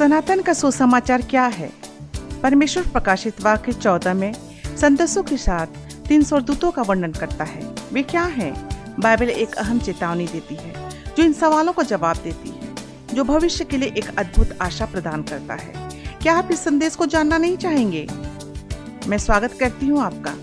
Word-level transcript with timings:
सनातन 0.00 0.40
का 0.40 0.52
सुसमाचार 0.52 1.22
क्या 1.22 1.44
है? 1.44 1.68
परमेश्वर 2.42 2.82
प्रकाशित 2.82 3.40
वाक्य 3.40 3.72
चौदह 3.72 4.14
में 4.14 4.32
संदेशों 4.76 5.22
के 5.22 5.36
साथ 5.36 5.66
तीन 6.08 6.22
सौ 6.22 6.38
दूतों 6.40 6.70
का 6.70 6.82
वर्णन 6.82 7.12
करता 7.12 7.44
है। 7.44 7.74
वे 7.92 8.02
क्या 8.02 8.22
हैं? 8.22 8.52
बाइबल 9.00 9.30
एक 9.30 9.54
अहम 9.54 9.80
चेतावनी 9.80 10.26
देती 10.26 10.54
है, 10.54 10.90
जो 11.16 11.22
इन 11.22 11.32
सवालों 11.32 11.72
को 11.72 11.82
जवाब 11.82 12.16
देती 12.16 12.48
है, 12.48 12.74
जो 13.14 13.24
भविष्य 13.24 13.64
के 13.64 13.76
लिए 13.76 13.88
एक 13.88 14.18
अद्भुत 14.18 14.56
आशा 14.62 14.86
प्रदान 14.86 15.22
करता 15.22 15.54
है। 15.54 15.72
क्या 16.22 16.34
आप 16.34 16.48
इस 16.50 16.64
संदेश 16.64 16.96
को 16.96 17.06
जानना 17.06 17.38
नहीं 17.38 17.56
चाहेंगे? 17.56 18.06
मैं 19.06 19.18
स्वागत 19.18 19.52
करती 19.60 19.86
हूँ 19.86 20.00
आपका 20.00 20.34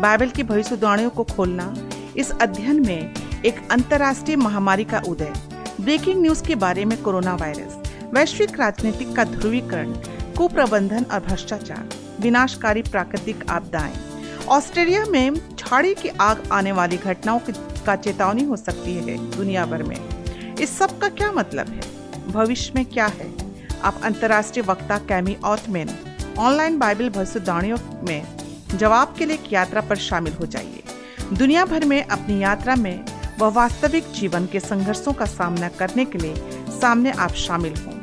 बाइबल 0.00 0.30
की 0.30 0.42
भविष्यवाणियों 0.42 1.10
को 1.10 1.24
खोलना 1.24 1.74
इस 2.16 2.30
अध्ययन 2.30 2.86
में 2.86 3.14
एक 3.46 3.68
अंतर्राष्ट्रीय 3.70 4.36
महामारी 4.36 4.84
का 4.84 5.02
उदय। 5.08 5.32
ब्रेकिंग 5.80 6.22
न्यूज़ 6.22 6.44
के 6.44 6.54
बारे 6.54 6.84
में 6.84 7.02
कोरोना 7.02 7.34
वायरस। 7.34 7.83
वैश्विक 8.12 8.60
राजनीतिक 8.60 9.16
का 9.16 9.24
ध्रुवीकरण, 9.24 9.92
कुप्रबंधन 10.36 11.04
और 11.04 11.20
भ्रष्टाचार, 11.20 11.88
विनाशकारी 12.20 12.82
प्राकृतिक 12.82 13.50
आपदाएँ। 13.50 13.94
ऑस्ट्रेलिया 14.48 15.04
में 15.04 15.56
झाड़ी 15.56 15.94
की 15.94 16.08
आग 16.08 16.48
आने 16.52 16.72
वाली 16.72 16.96
घटनाओं 16.96 17.40
का 17.86 17.96
चेतावनी 17.96 18.44
हो 18.44 18.56
सकती 18.56 18.94
है 18.94 19.30
दुनिया 19.30 19.66
भर 19.66 19.82
में। 19.82 19.96
इस 20.56 20.78
सब 20.78 20.98
का 20.98 21.08
क्या 21.08 21.32
मतलब 21.32 21.68
है? 21.68 21.80
भविष्य 22.28 22.72
में 22.76 22.84
क्या 22.84 23.06
है? 23.06 23.32
आप 23.82 24.00
अंतर्राष्ट्रीय 24.02 24.64
वक्ता 24.68 24.98
कैमी 24.98 25.36
ऑथमैन 25.44 25.90
ऑनलाइन 26.38 26.78
बाइबल 26.78 27.08
भविष्यवाणियों 27.08 27.78
में 28.02 28.26
जवाब 28.76 29.14
के 29.18 29.26
लिए 29.26 29.36
एक 29.36 29.52
यात्रा 29.52 29.80
पर 29.80 29.96
शामिल 29.96 30.32
हो 30.32 30.46
जाइए। 30.46 30.82
दुनिया 31.32 31.64
भर 31.64 31.84
में 31.84 32.04
अपनी 32.04 32.42
यात्रा 32.42 32.76
में 32.76 33.04
वह 33.38 33.48
वास्तविक 33.48 34.12
जीवन 34.12 34.46
के 34.46 34.60
संघर्षों 34.60 35.12
का 35.12 35.24
सामना 35.24 35.68
करने 35.68 36.04
के 36.04 36.18
लिए 36.18 36.34
सामने 36.80 37.10
आप 37.10 37.32
शामिल 37.32 37.74
हों। 37.76 37.93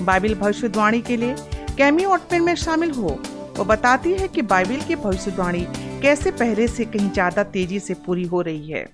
बाइबल 0.00 0.34
भविष्यवाणी 0.34 1.00
के 1.02 1.16
लिए 1.16 1.34
कैमी 1.78 2.04
ऑटमेन 2.06 2.42
में 2.42 2.54
शामिल 2.56 2.90
हो। 2.90 3.08
वो 3.56 3.64
बताती 3.64 4.12
है 4.12 4.28
कि 4.28 4.42
बाइबल 4.44 4.80
की 4.80 4.96
भविष्यवाणी 4.96 5.64
कैसे 6.02 6.30
पहले 6.32 6.66
से 6.68 6.84
कहीं 6.86 7.10
ज़्यादा 7.10 7.44
तेज़ी 7.44 7.80
से 7.80 7.94
पूरी 7.96 8.24
हो 8.24 8.40
रही 8.42 8.70
है। 8.70 8.86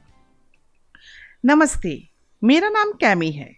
नमस्ते, 1.44 2.02
मेरा 2.42 2.68
नाम 2.68 2.92
कैमी 2.92 3.30
है। 3.30 3.50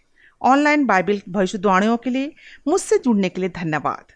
ऑनलाइन 0.43 0.87
बाइबल 0.87 1.21
भविष्यवाणियों 1.29 1.97
के 1.97 2.11
लिए 2.11 2.33
मुझसे 2.67 2.99
जुड़ने 2.99 3.29
के 3.29 3.41
लिए 3.41 3.51
धन्यवाद। 3.57 4.13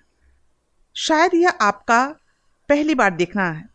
शायद 0.97 1.35
यह 1.35 1.51
आपका 1.63 2.05
पहली 2.69 2.95
बार 2.95 3.11
देखना 3.13 3.51
है। 3.51 3.69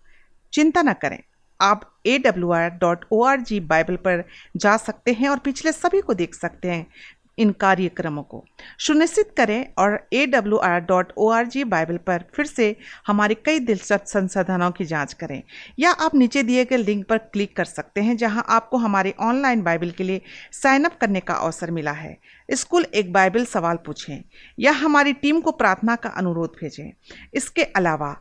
चिंता 0.53 0.81
न 0.81 0.93
करें, 0.93 1.19
आप 1.59 1.89
A 2.05 2.17
W 2.19 2.51
R 2.51 2.69
dot 2.71 3.05
O 3.11 3.23
R 3.23 3.41
G 3.41 3.59
Bible 3.61 3.95
पर 3.97 4.23
जा 4.57 4.75
सकते 4.79 5.13
हैं 5.13 5.29
और 5.29 5.39
पिछले 5.39 5.71
सभी 5.71 6.01
को 6.01 6.13
देख 6.15 6.35
सकते 6.35 6.71
हैं। 6.71 6.85
इन 7.37 7.51
कार्यक्रमों 7.51 8.23
को। 8.23 8.43
सुनिश्चित 8.79 9.33
करें 9.37 9.65
और 9.77 9.99
A 10.13 10.25
W 10.25 10.57
R 10.57 10.79
dot 10.81 11.11
O 11.17 11.29
R 11.29 11.45
G 11.45 11.63
Bible 11.65 11.97
पर 11.97 12.23
फिर 12.35 12.45
से 12.45 12.75
हमारे 13.07 13.35
कई 13.35 13.59
दिलचस्प 13.59 14.03
संसाधनों 14.05 14.69
की 14.71 14.85
जाँच 14.85 15.13
करें, 15.13 15.41
या 15.79 15.91
आप 15.91 16.15
नीचे 16.15 16.43
दिए 16.43 16.65
गए 16.65 16.77
लिंक 16.77 17.05
पर 17.07 17.17
क्लिक 17.17 17.55
कर 17.57 17.65
सकते 17.65 18.01
हैं, 18.01 18.17
जहाँ 18.17 18.45
आपको 18.49 18.77
हमारे 18.77 19.13
ऑनलाइन 19.19 19.61
बाइबल 19.61 19.91
के 19.91 20.03
लिए 20.03 20.21
साइन 20.53 20.83
अप 20.83 20.97
करने 21.01 21.19
का 21.19 21.33
अवसर 21.33 21.71
मिला 21.71 21.91
है। 21.91 22.17
स्कूल 22.49 22.85
एक 22.85 23.11
बाइबल 23.13 23.45
सवाल 23.45 23.77
पूछें, 23.77 24.23
या 24.59 24.71
हमारी 24.71 25.13
टीम 25.13 25.39
को 25.41 25.51
प्रार्थना 25.51 25.95
का 25.95 26.09
अनुरोध 26.09 26.55
भेजें। 26.61 26.91
इसके 27.33 27.63
अलावा 27.63 28.15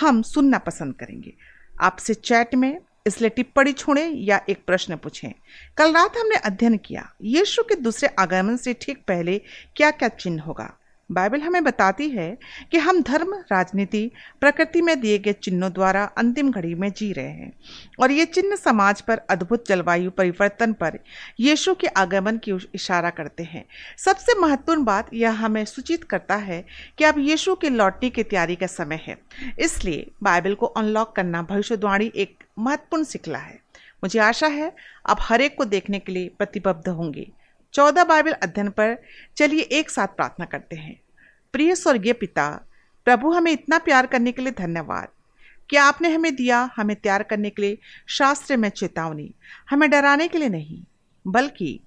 हम 0.00 0.22
सुनना 0.22 0.58
पसंद 0.58 0.94
करेंगे। 0.94 1.32
आपसे 1.80 2.14
चैट 2.14 2.54
में 2.54 2.78
इसलिए 3.08 3.30
टिप्पणी 3.30 3.72
छोड़ें 3.72 4.10
या 4.14 4.40
एक 4.48 4.64
प्रश्न 4.66 4.96
पूछें। 4.96 5.30
कल 5.76 5.92
रात 5.92 6.16
हमने 6.16 6.36
अध्ययन 6.36 6.76
किया, 6.76 7.08
यीशु 7.22 7.62
के 7.62 7.74
दूसरे 7.74 8.08
आगमन 8.18 8.56
से 8.56 8.74
ठीक 8.74 9.04
पहले 9.08 9.40
क्या 9.76 9.90
क्या 9.90 10.08
चिन्ह 10.08 10.42
होगा? 10.42 10.77
बाइबल 11.12 11.40
हमें 11.40 11.64
बताती 11.64 12.08
है 12.08 12.38
कि 12.70 12.78
हम 12.78 13.02
धर्म, 13.02 13.34
राजनीति, 13.34 14.10
प्रकृति 14.40 14.82
में 14.82 15.00
दिए 15.00 15.18
गए 15.18 15.32
चिन्हों 15.32 15.72
द्वारा 15.72 16.04
अंतिम 16.04 16.50
घड़ी 16.50 16.74
में 16.74 16.92
जी 16.92 17.12
रहे 17.12 17.28
हैं। 17.28 17.52
और 18.00 18.10
ये 18.10 18.24
चिन्ह 18.24 18.56
समाज 18.56 19.00
पर 19.00 19.18
अद्भुत 19.18 19.68
जलवायु 19.68 20.10
परिवर्तन 20.10 20.72
पर 20.72 20.98
यीशु 21.40 21.74
के 21.74 21.86
आगमन 21.86 22.38
की 22.38 22.52
इशारा 22.74 23.10
करते 23.10 23.42
हैं। 23.42 23.64
सबसे 23.98 24.40
महत्वपूर्ण 24.40 24.84
बात 24.84 25.14
यह 25.14 25.30
हमें 25.30 25.64
सूचित 25.64 26.04
करता 26.04 26.36
है 26.36 26.66
कि 26.98 27.04
अब 27.04 27.18
यीशु 27.18 27.54
के 27.54 27.68
लौटने 27.68 28.10
की 28.10 28.22
तैयारी 28.22 28.56
का 28.56 28.66
समय 28.66 29.00
है। 29.06 29.18
इसलिए 29.58 30.10
बाइबल 30.22 30.54
को 30.54 30.66
अनलॉक 30.66 31.16
करना 31.16 31.42
भविष्यवाणी 31.42 32.12
एक 32.16 32.44
महत्वपूर्ण 32.58 33.04
सिकला 33.04 33.38
है। 33.38 33.58
मुझे 34.04 34.18
आशा 34.18 34.46
है, 34.46 34.72
आप 35.06 35.18
हर 35.20 35.40
एक 35.40 35.58
को 35.58 35.64
देखने 35.64 35.98
के 35.98 36.12
लिए 36.12 36.28
प्रतिबद्ध 36.38 36.88
होंगे। 36.88 37.30
चौदह 37.74 38.04
बाइबल 38.04 38.32
अध्ययन 38.32 38.70
पर 38.70 38.96
चलिए 39.36 39.60
एक 39.60 39.90
साथ 39.90 40.06
प्रार्थना 40.06 40.46
करते 40.46 40.76
हैं। 40.76 41.00
प्रिय 41.52 41.74
स्वर्गीय 41.74 42.12
पिता, 42.12 42.48
प्रभु 43.06 43.32
हमें 43.32 43.52
इतना 43.52 43.78
प्यार 43.78 44.06
करने 44.06 44.32
के 44.32 44.42
लिए 44.42 44.52
धन्यवाद 44.52 45.08
क्या 45.70 45.84
आपने 45.84 46.14
हमें 46.14 46.34
दिया 46.36 46.70
हमें 46.76 46.96
तैयार 46.96 47.22
करने 47.22 47.50
के 47.50 47.62
लिए 47.62 47.78
शास्त्र 48.08 48.56
में 48.56 48.68
चेतावनी। 48.68 49.34
हमें 49.70 49.90
डराने 49.90 50.28
के 50.28 50.38
लिए 50.38 50.48
नहीं, 50.48 50.82
बल्कि 51.26 51.80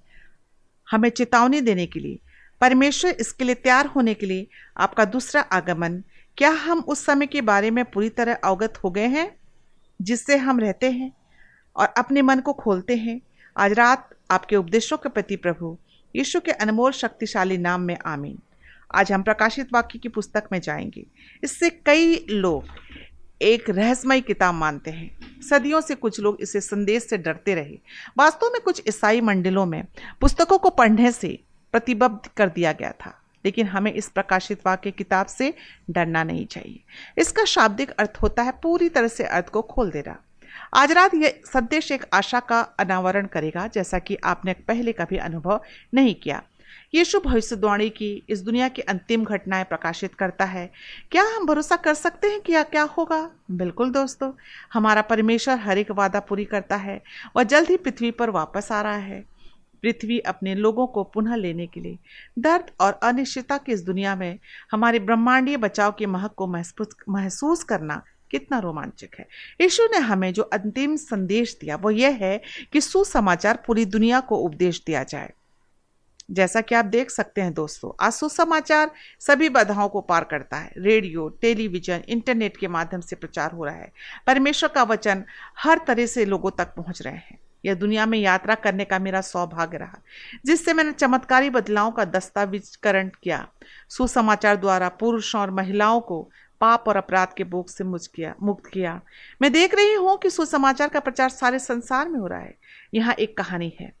हमें 0.90 1.08
चेतावनी 1.08 1.60
देने 1.60 1.86
के 1.86 2.00
लिए, 2.00 2.18
परमेश्वर 2.60 3.10
इसके 3.10 3.44
लिए 3.44 3.54
तैयार 3.54 3.86
होने 3.86 4.14
के 4.14 4.26
लिए 4.26 4.46
आपका 4.76 5.04
दूसरा 5.04 5.40
आगमन, 5.40 6.02
क्या 6.38 6.50
हम 6.50 6.80
उस 6.80 7.04
समय 7.04 7.26
के 7.26 7.40
बारे 7.40 7.70
में 7.70 7.84
पूरी 7.84 8.08
तरह 8.08 8.34
अवगत 8.34 8.78
हो 8.84 8.90
गए 8.90 9.06
हैं, 9.06 9.36
जिससे 10.02 10.36
हम 10.36 10.60
रहते 10.60 10.90
हैं 10.90 11.12
और 11.76 11.86
अपने 11.86 12.22
मन 12.22 12.40
को 12.40 12.52
खोलते 12.52 12.96
हैं? 12.96 13.20
आज 13.56 13.72
रात 13.72 14.10
आपके 14.30 14.56
उपदेशों 14.56 14.96
के 14.96 15.08
प्रति 15.08 15.36
प्रभु, 15.36 15.78
यीशु 16.16 16.40
के 16.40 16.52
अनमोल 16.52 16.92
शक्तिशाली 16.92 17.58
नाम 17.58 17.80
में 17.80 17.98
आमीन। 18.06 18.38
आज 18.94 19.12
हम 19.12 19.22
प्रकाशित 19.22 19.68
वाक्य 19.72 19.98
की 19.98 20.08
पुस्तक 20.08 20.44
में 20.52 20.60
जाएँगे। 20.60 21.06
इससे 21.44 21.70
कई 21.70 22.26
लोग 22.30 22.64
एक 23.42 23.70
रहस्यमय 23.70 24.20
किताब 24.20 24.54
मानते 24.54 24.90
हैं। 24.90 25.40
सदियों 25.42 25.80
से 25.80 25.94
कुछ 25.94 26.20
लोग 26.20 26.36
इसे 26.40 26.60
संदेश 26.60 27.02
से 27.02 27.18
डरते 27.18 27.54
रहे। 27.54 27.78
वास्तव 28.18 28.46
में 28.46 28.60
कुछ 28.60 28.82
ईसाई 28.88 29.20
मंडलों 29.20 29.66
में 29.66 29.86
पुस्तकों 30.20 30.58
को 30.58 30.70
पढ़ने 30.70 31.12
से 31.12 31.40
प्रतिबद्ध 31.72 32.30
कर 32.36 32.48
दिया 32.48 32.72
गया 32.72 32.92
था। 32.92 33.22
लेकिन 33.44 33.66
हमें 33.66 33.92
इस 33.92 34.08
प्रकाशित 34.08 34.60
वाक्य 34.66 34.90
किताब 34.90 35.26
से 35.26 35.54
डरना 35.90 36.24
नहीं 36.24 36.46
चाहिए। 36.46 36.82
इसका 37.18 37.44
शाब्दिक 37.44 37.90
अर्थ 37.90 38.12
होता 38.22 38.42
है 38.42 38.52
पूरी 38.62 38.88
तरह 38.88 39.08
से 39.08 39.24
अर्थ 39.24 39.48
को 39.48 39.62
खोल 39.62 39.90
देना। 39.90 40.24
आज 40.74 40.92
रात 40.92 41.14
यह 41.14 41.40
संदेश 41.44 41.92
एक 41.92 42.04
आशा 42.12 42.40
का 42.40 42.60
अनावरण 42.60 43.26
करेगा, 43.26 43.66
जैसा 43.66 43.98
कि 43.98 44.16
आपने 44.24 44.52
पहले 44.52 44.92
कभी 44.92 45.16
अनुभव 45.16 45.60
नहीं 45.94 46.14
किया। 46.14 46.42
यीशु 46.94 47.20
भविष्यवाणी 47.20 47.90
की 47.90 48.22
इस 48.28 48.42
दुनिया 48.42 48.68
की 48.68 48.82
अंतिम 48.82 49.24
घटनाएँ 49.24 49.64
प्रकाशित 49.64 50.14
करता 50.14 50.44
है। 50.44 50.72
क्या 51.10 51.22
हम 51.22 51.46
भरोसा 51.46 51.76
कर 51.76 51.94
सकते 51.94 52.28
हैं 52.28 52.40
कि 52.40 52.52
यह 52.52 52.62
क्या 52.62 52.82
होगा? 52.82 53.30
बिल्कुल 53.50 53.90
दोस्तों, 53.90 54.32
हमारा 54.72 55.02
परमेश्वर 55.02 55.58
हर 55.58 55.78
एक 55.78 55.90
वादा 55.90 56.20
पूरी 56.20 56.44
करता 56.44 56.76
है। 56.76 57.02
वह 57.36 57.42
जल्द 57.42 57.68
ही 57.68 57.76
पृथ्वी 57.76 58.10
पर 58.10 58.30
वापस 58.30 58.72
आ 58.72 58.82
रहा 58.82 58.96
है। 58.96 59.32
पृथ्वी 59.82 60.18
अपने 60.18 60.54
लोगों 60.54 60.86
को 60.86 61.04
पुनः 61.04 61.34
लेने 61.34 61.66
के 61.66 61.80
लिए 61.80 61.98
दर्द 62.38 62.70
और 62.80 63.00
अनिश्चितता 63.02 63.58
की 63.58 63.72
इस 63.72 63.82
दुनिया 63.82 64.16
में 64.16 64.38
हमारे 64.72 64.98
ब्रह्मांडीय 64.98 65.56
बचाव 65.56 65.92
के 65.92 66.06
महक 66.06 66.34
को 66.34 66.46
महसूस 66.46 66.88
महसूस 67.08 67.64
करना 67.64 68.02
कितना 68.32 68.58
रोमांचक 68.58 69.08
है। 69.18 69.26
यीशु 69.60 69.84
ने 69.84 69.98
हमें 69.98 70.32
जो 70.32 70.42
अंतिम 70.42 70.96
संदेश 70.96 71.58
दिया, 71.60 71.76
वो 71.76 71.90
यह 71.90 72.18
है 72.20 72.42
कि 72.72 72.80
सुसमाचार 72.80 73.62
पूरी 73.66 73.84
दुनिया 73.84 74.20
को 74.20 74.36
उपदेश 74.36 74.82
दिया 74.86 75.04
जाए। 75.04 75.30
जैसा 76.30 76.60
कि 76.60 76.74
आप 76.74 76.84
देख 76.84 77.10
सकते 77.10 77.40
हैं 77.40 77.54
दोस्तों, 77.54 77.92
आज 78.00 78.12
सुसमाचार 78.12 78.90
सभी 79.20 79.48
बाधाओं 79.48 79.88
को 79.88 80.00
पार 80.00 80.24
करता 80.24 80.56
है। 80.56 80.72
रेडियो, 80.78 81.28
टेलीविज़न, 81.28 82.02
इंटरनेट 82.08 82.56
के 82.56 82.68
माध्यम 82.68 83.00
से 83.00 83.16
प्रचार 83.16 83.52
हो 83.52 83.64
रहा 83.64 83.74
है। 83.74 83.92
परमेश्वर 84.26 84.68
का 84.68 84.82
वचन 84.82 85.24
हर 85.58 85.80
तरह 85.86 86.06
से 86.06 86.24
लोगों 86.24 86.50
तक 86.50 86.74
पहुँच 86.74 87.02
रहे 87.02 87.14
हैं। 87.14 87.38
यह 87.64 87.74
दुनिया 87.74 88.06
में 88.06 88.18
यात्रा 88.18 88.54
करने 88.54 88.84
का 88.84 88.98
मेरा 88.98 89.20
सौभाग्य 89.20 89.78
रहा, 89.78 90.02
जिससे 90.46 90.72
मैंने 90.72 90.92
चमत्कारी 90.92 91.50
बदलाव 91.50 91.90
का 91.90 92.04
दस्तावेजकरण 92.04 93.10
किया। 93.22 93.48
सुसमाचार 93.88 94.56
द्वारा 94.56 94.88
पुरुषों 94.88 95.40
और 95.40 95.50
महिलाओं 95.50 96.00
को 96.00 96.30
पाप 96.62 96.88
और 96.88 96.96
अपराध 96.96 97.28
के 97.36 97.44
बोझ 97.44 97.70
से 97.70 97.84
मुझ 97.84 98.06
किया, 98.06 98.34
मुक्त 98.42 98.66
किया। 98.66 99.00
मैं 99.42 99.52
देख 99.52 99.74
रही 99.74 99.94
हूँ 99.94 100.16
कि 100.18 100.30
सुसमाचार 100.30 100.88
का 100.88 101.00
प्रचार 101.00 101.28
सारे 101.28 101.58
संसार 101.58 102.08
में 102.08 102.18
हो 102.20 102.26
रहा 102.26 102.40
है। 102.40 102.54
यहाँ 102.94 103.14
एक 103.14 103.36
कहानी 103.36 103.72
है। 103.80 103.92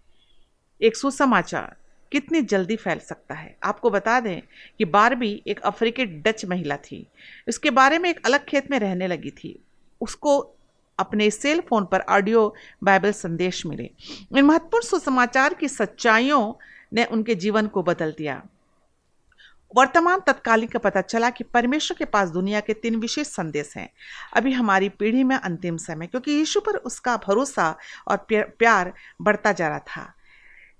एक 0.80 0.96
सुसमाचार 0.96 1.76
कितनी 2.12 2.42
जल्दी 2.42 2.76
फैल 2.76 2.98
सकता 2.98 3.34
है? 3.34 3.56
आपको 3.64 3.90
बता 3.90 4.20
दें 4.20 4.40
कि 4.78 4.84
बारबी 4.84 5.42
एक 5.46 5.60
अफ्रीकी 5.60 6.04
डच 6.04 6.44
महिला 6.44 6.76
थी। 6.76 7.06
उसके 7.48 7.70
बारे 7.70 7.98
में 7.98 8.10
एक 8.10 8.26
अलग 8.26 8.44
खेत 8.44 8.70
में 8.70 8.78
रहने 8.78 9.06
लगी 9.06 9.30
थी। 9.30 9.64
उसको 10.00 10.38
अपने 10.98 11.30
सेल 11.30 11.60
फ़ोन 11.60 11.84
पर 11.84 12.00
ऑडियो 12.00 12.54
बाइबल 12.84 13.12
संदेश 13.12 13.66
मिले। 13.66 13.90
इन 14.36 14.42
महत्वपूर्ण 14.42 14.84
सुसमाचार 14.84 15.54
की 15.54 15.68
सच्चाइयों 15.68 16.52
ने 16.92 17.04
उनके 17.04 17.34
जीवन 17.34 17.66
को 17.66 17.82
बदल 17.82 18.14
दिया। 18.18 18.42
वर्तमान 19.76 20.20
तत्कालीन 20.20 20.68
का 20.68 20.78
पता 20.78 21.00
चला 21.00 21.30
कि 21.30 21.44
परमेश्वर 21.44 21.96
के 21.98 22.04
पास 22.04 22.28
दुनिया 22.28 22.60
के 22.60 22.72
तीन 22.72 22.96
विशेष 22.96 23.26
संदेश 23.26 23.72
हैं। 23.76 23.88
अभी 24.36 24.52
हमारी 24.52 24.88
पीढ़ी 24.88 25.24
में 25.24 25.36
अंतिम 25.36 25.76
समय, 25.76 26.06
क्योंकि 26.06 26.30
यीशु 26.30 26.60
पर 26.60 26.76
उसका 26.76 27.16
भरोसा 27.16 27.76
और 28.08 28.26
प्यार 28.30 28.92
बढ़ता 29.22 29.52
जा 29.52 29.68
रहा 29.68 29.78
था। 29.78 30.12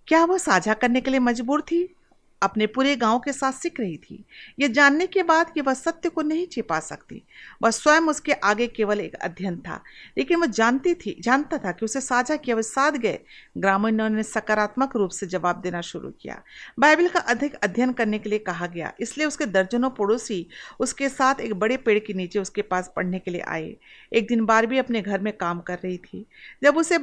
क्या 0.09 0.25
वह 0.25 0.39
साझा 0.39 0.75
करने 0.75 1.01
के 1.01 1.11
लिए 1.11 1.21
मजबूर 1.21 1.61
थी? 1.63 1.97
अपने 2.43 2.67
पूरे 2.67 2.97
गाँव 2.97 3.19
के 3.19 3.33
साथ 3.33 3.53
सीख 3.53 3.81
रही 3.81 3.97
थी। 3.97 4.25
ये 4.59 4.69
जानने 4.69 5.07
के 5.07 5.23
बाद 5.23 5.51
कि 5.51 5.61
वह 5.61 5.75
सत्य 5.75 6.09
को 6.09 6.23
नहीं 6.23 6.47
छिपा 6.47 6.81
सकती। 6.81 7.23
वह 7.63 7.71
स्वयं 7.71 8.01
उसके 8.01 8.33
आगे 8.33 8.67
केवल 8.67 9.01
एक 9.01 9.15
अध्ययन 9.15 9.57
था। 9.57 9.83
लेकिन 10.19 10.41
वह 10.41 10.47
जानती 10.47 10.95
थी, 10.95 11.17
जानता 11.21 11.59
था 11.59 11.73
कि 11.73 11.85
उसे 11.85 12.01
साझा 12.01 12.37
किया, 12.37 12.57
वह 12.57 12.63
साध 12.63 12.97
गए। 12.97 13.19
ग्रामीणों 13.59 14.09
ने 14.11 14.23
सकारात्मक 14.23 14.97
रूप 14.97 15.11
से 15.11 15.27
जवाब 15.27 15.61
देना 15.61 15.81
शुरू 15.81 16.11
किया। 16.11 16.43
बाइबल 16.79 17.09
का 17.09 17.21
अधिक 17.21 17.55
अध्ययन 17.55 17.93
करने 17.93 18.19
के 18.19 18.29
लिए 18.29 18.39
कहा 18.39 18.67
गया। 18.67 18.93
इसलिए 19.01 19.27
उसके 19.27 19.47
दर्जनों 19.47 19.91
पड़ोसी 19.91 20.47
उसके 20.81 21.09
साथ 21.09 21.35
एक 21.35 21.55
बड़े 21.55 21.77
पेड़ 21.77 21.99
के 21.99 22.15
नीचे 22.15 22.39
उसके 22.39 22.63
पास 22.63 22.93
पढ़ने 22.97 23.19
के 23.19 23.31
लिए 23.31 23.41
आए। 23.41 23.77
एक 24.13 24.29
दिन 24.29 24.45
बारबी 24.45 24.79
अपने 24.79 25.03
घर 25.03 25.21
में 25.21 25.33
काम 25.37 25.61
कर 25.61 25.75
रही 25.75 25.99
थी। 25.99 26.27
जब 26.63 26.77
उसे 26.77 26.99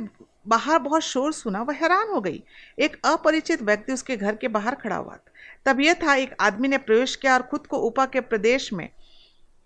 बाहर 0.45 0.79
बहुत 0.79 1.01
शोर 1.01 1.33
सुना, 1.33 1.61
वह 1.61 1.73
हैरान 1.73 2.09
हो 2.09 2.21
गई। 2.21 2.43
एक 2.79 2.97
अपरिचित 3.05 3.61
व्यक्ति 3.61 3.93
उसके 3.93 4.17
घर 4.17 4.35
के 4.35 4.47
बाहर 4.47 4.75
खड़ा 4.75 4.95
हुआ 4.95 5.17
तब 5.65 5.79
यह 5.81 5.93
था, 5.93 6.15
एक 6.15 6.35
आदमी 6.39 6.67
ने 6.67 6.77
प्रवेश 6.77 7.15
किया 7.15 7.33
और 7.33 7.41
खुद 7.41 7.67
को 7.67 7.77
ऊपा 7.77 8.05
के 8.05 8.19
प्रदेश 8.21 8.71
में 8.73 8.89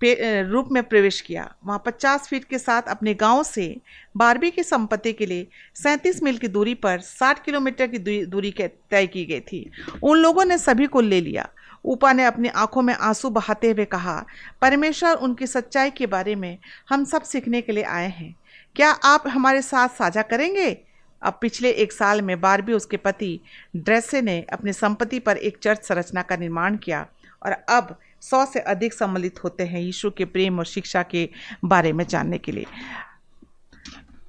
रूप 0.02 0.70
में 0.72 0.82
प्रवेश 0.84 1.20
किया। 1.22 1.44
वहाँ 1.66 1.82
50 1.86 2.28
फीट 2.28 2.44
के 2.44 2.58
साथ 2.60 2.88
अपने 2.88 3.14
गाँव 3.14 3.44
से 3.44 3.66
बारबी 4.18 4.50
की 4.52 4.64
संपत्ति 4.64 5.14
के 5.14 5.26
लिए 5.26 5.48
37 5.76 6.22
मील 6.24 6.38
की 6.38 6.48
दूरी 6.48 6.74
पर 6.76 7.00
60 7.02 7.44
किलोमीटर 7.44 7.88
की 7.88 8.26
दूरी 8.26 8.52
तय 8.60 9.08
की 9.08 9.26
गई 9.26 9.40
थी। 9.42 9.70
उन 10.04 10.18
लोगों 10.18 10.46
ने 10.46 10.58
सभी 10.58 10.88
को 10.88 11.02
ले 11.02 11.22
लिया। 11.22 11.48
ऊपा 11.86 12.12
ने 12.14 12.26
अपनी 12.26 12.48
आँखों 12.48 12.82
में 12.82 12.94
आँसू 12.94 13.30
बहाते 13.30 13.72
हुए 13.72 13.86
कहा, 13.86 14.26
परमेश्वर, 14.62 15.14
उनकी 15.14 15.48
सच्चाई 15.48 15.92
के 15.92 16.06
बारे 16.08 16.36
में 16.36 16.58
हम 16.90 17.06
सब 17.06 17.24
सीखने 17.24 17.62
के 17.62 17.72
लिए 17.72 17.84
आए 17.84 18.10
हैं। 18.10 18.36
क्या 18.76 18.92
आप 18.92 19.24
हमारे 19.28 19.62
साथ 19.62 19.90
साझा 19.90 20.22
करेंगे? 20.22 20.82
अब 21.22 21.38
पिछले 21.42 21.72
एक 21.72 21.92
साल 21.92 22.22
में 22.22 22.42
बारबी 22.42 22.74
उसके 22.74 22.98
पति 22.98 23.40
ड्रेसे 23.76 24.22
ने 24.22 24.46
अपनी 24.54 24.74
संपत्ति 24.74 25.20
पर 25.20 25.38
एक 25.38 25.58
चर्च 25.58 25.84
संरचना 25.84 26.22
का 26.22 26.36
निर्माण 26.36 26.78
किया 26.78 27.08
और 27.46 27.52
अब 27.52 28.00
सौ 28.22 28.46
से 28.46 28.60
अधिक 28.60 28.94
सम्मिलित 28.94 29.44
होते 29.44 29.64
हैं 29.64 29.80
यीशु 29.80 30.12
के 30.12 30.26
प्रेम 30.26 30.60
और 30.60 30.66
शिक्षा 30.66 31.04
के 31.04 31.30
बारे 31.66 31.94
में 31.94 32.08
जानने 32.08 32.38
के 32.38 32.52
लिए। 32.52 32.66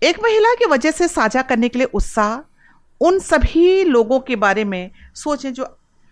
एक 0.03 0.21
महिला 0.21 0.55
की 0.55 0.67
वजह 0.67 0.91
से 0.91 1.09
साझा 1.09 1.43
करने 1.43 1.69
के 1.69 1.79
लिए 1.79 1.87
उत्साह, 1.87 2.53
उन 3.01 3.19
सभी 3.19 3.85
लोगों 3.85 4.21
के 4.21 4.37
बारे 4.37 4.65
में 4.65 4.91
सोचें 5.15 5.53
जो 5.53 5.65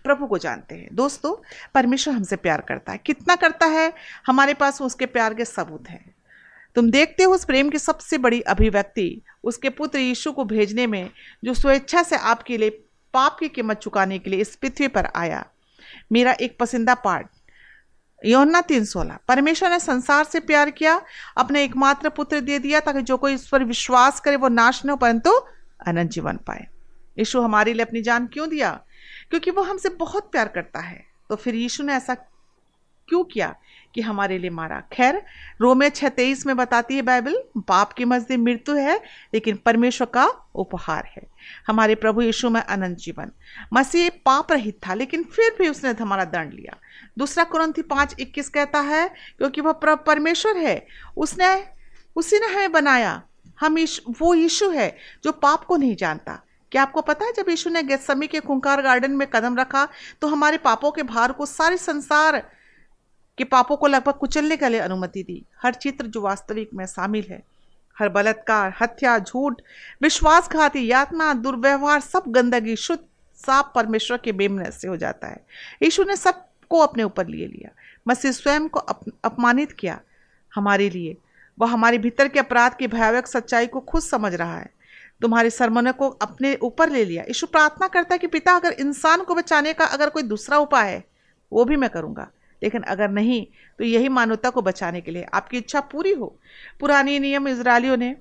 प्रभु 0.03 0.27
को 0.27 0.37
जानते 0.37 0.75
हैं। 0.75 0.89
दोस्तों, 0.93 1.35
परमेश्वर 1.73 2.13
हमसे 2.13 2.35
प्यार 2.35 2.61
करता 2.61 2.91
है। 2.91 2.97
कितना 2.97 3.35
करता 3.35 3.65
है? 3.65 3.93
हमारे 4.27 4.53
पास 4.53 4.81
उसके 4.81 5.05
प्यार 5.05 5.33
के 5.33 5.45
सबूत 5.45 5.89
हैं। 5.89 6.12
तुम 6.75 6.91
देखते 6.91 7.23
हो 7.23 7.33
उस 7.33 7.45
प्रेम 7.45 7.69
की 7.69 7.79
सबसे 7.79 8.17
बड़ी 8.17 8.41
अभिव्यक्ति, 8.41 9.21
उसके 9.43 9.69
पुत्र 9.69 9.99
यीशु 9.99 10.31
को 10.31 10.43
भेजने 10.43 10.87
में, 10.87 11.09
जो 11.43 11.53
स्वेच्छा 11.53 12.03
से 12.03 12.15
आपके 12.15 12.57
लिए, 12.57 12.69
पाप 13.13 13.37
की 13.39 13.49
कीमत 13.49 13.77
चुकाने 13.77 14.19
के 14.19 14.29
लिए 14.29 14.41
इस 14.41 14.55
पृथ्वी 14.55 14.87
पर 14.87 15.07
आया। 15.15 15.45
मेरा 16.11 16.31
एक 16.31 16.57
पसंदा 16.59 16.95
पाठ 16.95 17.29
योना 18.25 18.61
तीन 18.61 18.85
सोलह। 18.85 19.19
परमेश्वर 19.27 19.69
ने 19.69 19.79
संसार 19.79 20.23
से 20.23 20.39
प्यार 20.39 20.69
किया, 20.69 21.01
अपने 21.37 21.63
एकमात्र 21.63 22.09
पुत्र 22.09 22.39
दे 22.39 22.59
दिया, 22.59 22.79
ताकि 22.79 23.01
जो 23.01 23.17
कोई 23.17 23.33
इस 23.33 23.47
पर 23.47 23.63
विश्वास 23.63 24.19
करे, 24.19 24.35
वो 24.35 24.47
नाश 24.47 24.85
न 24.85 24.89
हो, 24.89 24.95
परंतु 24.95 25.31
अनंत 25.87 26.11
जीवन 26.11 26.37
पाए। 26.37 26.67
यीशु 27.19 27.41
हमारे 27.41 27.73
लिए 27.73 27.85
अपनी 27.85 28.01
जान 28.01 28.27
क्यों 28.27 28.49
दिया? 28.49 28.81
क्योंकि 29.29 29.51
वो 29.51 29.61
हमसे 29.61 29.89
बहुत 29.89 30.31
प्यार 30.31 30.47
करता 30.47 30.79
है। 30.79 31.05
तो 31.29 31.35
फिर 31.35 31.55
यीशु 31.55 31.83
ने 31.83 31.93
ऐसा 31.93 32.15
क्यों 33.07 33.23
किया? 33.23 33.55
कि 33.95 34.01
हमारे 34.01 34.37
लिए 34.37 34.49
मारा। 34.49 34.81
खैर 34.91 35.21
रोमे 35.61 35.89
छह 35.89 36.09
तेईस 36.09 36.45
में 36.45 36.55
बताती 36.57 36.95
है 36.95 37.01
बाइबल 37.01 37.37
पाप 37.67 37.93
की 37.93 38.05
मजदी 38.05 38.37
मृत्यु 38.37 38.75
है, 38.75 39.01
लेकिन 39.33 39.55
परमेश्वर 39.55 40.07
का 40.07 40.25
उपहार 40.55 41.09
है। 41.15 41.27
हमारे 41.67 41.95
प्रभु 41.95 42.21
यीशु 42.21 42.49
में 42.49 42.61
अनंत 42.61 42.97
जीवन। 42.97 43.31
मसीह 43.73 44.09
पाप 44.25 44.51
रहित 44.51 44.79
था, 44.87 44.93
लेकिन 44.93 45.23
फिर 45.23 45.55
भी 45.59 45.67
उसने 45.67 45.91
हमारा 45.91 46.25
दंड 46.25 46.53
लिया। 46.53 46.77
दूसरा 47.17 47.43
कुरंथी 47.43 47.81
पाँच 47.81 48.15
इक्कीस 48.19 48.49
कहता 48.49 48.79
है, 48.81 49.07
क्योंकि 49.37 49.61
वह 49.61 49.71
परमेश्वर 49.95 50.57
है, 50.57 50.85
उसने, 51.17 51.55
उसी 52.15 52.39
ने 52.39 52.47
हमें 52.47 52.71
बनाया। 52.71 53.21
हम 53.59 53.77
वो 54.09 54.33
यीशु 54.33 54.69
है 54.69 54.95
जो 55.23 55.31
पाप 55.31 55.63
को 55.63 55.77
नहीं 55.77 55.95
जानता। 55.95 56.39
क्या 56.71 56.81
आपको 56.81 57.01
पता 57.01 57.25
है, 57.25 57.33
जब 57.33 57.49
यीशु 57.49 57.69
ने 57.69 57.83
गेसमी 57.83 58.27
के 58.27 58.39
खुंकार 58.39 58.81
गार्डन 58.81 59.11
में 59.11 59.27
कदम 59.27 59.57
रखा 59.57 59.87
तो 60.21 60.27
हमारे 60.27 60.57
पापों 60.57 60.91
के 60.91 61.03
भार 61.03 61.31
को 61.31 61.45
सारे 61.45 61.77
संसार 61.77 62.41
के 63.37 63.43
पापों 63.43 63.75
को 63.77 63.87
लगभग 63.87 64.13
कुचलने 64.13 64.57
के 64.57 64.69
लिए 64.69 64.79
अनुमति 64.79 65.23
दी। 65.23 65.45
हर 65.63 65.73
चित्र 65.73 66.05
जो 66.05 66.21
वास्तविक 66.21 66.69
में 66.73 66.85
शामिल 66.85 67.25
है। 67.29 67.43
हर 67.99 68.09
बलात्कार 68.09 68.73
हत्या 68.81 69.17
झूठ 69.19 69.61
विश्वासघाती 70.01 70.85
यातना 70.87 71.33
दुर्व्यवहार 71.33 71.99
सब 71.99 72.23
गंदगी 72.27 72.75
शुद्ध 72.75 73.03
साफ़ 73.35 73.67
परमेश्वर 73.75 74.17
के 74.17 74.31
बेमन 74.31 74.69
से 74.69 74.87
हो 74.87 74.97
जाता 74.97 75.27
है। 75.27 75.45
यीशु 75.83 76.03
ने 76.03 76.15
सबको 76.15 76.79
अपने 76.79 77.03
ऊपर 77.03 77.27
लिए 77.27 77.47
लिया। 77.47 77.69
मसीह 78.07 78.31
स्वयं 78.31 78.67
को 78.67 78.79
अप, 78.79 79.01
अपमानित 79.23 79.71
किया 79.71 79.99
हमारे 80.55 80.89
लिए। 80.89 81.17
वह 81.59 81.71
हमारे 81.71 81.97
भीतर 81.97 82.27
के 82.27 82.39
अपराध 82.39 82.73
की 82.73 82.87
भयावह 82.87 83.21
सच्चाई 83.21 83.67
को 83.67 83.79
खुद 83.79 84.01
समझ 84.01 84.33
रहा 84.33 84.57
है। 84.57 84.69
तुम्हारे 85.21 85.49
सरमन 85.49 85.91
को 85.91 86.09
अपने 86.09 86.55
ऊपर 86.55 86.89
ले 86.89 87.05
लिया। 87.05 87.23
यीशु 87.23 87.47
प्रार्थना 87.47 87.87
करता 87.87 88.13
है 88.15 88.19
कि 88.19 88.27
पिता 88.27 88.55
अगर 88.55 88.71
इंसान 88.71 89.23
को 89.23 89.35
बचाने 89.35 89.73
का 89.73 89.85
अगर 89.85 90.09
कोई 90.09 90.23
दूसरा 90.23 90.57
उपाय 90.57 90.91
है 90.91 91.03
वो 91.51 91.65
भी 91.65 91.75
मैं 91.75 91.89
करूँगा। 91.89 92.29
लेकिन 92.63 92.81
अगर 92.83 93.09
नहीं 93.11 93.45
तो 93.79 93.83
यही 93.83 94.09
मानवता 94.09 94.49
को 94.49 94.61
बचाने 94.61 95.01
के 95.01 95.11
लिए 95.11 95.27
आपकी 95.33 95.57
इच्छा 95.57 95.79
पूरी 95.91 96.13
हो। 96.13 96.35
पुरानी 96.79 97.19
नियम 97.19 97.47
इसराइलियों 97.47 97.97
ने 97.97 98.15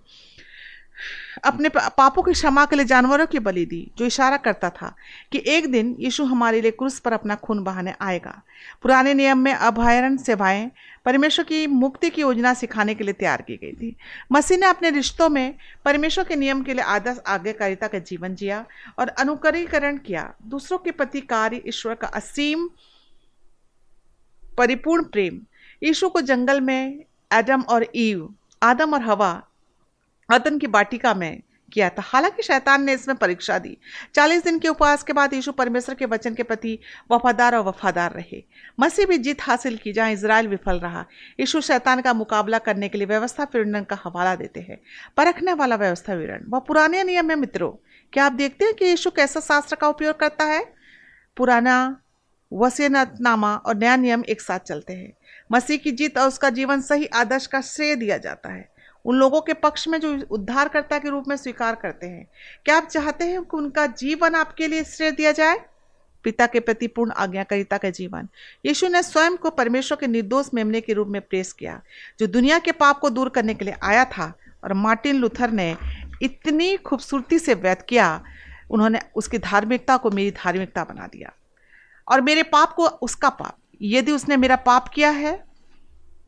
अपने 1.45 1.69
पापों 1.69 2.23
की 2.23 2.33
क्षमा 2.33 2.65
के 2.65 2.77
लिए 2.77 2.85
जानवरों 2.85 3.27
की 3.27 3.39
बलि 3.39 3.65
दी, 3.67 3.91
जो 3.99 4.05
इशारा 4.07 4.37
करता 4.37 4.69
था 4.71 4.95
कि 5.33 5.43
एक 5.47 5.71
दिन 5.73 5.97
यीशु 6.01 6.25
हमारे 6.25 6.61
लिए 6.61 6.71
क्रूस 6.71 6.99
पर 7.01 7.13
अपना 7.13 7.35
खून 7.35 7.63
बहाने 7.65 7.95
आएगा। 8.01 8.43
पुराने 8.83 9.15
नियम 9.15 9.39
में 9.39 9.53
अभयारण 9.53 10.17
सेवाएँ 10.17 10.71
परमेश्वर 11.05 11.45
की 11.45 11.67
मुक्ति 11.67 12.11
की 12.11 12.21
योजना 12.21 12.53
सिखाने 12.55 12.95
के 12.95 13.05
लिए 13.05 13.15
तैयार 13.15 13.43
की 13.43 13.57
गई 13.57 13.73
थी। 13.73 13.97
मसीह 14.33 14.59
ने 14.59 14.67
अपने 14.67 14.91
रिश्तों 14.91 15.29
में 15.29 15.55
परमेश्वर 15.85 16.25
के 16.25 16.37
नियम 16.37 16.63
के 16.63 16.75
लिए 16.75 16.85
आदर्श 16.85 17.21
आज्ञाकारिता 17.27 17.87
का 17.87 17.99
जीवन 17.99 18.35
जिया 18.35 18.65
और 18.99 19.09
अनुकरीकरण 19.09 19.97
किया। 19.99 20.33
दूसरों 20.47 20.79
के 20.79 20.91
प्रति 20.91 21.21
कार्य 21.21 21.63
ईश्वर 21.67 21.95
का 21.95 22.09
असीम 22.09 22.69
परिपूर्ण 24.59 25.05
प्रेम। 25.05 25.41
यीशु 25.83 26.09
को 26.09 26.21
जंगल 26.21 26.61
में 26.61 27.05
एडम 27.33 27.63
और 27.63 27.87
ईव, 27.97 28.35
आदम 28.63 28.95
और 28.95 29.03
हवा, 29.03 29.43
अदन 30.33 30.59
की 30.59 30.67
बाटिका 30.67 31.15
में 31.15 31.43
किया 31.73 31.89
था। 31.89 32.03
हालाँकि 32.03 32.43
शैतान 32.43 32.85
ने 32.85 32.93
इसमें 32.93 33.17
परीक्षा 33.17 33.59
दी। 33.59 33.77
चालीस 34.15 34.45
दिन 34.45 34.59
के 34.59 34.69
उपवास 34.69 35.03
के 35.03 35.13
बाद 35.13 35.35
यीशु 35.35 35.53
परमेश्वर 35.53 35.95
के 35.95 36.07
वचन 36.07 36.35
के 36.35 36.43
प्रति 36.43 36.79
वफादार 37.11 37.55
और 37.55 37.65
वफादार 37.65 38.13
रहे। 38.13 38.45
मसीह 38.81 39.07
भी 39.07 39.19
जीत 39.19 39.43
हासिल 39.43 39.77
की, 39.77 39.93
जहाँ 39.93 40.11
इसराइल 40.11 40.49
विफल 40.49 40.79
रहा। 40.79 41.07
यीशु 41.41 41.61
शैतान 41.61 42.01
का 42.01 42.13
मुकाबला 42.13 42.59
करने 42.59 42.89
के 42.89 42.99
लिए 42.99 43.07
व्यवस्था 43.07 43.45
विवरण 43.45 43.85
का 43.85 43.99
हवाला 44.05 44.35
देते 44.35 44.61
हैं। 44.61 44.81
परखने 45.17 45.53
वाला 45.53 45.77
व्यवस्था 45.77 46.15
विवरण 46.15 46.45
वह 46.49 46.59
पुराने 46.59 47.05
नियम 47.05 47.31
है 47.31 47.37
मित्रों, 47.37 47.73
क्या 48.13 48.27
आप 48.27 48.33
देखते 48.33 48.65
हैं 48.65 48.75
कि 48.75 48.85
यीशु 48.85 49.11
कैसा 49.11 49.41
शास्त्र 49.41 49.77
का 49.77 49.89
उपयोग 49.89 50.21
करता 50.21 50.45
है? 50.45 50.75
पुराना 51.37 52.02
वसीयतनामा 52.53 53.57
और 53.57 53.77
नया 53.77 53.97
नियम 53.97 54.25
एक 54.29 54.41
साथ 54.41 54.59
चलते 54.59 54.93
हैं। 54.93 55.13
मसीह 55.53 55.77
की 55.77 55.91
जीत 55.91 56.19
और 56.19 56.29
उसका 56.29 56.51
जीवन 56.51 56.81
सही 56.81 57.07
आदर्श 57.07 57.47
का 57.47 57.61
श्रेय 57.61 57.97
दिया 57.97 58.19
जाता 58.19 58.53
है। 58.53 58.73
उन 59.05 59.17
लोगों 59.17 59.41
के 59.41 59.55
पक्ष 59.55 59.89
में 59.89 60.01
जो 60.01 60.23
उद्धारकर्ता 60.31 60.99
के 60.99 61.09
रूप 61.09 61.25
में 61.29 61.37
स्वीकार 61.37 61.75
करते 61.75 62.07
हैं। 62.07 62.29
क्या 62.65 62.77
आप 62.77 62.87
चाहते 62.87 63.25
हैं 63.25 63.43
कि 63.43 63.57
उनका 63.57 63.87
जीवन 63.87 64.35
आपके 64.35 64.67
लिए 64.67 64.85
श्रेय 64.85 65.11
दिया 65.11 65.33
जाए? 65.33 65.61
पिता 66.25 66.47
के 66.47 66.61
प्रति 66.61 66.87
पूर्ण 66.87 67.13
आज्ञाकारिता 67.13 67.79
का 67.79 67.91
जीवन। 67.91 68.29
यीशु 68.67 68.89
ने 68.89 69.03
स्वयं 69.03 69.37
को 69.37 69.51
परमेश्वर 69.51 69.99
के 70.01 70.07
निर्दोष 70.07 70.47
मेमने 70.55 70.81
के 70.81 70.93
रूप 70.93 71.09
में 71.09 71.21
प्रेस 71.21 71.53
किया, 71.53 71.83
जो 72.19 72.27
दुनिया 72.27 72.59
के 72.59 72.73
पाप 72.73 72.99
को 72.99 73.11
दूर 73.11 73.29
करने 73.29 73.55
के 73.55 73.65
लिए 73.65 73.75
आया 73.83 74.05
था 74.05 74.33
और 74.65 74.73
मार्टिन 74.73 75.17
लूथर 75.17 75.51
ने 75.51 75.77
इतनी 76.23 76.77
खूबसूरती 76.77 77.39
से 77.39 77.55
व्यक्त 77.55 77.87
किया, 77.89 78.25
उन्होंने 78.71 79.01
उसकी 79.17 79.39
धार्मिकता 79.39 79.97
को 79.97 80.11
मेरी 80.11 80.31
धार्मिकता 80.31 80.85
बना 80.85 81.07
दिया। 81.07 81.33
और 82.09 82.21
मेरे 82.21 82.43
पाप 82.43 82.73
को 82.73 82.87
उसका 82.87 83.29
पाप। 83.29 83.57
यदि 83.83 84.13
उसने 84.13 84.37
मेरा 84.37 84.57
पाप 84.57 84.89
किया 84.89 85.11
है, 85.11 85.45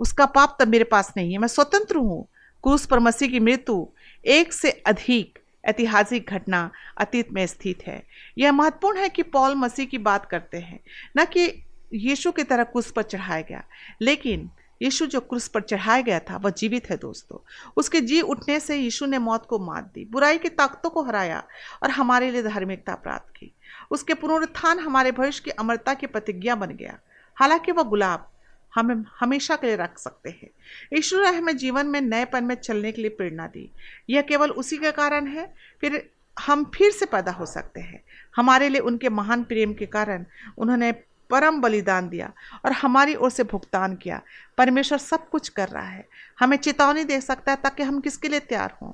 उसका 0.01 0.27
पाप 0.27 0.57
तब 0.61 0.69
मेरे 0.69 0.85
पास 0.85 1.13
नहीं 1.17 1.33
है। 1.33 1.39
मैं 1.39 1.49
स्वतंत्र 1.49 1.97
हूँ। 1.97 2.29
क्रूस 2.63 2.87
पर 2.87 2.99
मसीह 2.99 3.29
की 3.29 3.41
मृत्यु 3.41 3.87
एक 4.25 4.53
से 4.53 4.71
अधिक 4.71 5.39
ऐतिहासिक 5.65 6.27
घटना 6.31 6.71
अतीत 6.99 7.33
में 7.33 7.47
स्थित 7.47 7.83
है। 7.87 8.07
यह 8.39 8.53
महत्वपूर्ण 8.53 8.99
है 8.99 9.09
कि 9.09 9.23
पॉल 9.23 9.55
मसीह 9.55 9.87
की 9.87 9.99
बात 9.99 10.27
करते 10.27 10.59
हैं, 10.59 10.81
न 11.17 11.25
कि 11.25 11.65
यीशु 11.95 12.33
की 12.33 12.43
तरह 12.43 12.65
क्रूस 12.65 12.91
पर 12.91 13.03
चढ़ाया 13.03 13.41
गया। 13.41 13.65
लेकिन 14.03 14.51
यीशु 14.83 15.07
जो 15.07 15.21
क्रूस 15.21 15.49
पर 15.49 15.61
चढ़ाया 15.61 16.03
गया 16.03 16.19
था, 16.21 16.37
वह 16.37 16.51
जीवित 16.51 16.91
है 16.91 16.97
दोस्तों। 16.97 17.47
उसके 17.77 18.01
जी 18.01 18.21
उठने 18.21 18.61
से 18.61 18.77
यीशु 18.77 19.07
ने 19.07 19.19
मौत 19.19 19.47
को 19.47 19.59
मात 19.59 19.85
दी, 19.95 20.05
बुराई 20.05 20.39
की 20.39 20.49
ताकतों 20.49 20.91
को 20.91 21.03
हराया 21.03 21.45
और 21.83 21.91
हमारे 21.91 22.31
लिए 22.31 22.43
धार्मिकता 22.43 22.95
प्राप्त 22.95 23.37
की। 23.37 23.53
उसके 23.91 24.15
पुनरुत्थान 24.15 24.79
हमारे 24.79 25.13
भविष्य 25.13 25.43
की 25.45 25.51
अमरता 25.51 25.95
की 25.95 26.07
प्रतिज्ञा 26.07 26.55
बन 26.55 26.69
गया। 26.69 26.99
हालाँकि 27.37 27.73
वह 27.73 27.83
गुलाब 27.83 28.31
हमें, 28.75 29.05
हमेशा 29.21 29.57
के 29.57 29.67
लिए 29.67 29.77
रख 29.77 29.99
सकते 29.99 30.31
हैं। 30.31 30.51
ईश्वर 30.95 31.31
ने 31.31 31.39
हमें 31.39 31.57
जीवन 31.57 31.87
में 31.87 32.01
नएपन 32.01 32.45
में 32.45 32.55
चलने 32.55 32.93
के 32.93 33.01
लिए 33.03 33.11
प्रेरणा 33.11 33.47
दी। 33.47 33.71
यह 34.11 34.23
केवल 34.23 34.51
उसी 34.51 34.77
के 34.77 34.93
कारण 34.93 35.27
है, 35.27 35.55
फिर 35.81 36.11
हम 36.41 36.65
फिर 36.65 36.91
से 36.91 37.07
पैदा 37.07 37.33
हो 37.33 37.47
सकते 37.47 37.81
हैं। 37.81 38.05
हमारे 38.37 38.69
लिए 38.69 38.81
उनके 38.81 39.09
महान 39.09 39.45
प्रेम 39.45 39.75
के 39.75 39.87
कारण 39.87 40.25
उन्होंने 40.59 40.93
परम 41.31 41.61
बलिदान 41.61 42.09
दिया 42.09 42.33
और 42.65 42.73
हमारी 42.73 43.15
ओर 43.15 43.31
से 43.31 43.45
भुगतान 43.45 43.95
किया। 43.95 44.21
परमेश्वर 44.59 44.99
सब 44.99 45.29
कुछ 45.29 45.49
कर 45.49 45.69
रहा 45.69 45.89
है। 45.89 46.07
हमें 46.41 46.57
चेतावनी 46.57 47.05
दे 47.05 47.21
सकता 47.21 47.53
है 47.53 47.59
ताकि 47.63 47.83
हम 47.83 48.01
किसके 48.01 48.29
लिए 48.29 48.41
तैयार 48.41 48.77
हों? 48.83 48.93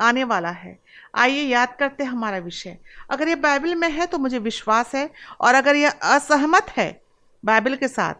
आने 0.00 0.24
वाला 0.24 0.50
है। 0.50 0.78
आइए 1.14 1.42
याद 1.42 1.74
करते 1.78 2.04
हैं 2.04 2.10
हमारा 2.10 2.38
विषय। 2.38 2.78
अगर 3.10 3.28
ये 3.28 3.34
बाइबल 3.34 3.74
में 3.74 3.90
है 3.90 4.06
तो 4.06 4.18
मुझे 4.18 4.38
विश्वास 4.38 4.94
है 4.94 5.10
और 5.40 5.54
अगर 5.54 5.76
यह 5.76 5.90
असहमत 5.90 6.66
है 6.76 7.00
बाइबल 7.44 7.76
के 7.76 7.88
साथ 7.88 8.14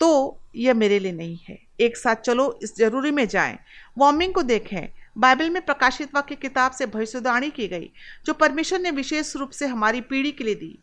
तो 0.00 0.38
यह 0.56 0.74
मेरे 0.74 0.98
लिए 0.98 1.12
नहीं 1.12 1.38
है। 1.48 1.58
एक 1.80 1.96
साथ 1.96 2.16
चलो, 2.16 2.58
इस 2.62 2.76
ज़रूरी 2.76 3.10
में 3.10 3.28
जाएँ। 3.28 3.58
वार्मिंग 3.98 4.34
को 4.34 4.42
देखें। 4.42 4.88
बाइबल 5.18 5.50
में 5.50 5.64
प्रकाशित 5.64 6.14
वाक्य 6.14 6.34
किताब 6.34 6.72
से 6.72 6.86
भविष्यवाणी 6.86 7.50
की 7.50 7.68
गई, 7.68 7.90
जो 8.26 8.32
परमेश्वर 8.32 8.78
ने 8.78 8.90
विशेष 8.90 9.36
रूप 9.36 9.50
से 9.50 9.66
हमारी 9.66 10.00
पीढ़ी 10.00 10.32
के 10.32 10.44
लिए 10.44 10.54
दी। 10.54 10.78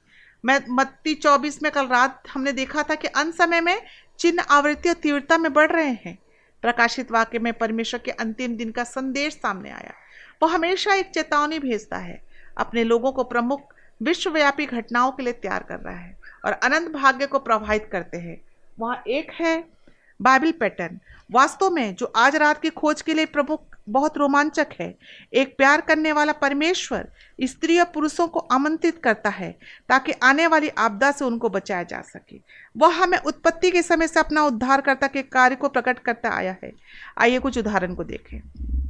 मैं 0.48 0.60
मत्ती 0.70 1.14
चौबीस 1.16 1.64
में 1.64 1.72
कल 1.72 1.88
रात 1.88 2.24
हमने 2.34 2.52
देखा 2.52 2.84
था 2.84 2.96
कि 2.96 3.08
अंत 3.08 3.36
समय 3.36 3.62
में 3.62 3.82
चिन्ह 4.20 4.44
आवृत्ति 4.44 4.90
और 4.90 4.96
तीव्रता 4.96 5.38
में 5.38 5.54
बढ़ 5.54 5.72
रहे 5.72 5.90
हैं। 5.90 6.18
प्रकाशित 6.62 7.12
वाक्य 7.12 7.40
में 7.40 7.54
परमेश्वर 7.54 8.00
के 8.00 8.12
अंतिम 8.12 8.56
दिन 8.56 8.72
का 8.72 8.84
संदेश 8.84 9.34
सामने 9.34 9.70
आया। 9.70 9.94
वो 10.42 10.50
हमेशा 10.50 10.94
एक 10.94 11.10
चेतावनी 11.10 11.60
भेजता 11.60 11.98
है। 11.98 12.22
अपने 12.58 12.84
लोगों 12.84 13.12
को 13.12 13.24
प्रमुख 13.24 13.74
विश्वव्यापी 14.04 14.66
घटनाओं 14.66 15.12
के 15.12 15.24
लिए 15.24 15.34
तैयार 15.34 15.64
कर 15.64 15.80
रहा 15.80 15.96
है 15.96 16.18
और 16.46 16.52
अनंत 16.52 16.92
भाग्य 16.92 17.28
को 17.28 17.40
प्रभावित 17.40 17.90
करते 17.92 18.18
हैं। 18.18 18.42
वहाँ 18.80 19.04
एक 19.08 19.32
है 19.32 19.77
बाइबल 20.22 20.52
पैटर्न। 20.52 21.00
वास्तव 21.32 21.70
में 21.70 21.96
जो 21.96 22.06
आज 22.06 22.36
रात 22.36 22.62
की 22.62 22.70
खोज 22.70 23.02
के 23.02 23.14
लिए 23.14 23.26
प्रमुख, 23.26 23.78
बहुत 23.90 24.18
रोमांचक 24.18 24.68
है, 24.80 24.98
एक 25.34 25.58
प्यार 25.58 25.82
करने 25.82 26.12
वाला 26.12 26.32
परमेश्वर 26.32 27.08
स्त्री 27.44 27.80
और 27.80 27.86
पुरुषों 27.86 28.28
को 28.28 28.40
आमंत्रित 28.40 29.02
करता 29.04 29.30
है 29.30 29.60
ताकि 29.90 30.12
आने 30.12 30.48
वाली 30.48 30.70
आपदा 30.70 31.12
से 31.12 31.26
उनको 31.26 31.50
बचाया 31.50 31.84
जा 31.84 32.02
सके। 32.02 32.42
वह 32.78 33.04
हमें 33.04 33.18
उत्पत्ति 33.18 33.72
के 33.72 33.82
समय 33.82 34.08
से 34.08 34.20
अपना 34.20 34.44
उद्धारकर्ता 34.44 35.08
के 35.08 35.22
कार्य 35.22 35.56
को 35.56 35.70
प्रकट 35.70 36.00
करता 36.00 36.30
आया 36.30 36.56
है। 36.64 36.72
आइए 37.18 37.40
कुछ 37.40 37.58
उदाहरण 37.58 37.96
को 37.96 38.04
देखें। 38.04 38.42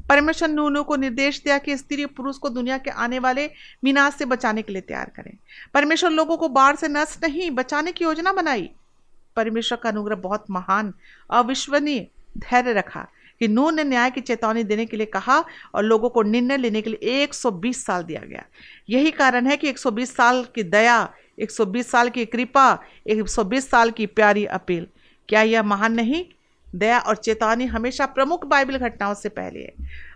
परमेश्वर 0.09 0.49
नूनू 0.49 0.83
को 0.83 0.95
निर्देश 0.95 1.41
दिया 1.43 1.57
कि 1.57 1.77
स्त्री 1.77 2.03
और 2.03 2.13
पुरुष 2.17 2.37
को 2.37 2.49
दुनिया 2.49 2.77
के 2.77 2.89
आने 2.89 3.19
वाले 3.19 3.51
मीनाज 3.83 4.13
से 4.13 4.25
बचाने 4.25 4.61
के 4.61 4.73
लिए 4.73 4.81
तैयार 4.81 5.11
करें। 5.15 5.37
परमेश्वर 5.73 6.09
लोगों 6.09 6.37
को 6.37 6.49
बाढ़ 6.49 6.75
से 6.75 6.87
नष्ट 6.87 7.25
नहीं, 7.25 7.51
बचाने 7.51 7.91
की 7.91 8.05
योजना 8.05 8.33
बनाई। 8.33 8.69
परमेश्वर 9.37 9.77
का 9.77 9.89
अनुग्रह 9.89 10.15
बहुत 10.15 10.45
महान, 10.51 10.93
अविश्वनीय 11.31 12.07
धैर्य 12.37 12.73
रखा 12.73 13.07
कि 13.39 13.47
नूह 13.47 13.71
ने 13.71 13.83
न्याय 13.83 14.11
की 14.11 14.21
चेतावनी 14.21 14.63
देने 14.63 14.85
के 14.85 14.97
लिए 14.97 15.05
कहा 15.05 15.43
और 15.75 15.83
लोगों 15.83 16.09
को 16.09 16.21
निर्णय 16.23 16.57
लेने 16.57 16.81
के 16.81 16.89
लिए 16.89 17.23
120 17.23 17.85
साल 17.85 18.03
दिया 18.03 18.21
गया। 18.21 18.43
यही 18.89 19.11
कारण 19.11 19.47
है 19.47 19.57
कि 19.57 19.69
120 19.69 20.15
साल 20.15 20.45
की 20.55 20.63
दया 20.63 20.97
120 21.39 21.91
साल 21.91 22.09
की 22.09 22.25
कृपा 22.25 22.67
120 23.07 23.69
साल 23.69 23.91
की 23.91 24.05
प्यारी 24.05 24.45
अपील। 24.45 24.87
क्या 25.29 25.41
यह 25.41 25.63
महान 25.63 25.93
नहीं? 25.93 26.25
दया 26.75 26.99
और 26.99 27.15
चेतावनी 27.15 27.65
हमेशा 27.65 28.05
प्रमुख 28.05 28.45
बाइबल 28.45 28.77
घटनाओं 28.77 29.13
से 29.13 29.29
पहले 29.29 29.59
है। 29.59 29.73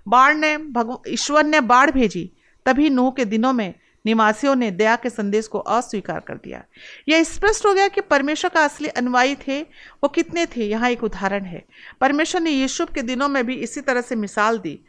बाढ़ 0.08 0.36
ने 0.36 0.58
भगवान 0.58 1.12
ईश्वर 1.13 1.46
ने 1.46 1.62
बाढ़ 1.62 1.92
भेजी, 1.92 2.32
तभी 2.66 2.90
नूह 2.90 3.12
के 3.12 3.25
दिनों 3.25 3.54
में 3.54 3.74
निवासियों 4.05 4.55
ने 4.55 4.70
दया 4.72 4.96
के 4.96 5.10
संदेश 5.10 5.48
को 5.48 5.60
अस्वीकार 5.60 6.20
कर 6.20 6.36
दिया। 6.36 6.63
यह 7.10 7.24
स्पष्ट 7.24 7.65
हो 7.65 7.74
गया 7.74 7.88
कि 7.88 8.01
परमेश्वर 8.01 8.50
का 8.50 8.63
असली 8.63 8.88
अनुयायी 8.88 9.36
थे, 9.36 9.62
वो 9.62 10.08
कितने 10.08 10.46
थे, 10.46 10.65
यहाँ 10.65 10.89
एक 10.89 11.03
उदाहरण 11.03 11.46
है। 11.46 11.63
परमेश्वर 12.01 12.41
ने 12.41 12.51
यीशु 12.51 12.86
के 12.86 13.01
दिनों 13.01 13.27
में 13.27 13.46
भी 13.46 13.55
इसी 13.55 13.81
तरह 13.81 14.01
से 14.01 14.15
मिसाल 14.15 14.58
दी। 14.60 14.79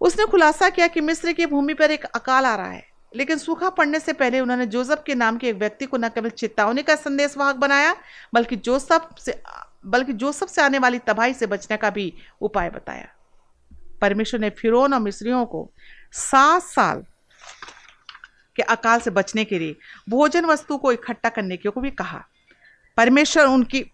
उसने 0.00 0.26
खुलासा 0.26 0.68
किया 0.68 0.86
कि 0.86 1.00
मिस्र 1.00 1.32
की 1.32 1.46
भूमि 1.46 1.74
पर 1.74 1.90
एक 1.90 2.04
अकाल 2.04 2.44
आ 2.44 2.54
रहा 2.56 2.70
है, 2.70 2.84
लेकिन 3.12 3.38
सूखा 3.38 3.70
पड़ने 3.70 4.00
से 4.00 4.12
पहले 4.12 4.40
उन्होंने 4.40 4.66
जोसफ 4.66 5.02
के 5.06 5.14
नाम 5.14 5.38
के 5.38 5.48
एक 5.48 5.56
व्यक्ति 5.56 5.86
को 5.86 5.96
न 5.96 6.08
केवल 6.08 6.30
चेतावनी 6.30 6.82
का 6.82 6.94
संदेश 6.96 7.36
वाहक 7.36 7.56
बनाया, 7.56 7.94
बल्कि 8.34 8.56
जोसफ 8.56 9.08
से, 9.20 9.40
बल्कि 9.86 10.12
जोसफ 10.12 10.48
से 10.48 10.62
आने 10.62 10.78
वाली 10.78 10.98
तबाही 10.98 11.34
से 11.34 11.46
बचने 11.46 11.76
का 11.76 11.90
भी 11.90 12.12
उपाय 12.40 12.70
बताया। 12.70 13.08
परमेश्वर 14.00 14.40
ने 14.40 14.50
फिरौन 14.50 14.94
और 14.94 15.00
मिस्रियों 15.00 15.44
को 15.46 15.68
सात 16.12 16.62
साल 16.62 17.04
के 18.56 18.62
अकाल 18.62 19.00
से 19.00 19.10
बचने 19.10 19.44
के 19.44 19.58
लिए, 19.58 19.76
भोजन 20.08 20.44
वस्तु 20.44 20.78
को 20.78 20.92
इकट्ठा 20.92 21.28
करने 21.28 21.56
के 21.56 21.68
को 21.68 21.80
भी 21.80 21.90
कहा। 21.90 22.24
परमेश्वर 22.96 23.46
उनकी 23.46 23.86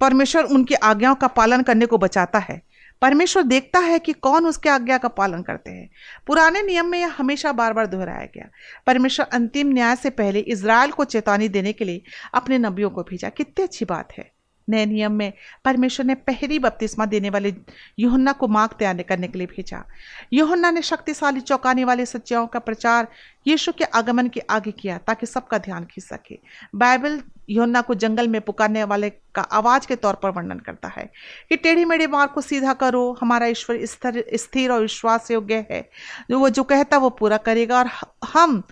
परमेश्वर 0.00 0.44
उनकी 0.44 0.74
आज्ञाओं 0.74 1.14
का 1.14 1.26
पालन 1.26 1.62
करने 1.62 1.86
को 1.86 1.98
बचाता 1.98 2.38
है। 2.38 2.62
परमेश्वर 3.02 3.42
देखता 3.42 3.78
है 3.78 3.98
कि 3.98 4.12
कौन 4.12 4.46
उसके 4.46 4.68
आज्ञा 4.68 4.98
का 4.98 5.08
पालन 5.08 5.42
करते 5.42 5.70
हैं। 5.70 5.90
पुराने 6.26 6.62
नियम 6.62 6.86
में 6.86 7.00
यह 7.00 7.14
हमेशा 7.18 7.52
बार 7.52 7.72
बार 7.72 7.86
दोहराया 7.86 8.24
गया। 8.24 8.48
परमेश्वर 8.86 9.26
अंतिम 9.26 9.68
न्याय 9.68 9.96
से 9.96 10.10
पहले 10.10 10.38
इसराइल 10.38 10.90
को 10.90 11.04
चेतावनी 11.04 11.48
देने 11.48 11.72
के 11.72 11.84
लिए 11.84 12.02
अपने 12.34 12.58
नबियों 12.58 12.90
को 12.90 13.02
भेजा। 13.02 13.28
कितनी 13.28 13.62
अच्छी 13.62 13.84
बात 13.84 14.12
है। 14.18 14.30
नए 14.68 14.86
नियम 14.86 15.12
में 15.12 15.32
परमेश्वर 15.64 16.06
ने 16.06 16.14
पहली 16.14 16.58
बपतिस्मा 16.58 17.06
देने 17.06 17.30
वाले 17.30 17.54
युहन्ना 17.98 18.32
को 18.32 18.48
मार्ग 18.48 18.72
तैयार 18.78 19.02
करने 19.02 19.28
के 19.28 19.38
लिए 19.38 19.46
भेजा। 19.46 19.84
युहन्ना 20.32 20.70
ने 20.70 20.82
शक्तिशाली 20.82 21.40
चौंकाने 21.40 21.84
वाले 21.84 22.06
सच्चाओं 22.06 22.46
का 22.46 22.58
प्रचार 22.58 23.08
यीशु 23.46 23.72
के 23.72 23.84
आगमन 23.84 24.28
के 24.28 24.40
आगे 24.40 24.70
किया 24.70 24.98
ताकि 24.98 25.26
सबका 25.26 25.58
ध्यान 25.58 25.84
खींच 25.84 26.04
सके। 26.04 26.38
बाइबल 26.74 27.20
योन्ना 27.50 27.80
को 27.80 27.94
जंगल 27.94 28.28
में 28.28 28.40
पुकारने 28.40 28.84
वाले 28.84 29.10
का 29.10 29.42
आवाज़ 29.42 29.86
के 29.86 29.96
तौर 29.96 30.14
पर 30.14 30.30
वर्णन 30.30 30.58
करता 30.58 30.88
है 30.88 31.04
कि 31.48 31.56
टेढ़ी 31.56 31.84
मेढ़े 31.84 32.06
मार्ग 32.06 32.30
को 32.30 32.40
सीधा 32.40 32.72
करो, 32.72 33.18
हमारा 33.20 33.46
ईश्वर 33.46 33.84
स्थिर 33.84 34.24
स्थिर 34.34 34.72
और 34.72 34.80
विश्वास 34.80 35.30
योग्य 35.30 35.66
है। 35.70 35.88
जो 36.30 36.38
वो 36.38 36.48
जो 36.48 36.62
कहता 36.62 36.98
वो 36.98 37.10
पूरा 37.10 37.36
करेगा 37.36 37.78
और 37.78 37.90
हम 38.24 38.62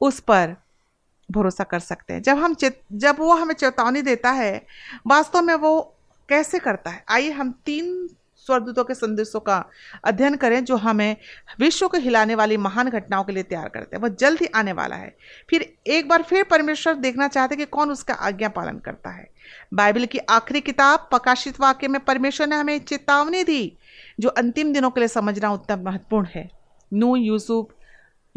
उस 0.00 0.20
पर 0.20 0.56
भरोसा 1.30 1.64
कर 1.64 1.78
सकते 1.78 2.12
हैं। 2.12 2.22
जब 2.22 2.38
हम 2.38 2.56
जब 2.92 3.16
वो 3.18 3.34
हमें 3.34 3.54
चेतावनी 3.54 4.02
देता 4.02 4.30
है, 4.30 4.66
वास्तव 5.06 5.42
में 5.42 5.54
वो 5.54 5.94
कैसे 6.28 6.58
करता 6.58 6.90
है? 6.90 7.04
आइए 7.08 7.30
हम 7.30 7.60
तीन 7.66 8.08
स्वर्गदूतों 8.36 8.84
के 8.84 8.94
संदेशों 8.94 9.40
का 9.40 9.64
अध्ययन 10.04 10.36
करें, 10.36 10.64
जो 10.64 10.76
हमें 10.76 11.16
विश्व 11.60 11.88
को 11.88 11.98
हिलाने 11.98 12.34
वाली 12.34 12.56
महान 12.56 12.90
घटनाओं 12.90 13.24
के 13.24 13.32
लिए 13.32 13.42
तैयार 13.42 13.68
करते 13.68 13.96
हैं। 13.96 14.02
वह 14.02 14.08
जल्द 14.08 14.40
ही 14.40 14.46
आने 14.46 14.72
वाला 14.72 14.96
है। 14.96 15.16
फिर 15.50 15.74
एक 15.86 16.08
बार 16.08 16.22
फिर 16.22 16.44
परमेश्वर 16.44 16.94
देखना 16.94 17.28
चाहते 17.28 17.54
हैं 17.54 17.66
कि 17.66 17.70
कौन 17.70 17.90
उसका 17.90 18.14
आज्ञा 18.14 18.48
पालन 18.48 18.78
करता 18.78 19.10
है। 19.10 19.30
बाइबल 19.74 20.04
की 20.04 20.18
आखिरी 20.18 20.60
किताब, 20.60 20.98
प्रकाशित 21.00 21.60
वाक्य 21.60 21.88
में 21.88 22.04
परमेश्वर 22.04 22.46
ने 22.46 22.56
हमें 22.56 22.78
चेतावनी 22.78 23.44
दी, 23.44 23.78
जो 24.20 24.28
अंतिम 24.28 24.72
दिनों 24.72 24.90
के 24.90 25.00
लिए 25.00 25.08
समझना 25.08 25.52
उतना 25.52 25.76
महत्वपूर्ण 25.76 26.26
है। 26.34 26.50
नू 26.92 27.16
यूसुफ 27.16 27.83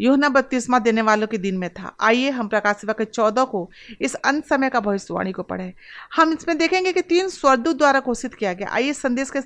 योहना 0.00 0.28
बत्तीसवा 0.28 0.78
देने 0.78 1.02
वालों 1.02 1.26
के 1.26 1.38
दिन 1.38 1.58
में 1.58 1.70
था। 1.70 1.96
आइए 2.00 2.30
हम 2.30 2.48
प्रकाश 2.48 2.76
सेवा 2.76 2.92
के 2.92 3.04
चौदह 3.04 3.44
को 3.44 3.70
इस 4.00 4.14
अंत 4.14 4.46
समय 4.46 4.70
का 4.70 4.80
भविष्यवाणी 4.80 5.32
को 5.32 5.42
पढ़ें। 5.42 5.72
हम 6.16 6.32
इसमें 6.32 6.58
देखेंगे 6.58 6.92
कि 6.92 7.02
तीन 7.02 7.28
स्वर्दूत 7.28 7.76
द्वारा 7.76 8.00
घोषित 8.00 8.34
किया 8.34 8.52
गया। 8.52 8.68
आइए 8.68 8.92
संदेश 8.92 9.30
के, 9.30 9.40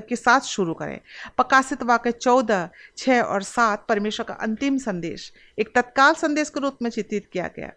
के 0.00 0.16
साथ 0.16 0.40
शुरू 0.40 0.74
करें। 0.74 0.98
प्रकाशित 1.36 1.82
वाक्य 1.82 2.12
चौदह 2.12 2.68
छः 2.96 3.20
और 3.20 3.42
सात 3.42 3.86
परमेश्वर 3.88 4.26
का 4.26 4.34
अंतिम 4.34 4.78
संदेश। 4.78 5.32
एक 5.58 5.74
तत्काल 5.74 6.14
संदेश 6.14 6.50
के 6.50 6.60
रूप 6.60 6.78
में 6.82 6.90
चित्रित 6.90 7.28
किया 7.32 7.50
गया। 7.56 7.70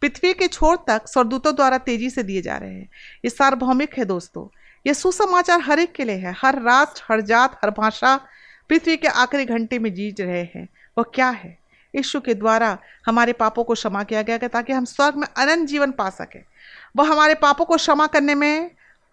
पृथ्वी 0.00 0.32
के 0.32 0.46
छोर 0.46 0.76
तक 0.88 1.08
स्वर्दूतों 1.08 1.54
द्वारा 1.54 1.78
तेज़ी 1.78 2.10
से 2.10 2.22
दिए 2.22 2.42
जा 2.42 2.56
रहे 2.56 2.74
हैं। 2.74 2.88
ये 3.24 3.30
सार्वभौमिक 3.30 3.98
है 3.98 4.04
दोस्तों। 4.04 4.46
ये 4.86 4.94
सुसमाचार 4.94 5.60
हर 5.60 5.78
एक 5.78 5.92
के 5.92 6.04
लिए 6.04 6.16
है। 6.16 6.34
हर 6.38 6.62
राष्ट्र 6.62 7.02
हर 7.10 7.20
जात 7.20 7.60
हर 7.64 7.70
भाषा 7.70 8.16
पृथ्वी 8.68 8.96
के 8.96 9.08
आखिरी 9.08 9.44
घंटे 9.44 9.78
में 9.78 9.94
जीत 9.94 10.20
रहे 10.20 10.42
हैं। 10.42 10.68
वह 10.98 11.04
क्या 11.14 11.28
है? 11.28 11.65
यीशु 11.94 12.20
के 12.20 12.34
द्वारा 12.34 12.76
हमारे 13.06 13.32
पापों 13.32 13.64
को 13.64 13.74
क्षमा 13.74 14.02
किया 14.02 14.22
गया 14.22 14.38
है 14.42 14.48
ताकि 14.48 14.72
हम 14.72 14.84
स्वर्ग 14.84 15.16
में 15.16 15.26
अनंत 15.28 15.68
जीवन 15.68 15.90
पा 15.90 16.08
सकें। 16.10 16.42
वह 16.96 17.12
हमारे 17.12 17.34
पापों 17.36 17.64
को 17.64 17.76
क्षमा 17.76 18.06
करने 18.06 18.34
में, 18.34 18.70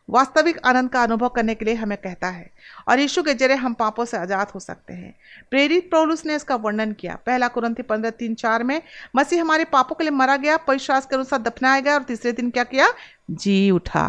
वास्तविक 0.09 0.59
आनंद 0.65 0.89
का 0.89 1.03
अनुभव 1.03 1.29
करने 1.29 1.53
के 1.55 1.65
लिए 1.65 1.73
हमें 1.73 1.97
कहता 1.97 2.27
है 2.27 2.49
और 2.87 2.99
यीशु 2.99 3.21
के 3.23 3.33
ज़रिए 3.33 3.55
हम 3.57 3.73
पापों 3.73 4.05
से 4.05 4.17
आज़ाद 4.17 4.51
हो 4.55 4.59
सकते 4.59 4.93
हैं। 4.93 5.13
प्रेरित 5.51 5.89
पौलुस 5.91 6.25
ने 6.25 6.35
इसका 6.35 6.55
वर्णन 6.55 6.91
किया। 6.93 7.15
पहला 7.25 7.47
कुरंती 7.47 7.81
पंद्रह 7.81 8.11
तीन 8.11 8.35
चार 8.35 8.63
में, 8.63 8.81
मसीह 9.15 9.41
हमारे 9.41 9.65
पापों 9.65 9.95
के 9.95 10.03
लिए 10.03 10.11
मरा 10.11 10.35
गया 10.37 10.57
परिश्वास 10.57 11.05
के 11.05 11.15
अनुसार 11.15 11.41
दफनाया 11.41 11.79
गया 11.79 11.93
और 11.93 12.03
तीसरे 12.03 12.31
दिन 12.31 12.49
क्या 12.49 12.63
किया? 12.63 12.93
जी 13.31 13.71
उठा। 13.71 14.05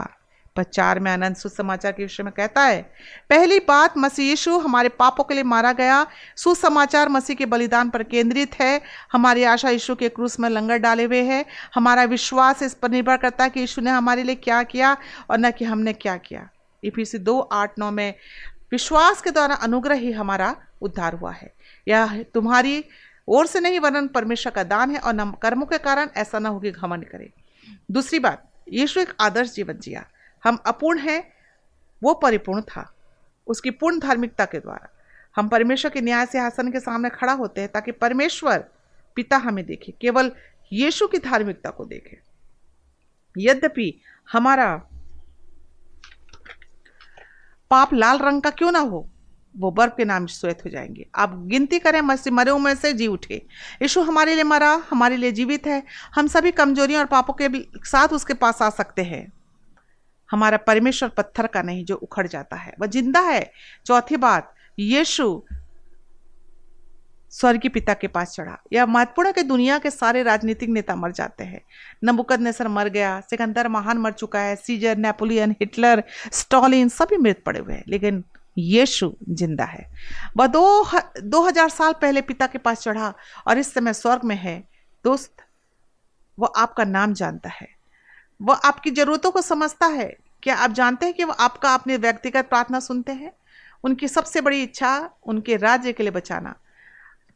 चार 0.63 1.01
में 1.01 1.11
आनंद 1.13 1.37
सुसमाचार 1.37 1.93
के 1.93 2.03
विषय 2.03 2.23
में 2.23 2.33
कहता 2.33 2.63
है, 2.63 2.83
पहली 3.31 3.59
बात, 3.59 3.95
मसीह 3.99 4.27
यीशु 4.27 4.59
हमारे 4.59 4.89
पापों 4.89 5.25
के 5.25 5.35
लिए 5.35 5.43
मारा 5.43 5.73
गया। 5.73 6.07
सुसमाचार 6.37 7.09
मसीह 7.09 7.37
के 7.37 7.47
बलिदान 7.47 7.91
पर 7.91 8.03
केंद्रित 8.03 8.55
है। 8.55 8.81
हमारी 9.13 9.45
आशा 9.45 9.69
यीशु 9.69 9.95
के 9.95 10.09
क्रूस 10.09 10.41
में 10.41 10.49
लंगर 10.49 10.77
डाले 10.77 11.05
हुए 11.05 11.23
है। 11.23 11.45
हमारा 11.75 12.05
विश्वास 12.05 12.63
इस 12.63 12.75
पर 12.75 12.91
निर्भर 12.91 13.17
करता 13.17 13.45
है 13.45 13.51
कि 13.51 13.61
यीशु 13.61 13.81
ने 13.81 13.91
हमारे 13.91 14.23
लिए 14.23 14.35
क्या 14.35 14.63
किया 14.63 14.97
और 15.31 15.39
न 15.39 15.51
कि 15.51 15.65
हमने 15.65 15.93
क्या 15.93 16.17
किया। 16.17 16.49
ईपीसी 16.85 17.19
दो, 17.19 17.41
आठ, 17.41 17.79
नौ 17.79 17.91
में, 17.91 18.15
विश्वास 18.73 19.23
के 19.23 19.31
द्वारा 19.31 19.55
अनुग्रह 19.55 19.95
ही 19.95 20.13
हमारा 20.13 20.57
उद्धार 20.83 21.15
हुआ 21.15 21.33
है। 21.33 21.53
यह 21.89 22.23
तुम्हारी 22.35 22.85
ओर 23.29 23.47
से 23.47 23.61
नहीं 23.61 23.81
वर्णन 23.81 24.07
परमेश्वर 24.07 24.53
का 24.53 24.63
दान 24.63 24.91
है 24.91 24.99
और 24.99 25.15
न 25.15 25.33
कर्मों 25.43 25.67
के 25.67 25.79
कारण 25.79 26.09
ऐसा 26.17 26.39
ना 26.39 26.49
हो 26.49 26.61
कि 26.61 26.71
घमंड 26.71 27.05
करे। 27.05 27.33
दूसरी 27.91 28.19
बात, 28.19 28.51
यीशु 28.73 29.01
एक 29.01 29.15
आदर्श 29.21 29.53
जीवन 29.55 29.79
जिया। 29.79 30.05
हम 30.45 30.59
अपूर्ण 30.67 30.99
हैं, 30.99 31.33
वो 32.03 32.15
परिपूर्ण 32.15 32.63
था। 32.63 32.95
उसकी 33.47 33.71
पूर्ण 33.71 34.01
धार्मिकता 34.01 34.45
के 34.45 34.61
द्वारा। 34.61 34.91
हम 35.37 35.49
परमेश्वर 35.49 35.91
के 35.91 36.01
न्याय 36.01 36.27
से 36.27 36.39
हासन 36.39 36.73
के 36.73 36.81
सामने 36.81 37.11
खड़ा 37.11 37.33
होते 37.33 37.61
हैं 37.61 37.73
ताकि 37.73 37.93
परमेश्वर 37.93 38.65
पिता 39.15 39.37
हमें 39.37 39.67
देखे, 39.67 39.95
केवल 40.01 40.33
यीशु 40.73 41.07
की 41.07 41.19
धार्मिकता 41.19 41.71
को 41.71 41.85
देखे। 41.85 42.19
यद्यपि 43.39 44.01
हमारा 44.33 44.77
पाप 47.71 47.95
लाल 47.95 48.19
रंग 48.19 48.43
का 48.43 48.51
क्यों 48.51 48.73
ना 48.73 48.79
हो, 48.79 49.11
वो 49.57 49.71
बर्फ़ 49.71 49.95
के 49.97 50.05
नाम 50.05 50.27
श्वेत 50.27 50.65
हो 50.65 50.71
जाएँगे। 50.71 51.07
आप 51.15 51.35
गिनती 51.47 51.79
करें 51.79 52.01
मसी 52.01 52.31
मरे 52.31 52.53
में 52.53 52.75
से 52.75 52.93
जी 52.93 53.07
उठे। 53.07 53.47
यीशु 53.83 54.03
हमारे 54.03 54.35
लिए 54.35 54.45
मरा, 54.45 54.83
हमारे 54.91 55.17
लिए 55.17 55.33
जीवित 55.33 55.67
है। 55.67 55.83
हम 56.15 56.27
सभी 56.27 56.53
कमजोरियों 56.53 57.01
और 57.01 57.07
पापों 57.07 57.35
के 57.35 57.49
साथ 57.89 58.09
उसके 58.09 58.35
पास 58.35 58.63
आ 58.63 58.71
सकते 58.71 59.03
हैं। 59.03 59.33
हमारा 60.35 60.57
परमेश्वर 60.57 61.09
पत्थर 61.09 61.47
का 61.47 61.63
नहीं, 61.63 61.85
जो 61.85 61.95
उखड़ 61.97 62.27
जाता 62.27 62.57
है। 62.57 62.75
वह 62.81 62.87
ज़िंदा 62.87 63.21
है। 63.21 63.51
चौथी 63.87 64.17
बात, 64.19 64.55
यीशु 64.79 65.43
स्वर्गीय 67.33 67.69
पिता 67.69 67.95
के 67.95 68.09
पास 68.09 68.35
चढ़ा। 68.35 68.57
यह 68.73 68.87
महत्वपूर्ण 68.87 69.33
कि 69.33 69.43
दुनिया 69.43 69.79
के 69.79 69.91
सारे 69.91 70.23
राजनीतिक 70.23 70.69
नेता 70.69 70.95
मर 70.97 71.13
जाते 71.13 71.45
हैं। 71.45 71.61
नबुकद 72.05 72.41
नेसर 72.41 72.69
मर 72.69 72.89
गया, 72.89 73.21
सिकंदर 73.21 73.69
महान 73.69 73.99
मर 73.99 74.13
चुका 74.13 74.41
है, 74.41 74.55
सीजर, 74.57 74.97
नेपोलियन, 74.97 75.51
हिटलर, 75.51 76.03
स्टॉलिन, 76.33 76.89
सभी 76.89 77.17
मृत 77.17 77.43
पड़े 77.47 77.61
हुए 77.61 77.75
हैं। 77.75 77.85
लेकिन 77.89 78.23
यीशु 78.59 79.13
ज़िंदा 79.31 79.65
है। 79.65 79.87
वह 80.37 80.47
दो 80.47 80.87
दो 81.23 81.43
हज़ार 81.43 81.69
साल 81.69 81.93
पहले 81.93 82.21
पिता 82.23 82.47
के 82.47 82.59
पास 82.59 82.83
चढ़ा 82.83 83.13
और 83.47 83.59
इस 83.59 83.73
समय 83.75 83.93
स्वर्ग 83.93 84.25
में 84.25 84.37
है। 84.37 84.59
दोस्त, 85.05 85.33
वह 86.39 86.53
आपका 86.57 86.85
नाम 86.85 87.13
जानता 87.13 87.51
है। 87.51 87.69
वह 88.43 88.61
आपकी 88.65 88.91
जरूरतों 88.91 89.31
को 89.31 89.41
समझता 89.43 89.87
है। 89.87 90.09
क्या 90.45 90.55
आप 90.55 90.71
जानते 90.71 91.07
हैं 91.07 91.15
कि 91.15 91.25
वह 91.25 91.35
आपका 91.35 91.75
अपने 91.75 91.97
व्यक्तिगत 91.97 92.49
प्रार्थना 92.49 92.81
सुनते 92.81 93.13
हैं? 93.13 93.33
उनकी 93.85 94.09
सबसे 94.09 94.41
बड़ी 94.41 94.63
इच्छा 94.63 95.11
उनके 95.27 95.57
राज्य 95.57 95.93
के 95.93 96.03
लिए 96.03 96.13
बचाना। 96.13 96.55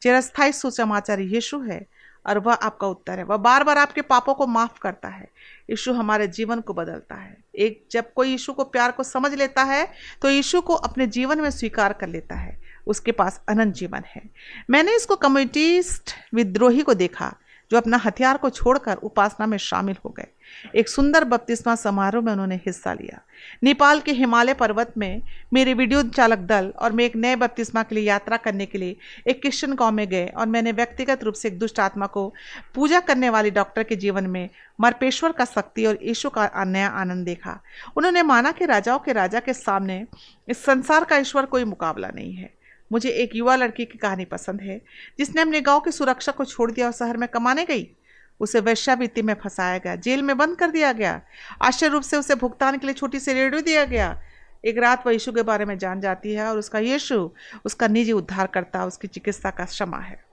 चिरस्थायी 0.01 0.51
सुसमाचार 0.51 1.19
यीशु 1.19 1.59
है 1.59 1.87
और 2.27 2.39
वह 2.39 2.53
आपका 2.53 2.87
उत्तर 2.87 3.17
है। 3.19 3.23
वह 3.23 3.37
बार 3.37 3.63
बार 3.63 3.77
आपके 3.77 4.01
पापों 4.01 4.33
को 4.33 4.47
माफ़ 4.47 4.79
करता 4.81 5.07
है। 5.07 5.29
यीशु 5.69 5.93
हमारे 5.93 6.27
जीवन 6.27 6.61
को 6.61 6.73
बदलता 6.73 7.15
है। 7.15 7.37
एक 7.55 7.87
जब 7.91 8.13
कोई 8.13 8.29
यीशु 8.29 8.53
को 8.53 8.63
प्यार 8.63 8.91
को 8.91 9.03
समझ 9.03 9.33
लेता 9.33 9.63
है 9.63 9.91
तो 10.21 10.29
यीशु 10.29 10.61
को 10.61 10.73
अपने 10.73 11.07
जीवन 11.07 11.41
में 11.41 11.49
स्वीकार 11.49 11.93
कर 11.93 12.07
लेता 12.07 12.35
है। 12.35 12.61
उसके 12.87 13.11
पास 13.11 13.41
अनंत 13.49 13.73
जीवन 13.73 14.03
है। 14.07 14.29
मैंने 14.69 14.95
इसको 14.95 15.15
कम्युनिटिस्ट 15.15 16.11
विद्रोही 16.33 16.81
को 16.81 16.93
देखा। 16.93 17.35
जो 17.71 17.77
अपना 17.77 17.97
हथियार 17.97 18.37
को 18.37 18.49
छोड़कर 18.49 18.95
उपासना 18.95 19.45
में 19.45 19.57
शामिल 19.57 19.95
हो 20.05 20.09
गए। 20.09 20.27
एक 20.75 20.89
सुंदर 20.89 21.23
बपतिस्मा 21.23 21.75
समारोह 21.75 22.23
में 22.23 22.31
उन्होंने 22.33 22.55
हिस्सा 22.55 22.93
लिया। 22.93 23.19
नेपाल 23.63 23.99
के 23.99 24.11
हिमालय 24.11 24.53
पर्वत 24.53 24.93
में 24.97 25.21
मेरे 25.53 25.73
वीडियो 25.73 26.01
चालक 26.03 26.39
दल 26.39 26.71
और 26.79 26.91
मैं 26.91 27.05
एक 27.05 27.15
नए 27.15 27.35
बपतिस्मा 27.35 27.83
के 27.83 27.95
लिए 27.95 28.03
यात्रा 28.03 28.37
करने 28.37 28.65
के 28.65 28.77
लिए 28.77 28.95
एक 29.27 29.41
क्रिश्चन 29.41 29.73
गाँव 29.73 29.91
में 29.91 30.07
गए 30.09 30.25
और 30.27 30.47
मैंने 30.47 30.71
व्यक्तिगत 30.71 31.23
रूप 31.23 31.33
से 31.33 31.47
एक 31.47 31.59
दुष्ट 31.59 31.79
आत्मा 31.79 32.05
को 32.05 32.33
पूजा 32.75 32.99
करने 32.99 33.29
वाले 33.29 33.51
डॉक्टर 33.51 33.83
के 33.83 33.95
जीवन 33.95 34.27
में 34.27 34.49
मरपेश्वर 34.81 35.31
का 35.31 35.45
शक्ति 35.45 35.85
और 35.85 35.99
यीशु 36.03 36.29
का 36.29 36.49
नया 36.63 36.87
आनंद 36.87 37.25
देखा। 37.25 37.59
उन्होंने 37.97 38.23
माना 38.23 38.51
कि 38.51 38.65
राजाओं 38.65 38.99
के 38.99 39.13
राजा 39.13 39.39
के 39.39 39.53
सामने 39.53 40.05
इस 40.47 40.63
संसार 40.65 41.03
का 41.03 41.17
ईश्वर 41.17 41.45
कोई 41.45 41.63
मुकाबला 41.63 42.07
नहीं 42.07 42.33
है। 42.33 42.53
मुझे 42.91 43.09
एक 43.09 43.35
युवा 43.35 43.55
लड़की 43.55 43.85
की 43.85 43.97
कहानी 43.97 44.25
पसंद 44.25 44.61
है, 44.61 44.81
जिसने 45.17 45.41
अपने 45.41 45.61
गाँव 45.61 45.79
की 45.79 45.91
सुरक्षा 45.91 46.31
को 46.31 46.45
छोड़ 46.45 46.71
दिया 46.71 46.85
और 46.85 46.93
शहर 46.93 47.17
में 47.17 47.29
कमाने 47.29 47.65
गई। 47.65 47.95
उसे 48.39 48.59
वैश्यावृत्ति 48.59 49.21
में 49.21 49.33
फंसाया 49.33 49.77
गया, 49.77 49.95
जेल 49.95 50.21
में 50.21 50.37
बंद 50.37 50.57
कर 50.57 50.71
दिया 50.71 50.91
गया। 50.91 51.21
आश्चर्य 51.61 51.91
रूप 51.91 52.03
से 52.03 52.17
उसे 52.17 52.35
भुगतान 52.35 52.77
के 52.77 52.87
लिए 52.87 52.93
छोटी 52.93 53.19
सी 53.19 53.33
रेडियो 53.33 53.61
दिया 53.61 53.85
गया। 53.85 54.21
एक 54.65 54.77
रात 54.77 55.07
वह 55.07 55.13
यीशु 55.13 55.31
के 55.31 55.41
बारे 55.41 55.65
में 55.65 55.77
जान 55.77 56.01
जाती 56.01 56.33
है 56.33 56.47
और 56.47 56.57
उसका 56.57 56.79
यीशु, 56.79 57.31
उसका 57.65 57.87
निजी 57.87 58.11
उद्धार 58.11 58.47
करता 58.47 58.85
उसकी 58.85 59.07
चिकित्सा 59.07 59.49
का 59.49 59.65
क्षमा 59.65 59.97
है। 59.97 60.25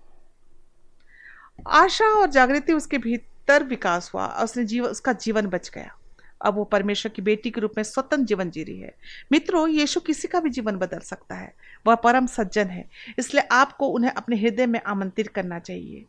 आशा 1.69 2.05
और 2.05 2.31
जागृति 2.31 2.73
उसके 2.73 2.99
भीतर 2.99 3.65
विकास 3.65 4.11
हुआ 4.15 4.27
और 4.27 4.45
उसने 4.45 4.65
जीवन 4.65 4.89
उसका 4.89 5.13
जीवन 5.13 5.47
बच 5.47 5.71
गया। 5.75 5.97
अब 6.45 6.55
वो 6.55 6.65
परमेश्वर 6.65 7.13
की 7.13 7.23
बेटी 7.23 7.51
के 7.51 7.61
रूप 7.61 7.73
में 7.77 7.85
स्वतंत्र 7.85 8.25
जीवन 8.25 8.51
जी 8.51 8.63
रही 8.63 8.81
है। 8.81 8.95
मित्रों, 9.33 9.69
यीशु 9.69 10.01
किसी 10.01 10.29
का 10.29 10.41
भी 10.41 10.51
जीवन 10.51 10.77
बदल 10.77 10.99
सकता 10.99 11.35
है। 11.35 11.55
वह 11.87 11.95
परम 11.95 12.27
सज्जन 12.27 12.67
है। 12.67 12.85
इसलिए 13.19 13.47
आपको 13.53 13.87
उन्हें 13.89 14.11
अपने 14.13 14.37
हृदय 14.37 14.67
में 14.67 14.81
आमंत्रित 14.83 15.29
करना 15.29 15.59
चाहिए। 15.59 16.05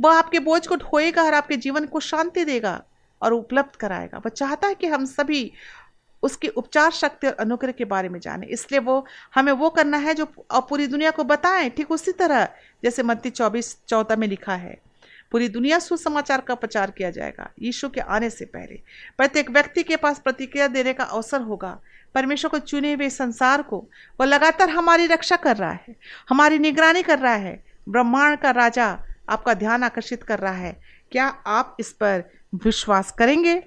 वह 0.00 0.16
आपके 0.16 0.38
बोझ 0.40 0.66
को 0.66 0.76
ढोएगा 0.76 1.22
और 1.22 1.34
आपके 1.34 1.56
जीवन 1.58 1.86
को 1.86 2.00
शांति 2.00 2.44
देगा 2.44 2.82
और 3.22 3.32
उपलब्ध 3.32 3.76
कराएगा। 3.76 4.18
वह 4.18 4.30
चाहता 4.30 4.68
है 4.68 4.74
कि 4.74 4.86
हम 4.86 5.04
सभी 5.06 5.50
उसकी 6.22 6.48
उपचार 6.48 6.90
शक्ति 6.90 7.26
और 7.26 7.32
अनुग्रह 7.34 7.72
के 7.72 7.84
बारे 7.86 8.08
में 8.08 8.18
जाने। 8.20 8.46
इसलिए 8.46 8.80
वो, 8.80 9.04
हमें 9.34 9.52
वो 9.52 9.70
करना 9.70 9.96
है 9.98 10.14
जो 10.14 10.26
पूरी 10.52 10.86
दुनिया 10.86 11.10
को 11.10 11.24
बताएँ। 11.24 11.70
ठीक 11.70 11.90
उसी 11.90 12.12
तरह, 12.12 12.48
जैसे 12.82 13.02
मत्ती 13.02 13.30
चौबीस 13.30 13.76
चौदह 13.88 14.16
में 14.16 14.26
लिखा 14.28 14.54
है, 14.54 14.78
पूरी 15.32 15.48
दुनिया 15.48 15.78
सुसमाचार 15.78 16.40
का 16.40 16.54
प्रचार 16.54 16.90
किया 16.90 17.10
जाएगा, 17.10 17.48
यीशु 17.62 17.88
के 17.88 18.00
आने 18.00 18.28
से 18.30 18.44
पहले। 18.44 18.80
प्रत्येक 19.18 19.50
व्यक्ति 19.50 19.82
के 19.82 19.96
पास 19.96 20.18
प्रतिक्रिया 20.18 20.68
देने 20.68 20.92
का 20.92 21.04
अवसर 21.04 21.40
होगा। 21.40 21.78
परमेश्वर 22.14 22.50
को 22.50 22.58
चुने 22.58 22.92
हुए 22.94 23.08
संसार 23.10 23.62
को 23.62 23.78
वह 24.20 24.26
लगातार 24.26 24.70
हमारी 24.70 25.06
रक्षा 25.06 25.36
कर 25.36 25.56
रहा 25.56 25.70
है, 25.70 25.96
हमारी 26.28 26.58
निगरानी 26.58 27.02
कर 27.02 27.18
रहा 27.18 27.34
है, 27.34 27.62
ब्रह्मांड 27.88 28.38
का 28.38 28.50
राजा 28.50 28.86
आपका 29.30 29.54
ध्यान 29.54 29.84
आकर्षित 29.84 30.22
कर 30.22 30.38
रहा 30.38 30.52
है। 30.52 30.80
क्या 31.12 31.26
आप 31.46 31.76
इस 31.80 31.92
पर 31.92 32.24
विश्वास 32.54 33.10
करेंगे? 33.12 33.62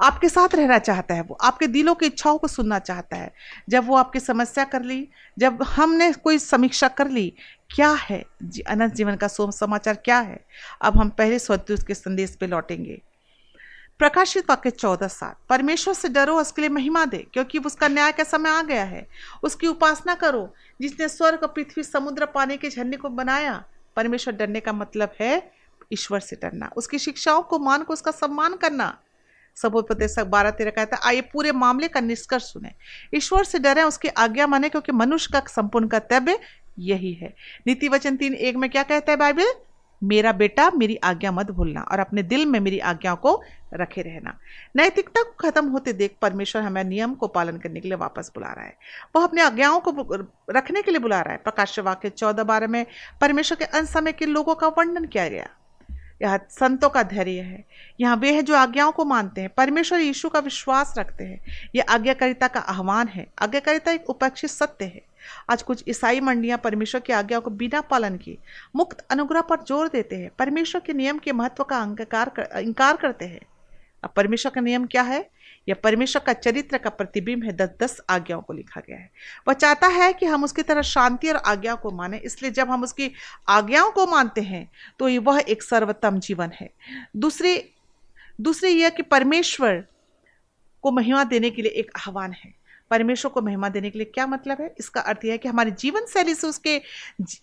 आपके 0.00 0.28
साथ 0.28 0.54
रहना 0.54 0.78
चाहता 0.78 1.14
है 1.14 1.22
वो, 1.22 1.34
आपके 1.34 1.66
दिलों 1.66 1.94
की 1.94 2.06
इच्छाओं 2.06 2.38
को 2.38 2.48
सुनना 2.48 2.78
चाहता 2.78 3.16
है। 3.16 3.32
जब 3.68 3.86
वो 3.86 3.96
आपकी 3.96 4.20
समस्या 4.20 4.64
कर 4.64 4.82
ली, 4.82 5.08
जब 5.38 5.62
हमने 5.62 6.12
कोई 6.12 6.38
समीक्षा 6.38 6.88
कर 6.88 7.08
ली, 7.08 7.32
क्या 7.70 7.90
है 7.90 8.24
अनंत 8.68 8.94
जीवन 8.94 9.16
का 9.16 9.28
सोम 9.28 9.50
समाचार 9.50 9.94
क्या 9.94 10.18
है? 10.18 10.44
अब 10.82 10.98
हम 10.98 11.08
पहले 11.08 11.38
स्वदूत 11.38 11.86
के 11.86 11.94
संदेश 11.94 12.36
पे 12.40 12.46
लौटेंगे। 12.46 13.00
प्रकाशित 14.02 14.50
वाक्य 14.50 14.70
चौदह 14.70 15.08
सात। 15.08 15.36
परमेश्वर 15.48 15.94
से 15.94 16.08
डरो, 16.08 16.40
उसके 16.40 16.62
लिए 16.62 16.70
महिमा 16.70 17.04
दे, 17.04 17.26
क्योंकि 17.32 17.58
उसका 17.58 17.88
न्याय 17.88 18.12
का 18.12 18.24
समय 18.24 18.50
आ 18.50 18.62
गया 18.62 18.84
है। 18.84 19.06
उसकी 19.42 19.66
उपासना 19.66 20.14
करो, 20.14 20.54
जिसने 20.80 21.08
स्वर्ग 21.08 21.44
पृथ्वी 21.44 21.82
समुद्र 21.82 22.26
पानी 22.26 22.56
के 22.56 22.68
झरने 22.68 22.96
को 22.96 23.08
बनाया। 23.08 23.64
परमेश्वर 23.96 24.34
डरने 24.34 24.60
का 24.60 24.72
मतलब 24.72 25.12
है 25.20 25.52
ईश्वर 25.92 26.20
से 26.20 26.36
डरना। 26.36 26.70
उसकी 26.76 26.98
शिक्षाओं 26.98 27.42
को 27.42 27.58
मान 27.58 27.82
को 27.82 27.92
उसका 27.92 28.10
सम्मान 28.10 28.56
करना। 28.56 28.98
सबोपदेश 29.56 30.18
बारह 30.18 30.50
तेरह 30.50 30.70
कहता 30.70 30.96
है, 30.96 31.02
आइए 31.04 31.20
पूरे 31.20 31.52
मामले 31.52 31.88
का 31.88 32.00
निष्कर्ष 32.00 32.42
सुने। 32.42 32.70
ईश्वर 33.14 33.44
से 33.44 33.58
डरे, 33.58 33.82
उसकी 33.82 34.08
आज्ञा 34.08 34.46
माने, 34.46 34.68
क्योंकि 34.68 34.92
मनुष्य 34.92 35.30
का 35.32 35.40
संपूर्ण 35.40 35.88
कर्तव्य 35.88 36.38
यही 36.78 37.12
है। 37.12 37.34
नीति 37.66 37.88
वचन 37.88 38.16
तीन 38.16 38.34
एक 38.34 38.56
में 38.56 38.70
क्या 38.70 38.82
कहता 38.82 39.12
है 39.12 39.16
बाइबल? 39.18 39.54
मेरा 40.04 40.32
बेटा 40.32 40.70
मेरी 40.70 40.96
आज्ञा 40.96 41.32
मत 41.32 41.50
भूलना 41.50 41.80
और 41.80 41.98
अपने 41.98 42.22
दिल 42.22 42.46
में 42.46 42.60
मेरी 42.60 42.78
आज्ञाओं 42.78 43.16
को 43.16 43.42
रखे 43.74 44.02
रहना। 44.02 44.38
नैतिकता 44.76 45.22
को 45.22 45.30
खत्म 45.30 45.68
होते 45.68 45.92
देख 45.92 46.14
परमेश्वर 46.22 46.62
हमें 46.62 46.84
नियम 46.84 47.14
को 47.14 47.26
पालन 47.26 47.56
करने 47.56 47.80
के 47.80 47.88
लिए 47.88 47.96
वापस 47.96 48.32
बुला 48.34 48.52
रहा 48.52 48.64
है। 48.64 48.76
वह 49.16 49.24
अपने 49.24 49.42
आज्ञाओं 49.42 49.80
को 49.80 50.14
रखने 50.50 50.82
के 50.82 50.90
लिए 50.90 51.00
बुला 51.00 51.20
रहा 51.20 51.32
है। 51.32 51.40
प्रकाश 51.44 51.78
वाक्य 51.78 52.08
चौदह 52.10 52.44
बारह 52.44 52.66
में 52.66 52.86
परमेश्वर 53.20 53.58
के 53.58 53.64
अंत 53.64 53.88
समय 53.88 54.12
के 54.12 54.26
लोगों 54.26 54.54
का 54.54 54.68
वर्णन 54.68 55.04
किया 55.04 55.28
गया। 55.28 55.48
यह 56.22 56.40
संतों 56.50 56.90
का 56.90 57.02
धैर्य 57.02 57.40
है। 57.40 57.64
यहाँ 58.00 58.16
वे 58.16 58.32
हैं 58.32 58.44
जो 58.44 58.54
आज्ञाओं 58.54 58.92
को 58.92 59.04
मानते 59.04 59.40
हैं। 59.40 59.50
परमेश्वर 59.56 60.00
यीशु 60.00 60.28
का 60.28 60.38
विश्वास 60.38 60.94
रखते 60.98 61.24
हैं। 61.24 61.40
यह 61.74 61.84
आज्ञाकारिता 61.88 62.48
का 62.48 62.60
आह्वान 62.60 63.08
है। 63.08 63.26
आज्ञाकारिता 63.38 63.92
एक 63.92 64.10
उपेक्षित 64.10 64.50
सत्य 64.50 64.84
है। 64.84 65.11
आज 65.50 65.62
कुछ 65.62 65.84
ईसाई 65.88 66.20
मंडियाँ 66.20 66.58
परमेश्वर 66.58 67.00
की 67.00 67.12
आज्ञा 67.12 67.38
को 67.38 67.50
बिना 67.52 67.80
पालन 67.82 68.16
किए 68.16 68.38
मुक्त 68.76 69.06
अनुग्रह 69.10 69.40
पर 69.42 69.62
ज़ोर 69.68 69.88
देते 69.88 70.16
हैं 70.16 70.30
परमेश्वर 70.38 70.82
के 70.86 70.92
नियम 70.92 71.18
के 71.18 71.32
महत्व 71.32 71.64
का 71.64 71.78
अंगकार 71.78 72.28
कर, 72.28 72.60
इंकार 72.60 72.96
करते 72.96 73.24
हैं। 73.24 73.40
अब 74.04 74.12
परमेश्वर 74.16 74.52
का 74.52 74.60
नियम 74.60 74.86
क्या 74.86 75.02
है? 75.02 75.28
यह 75.68 75.74
परमेश्वर 75.82 76.22
का 76.22 76.32
चरित्र 76.32 76.78
का 76.78 76.90
प्रतिबिंब 76.90 77.44
है 77.44 77.52
दस 77.52 77.70
दस 77.80 78.00
आज्ञाओं 78.10 78.40
को 78.42 78.52
लिखा 78.52 78.80
गया 78.80 78.96
है। 78.96 79.10
वह 79.48 79.54
चाहता 79.54 79.86
है 79.88 80.12
कि 80.12 80.26
हम 80.26 80.44
उसकी 80.44 80.62
तरह 80.62 80.82
शांति 80.82 81.28
और 81.28 81.36
आज्ञा 81.36 81.74
को 81.74 81.90
माने 81.90 82.18
इसलिए 82.24 82.50
जब 82.50 82.70
हम 82.70 82.82
उसकी 82.82 83.10
आज्ञाओं 83.48 83.90
को 83.90 84.06
मानते 84.06 84.40
हैं 84.40 84.68
तो 84.98 85.08
वह 85.22 85.38
एक 85.40 85.62
सर्वोत्तम 85.62 86.18
जीवन 86.18 86.50
है। 86.54 86.70
दूसरी 87.16 87.56
दूसरी 88.38 88.70
यह 88.70 88.88
कि 88.88 89.02
परमेश्वर 89.04 89.84
को 90.84 90.90
महिमा 90.90 91.22
देने 91.24 91.50
के 91.50 91.62
लिए 91.62 91.72
एक 91.72 91.90
आह्वान 91.98 92.32
है। 92.32 92.52
परमेश्वर 92.92 93.30
को 93.32 93.42
महिमा 93.42 93.68
देने 93.68 93.90
के 93.90 93.98
लिए 93.98 94.10
क्या 94.14 94.26
मतलब 94.26 94.60
है? 94.60 94.74
इसका 94.78 95.00
अर्थ 95.00 95.24
यह 95.24 95.32
है 95.32 95.38
कि 95.38 95.48
हमारे 95.48 95.70
जीवन 95.70 96.06
शैली 96.06 96.34
से 96.34 96.46
उसके 96.46 96.76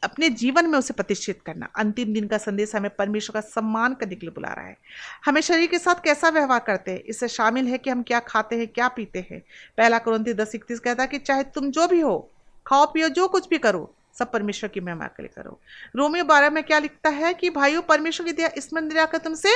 अपने 0.03 0.29
जीवन 0.29 0.69
में 0.69 0.79
उसे 0.79 0.93
प्रतिष्ठित 0.93 1.41
करना। 1.45 1.69
अंतिम 1.77 2.13
दिन 2.13 2.27
का 2.27 2.37
संदेश 2.37 2.75
हमें 2.75 2.95
परमेश्वर 2.95 3.33
का 3.33 3.41
सम्मान 3.41 3.93
करने 3.93 4.15
के 4.15 4.25
लिए 4.25 4.33
बुला 4.35 4.53
रहा 4.53 4.65
है। 4.65 4.77
हमें 5.25 5.41
शरीर 5.41 5.67
के 5.67 5.79
साथ 5.79 6.03
कैसा 6.03 6.29
व्यवहार 6.29 6.59
करते 6.59 6.91
हैं? 6.91 6.99
इससे 6.99 7.27
शामिल 7.27 7.67
है 7.67 7.77
कि 7.77 7.89
हम 7.89 8.03
क्या 8.03 8.19
खाते 8.19 8.55
हैं, 8.55 8.67
क्या 8.67 8.87
पीते 8.87 9.25
हैं? 9.31 9.39
पहला 9.77 9.97
क्रंथी 9.97 10.33
दस 10.33 10.55
इकतीस 10.55 10.79
कहता 10.79 11.03
है 11.03 11.09
कि 11.09 11.19
चाहे 11.19 11.43
तुम 11.43 11.71
जो 11.71 11.87
भी 11.87 11.99
हो, 11.99 12.29
खाओ, 12.67 12.85
पियो, 12.85 13.09
जो 13.09 13.27
कुछ 13.27 13.49
भी 13.49 13.57
करो, 13.57 13.95
सब 14.19 14.31
परमेश्वर 14.31 14.69
की 14.69 14.79
महिमा 14.79 15.05
के 15.05 15.23
लिए 15.23 15.31
करो। 15.35 15.59
रोमियो 15.95 16.23
बारह 16.23 16.49
में 16.49 16.63
क्या 16.63 16.79
लिखता 16.79 17.09
है 17.09 17.33
कि 17.33 17.49
भाइयों, 17.49 17.81
परमेश्वर 17.81 18.25
की 18.25 18.33
दिया 18.33 18.49
स्मरण 18.57 18.87
दिया 18.87 19.05
कर 19.05 19.17
तुमसे 19.17 19.49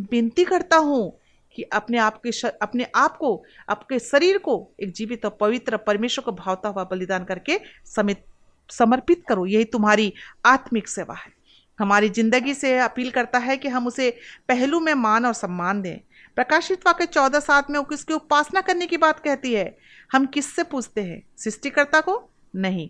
विनती 0.00 0.44
करता 0.44 0.76
हूँ। 0.76 1.18
कि 1.58 1.64
अपने 1.64 1.98
आप 1.98 2.20
के 2.26 2.48
अपने 2.48 2.86
आप 2.94 3.16
को, 3.16 3.44
आपके 3.68 3.98
शरीर 3.98 4.38
को 4.38 4.70
एक 4.82 4.92
जीवित 4.92 5.24
और 5.24 5.36
पवित्र 5.40 5.76
परमेश्वर 5.76 6.24
को 6.24 6.32
भावता 6.32 6.68
हुआ 6.68 6.84
बलिदान 6.84 7.24
करके 7.24 7.58
समित, 7.84 8.24
समर्पित 8.70 9.22
करो। 9.28 9.46
यही 9.46 9.64
तुम्हारी 9.64 10.12
आत्मिक 10.46 10.88
सेवा 10.88 11.14
है। 11.14 11.32
हमारी 11.78 12.08
ज़िंदगी 12.08 12.54
से 12.54 12.78
अपील 12.78 13.10
करता 13.10 13.38
है 13.38 13.56
कि 13.56 13.68
हम 13.68 13.86
उसे 13.86 14.10
पहलू 14.48 14.80
में 14.80 14.94
मान 14.94 15.26
और 15.26 15.32
सम्मान 15.32 15.82
दें। 15.82 15.98
प्रकाशित 16.36 16.86
वाक्य 16.86 17.06
चौदह 17.06 17.40
सात 17.40 17.70
में 17.70 17.82
किसकी 17.84 18.14
उपासना 18.14 18.60
करने 18.60 18.86
की 18.86 18.96
बात 18.96 19.20
कहती 19.20 19.54
है? 19.54 19.78
हम 20.12 20.26
किससे 20.26 20.62
पूछते 20.62 21.00
हैं? 21.00 21.22
सृष्टिकर्ता 21.36 22.00
को 22.00 22.30
नहीं। 22.56 22.88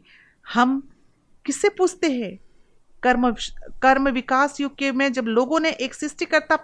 हम 0.55 0.89
किससे 1.47 1.69
पूछते 1.69 2.11
हैं? 2.11 2.39
कर्म 3.03 3.31
कर्म 3.83 4.09
विकास 4.09 4.61
युग 4.61 4.77
के 4.77 4.93
में 4.93 5.13
जब 5.13 5.25
लोगों 5.25 5.61
ने 5.61 5.71
एक 5.71 5.95
सृष्टिकर्ता 5.95 6.57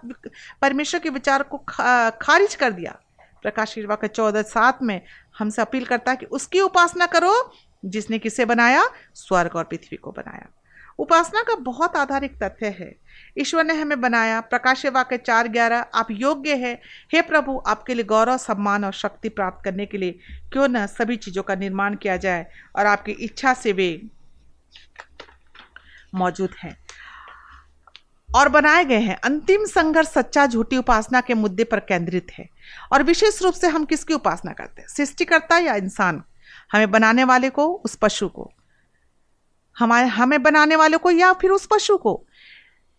परमेश्वर 0.62 1.00
के 1.00 1.08
विचार 1.08 1.42
को 1.42 1.58
खा, 1.58 2.10
खारिज 2.10 2.54
कर 2.54 2.70
दिया 2.70 2.98
प्रकाशित 3.42 3.86
वाक्य 3.86 4.08
चौदह 4.08 4.42
सात 4.42 4.82
में 4.82 5.00
हमसे 5.38 5.62
अपील 5.62 5.84
करता 5.84 6.10
है 6.10 6.16
कि 6.16 6.26
उसकी 6.26 6.60
उपासना 6.60 7.06
करो 7.06 7.32
जिसने 7.84 8.18
किसे 8.18 8.44
बनाया 8.44 8.88
स्वर्ग 9.14 9.56
और 9.56 9.64
पृथ्वी 9.64 9.96
को 9.96 10.10
बनाया। 10.10 10.46
उपासना 10.98 11.42
का 11.42 11.54
बहुत 11.54 11.96
आधारिक 11.96 12.36
तथ्य 12.42 12.66
है। 12.66 12.94
ईश्वर 13.38 13.64
ने 13.64 13.74
हमें 13.74 14.00
बनाया 14.00 14.40
प्रकाश 14.40 14.84
वाक्य 14.86 15.16
चार 15.16 15.48
ग्यारह 15.48 15.86
आप 15.94 16.10
योग्य 16.10 16.54
है। 16.54 16.74
हे 17.12 17.22
प्रभु 17.22 17.62
आपके 17.66 17.94
लिए 17.94 18.04
गौरव 18.04 18.36
सम्मान 18.36 18.84
और 18.84 18.92
शक्ति 18.92 19.28
प्राप्त 19.28 19.64
करने 19.64 19.86
के 19.86 19.98
लिए 19.98 20.18
क्यों 20.52 20.68
न 20.68 20.86
सभी 20.86 21.16
चीज़ों 21.16 21.42
का 21.42 21.54
निर्माण 21.54 21.96
किया 21.96 22.16
जाए 22.16 22.46
और 22.76 22.86
आपकी 22.86 23.12
इच्छा 23.12 23.54
से 23.54 23.72
वे 23.72 23.90
मौजूद 26.14 26.50
हैं। 26.62 26.84
और 28.34 28.48
बनाए 28.48 28.84
गए 28.84 28.98
हैं। 28.98 29.20
अंतिम 29.24 29.64
संघर्ष 29.64 30.08
सच्चा 30.08 30.46
झूठी 30.46 30.76
उपासना 30.76 31.20
के 31.20 31.34
मुद्दे 31.34 31.64
पर 31.64 31.80
केंद्रित 31.80 32.26
है। 32.38 32.48
और 32.92 33.02
विशेष 33.02 33.42
रूप 33.42 33.54
से 33.54 33.68
हम 33.68 33.84
किसकी 33.84 34.14
उपासना 34.14 34.52
करते 34.52 34.82
हैं? 34.82 34.88
सृष्टिकर्ता 34.88 35.58
या 35.58 35.74
इंसान? 35.74 36.22
हमें 36.72 36.90
बनाने 36.90 37.24
वाले 37.24 37.50
को, 37.50 37.66
उस 37.66 37.94
पशु 37.94 38.28
को। 38.28 38.52
हमारे, 39.78 40.06
हमें 40.06 40.42
बनाने 40.42 40.76
वाले 40.76 40.96
को 40.96 41.10
या 41.10 41.32
फिर 41.32 41.50
उस 41.50 41.66
पशु 41.66 41.96
को? 41.96 42.26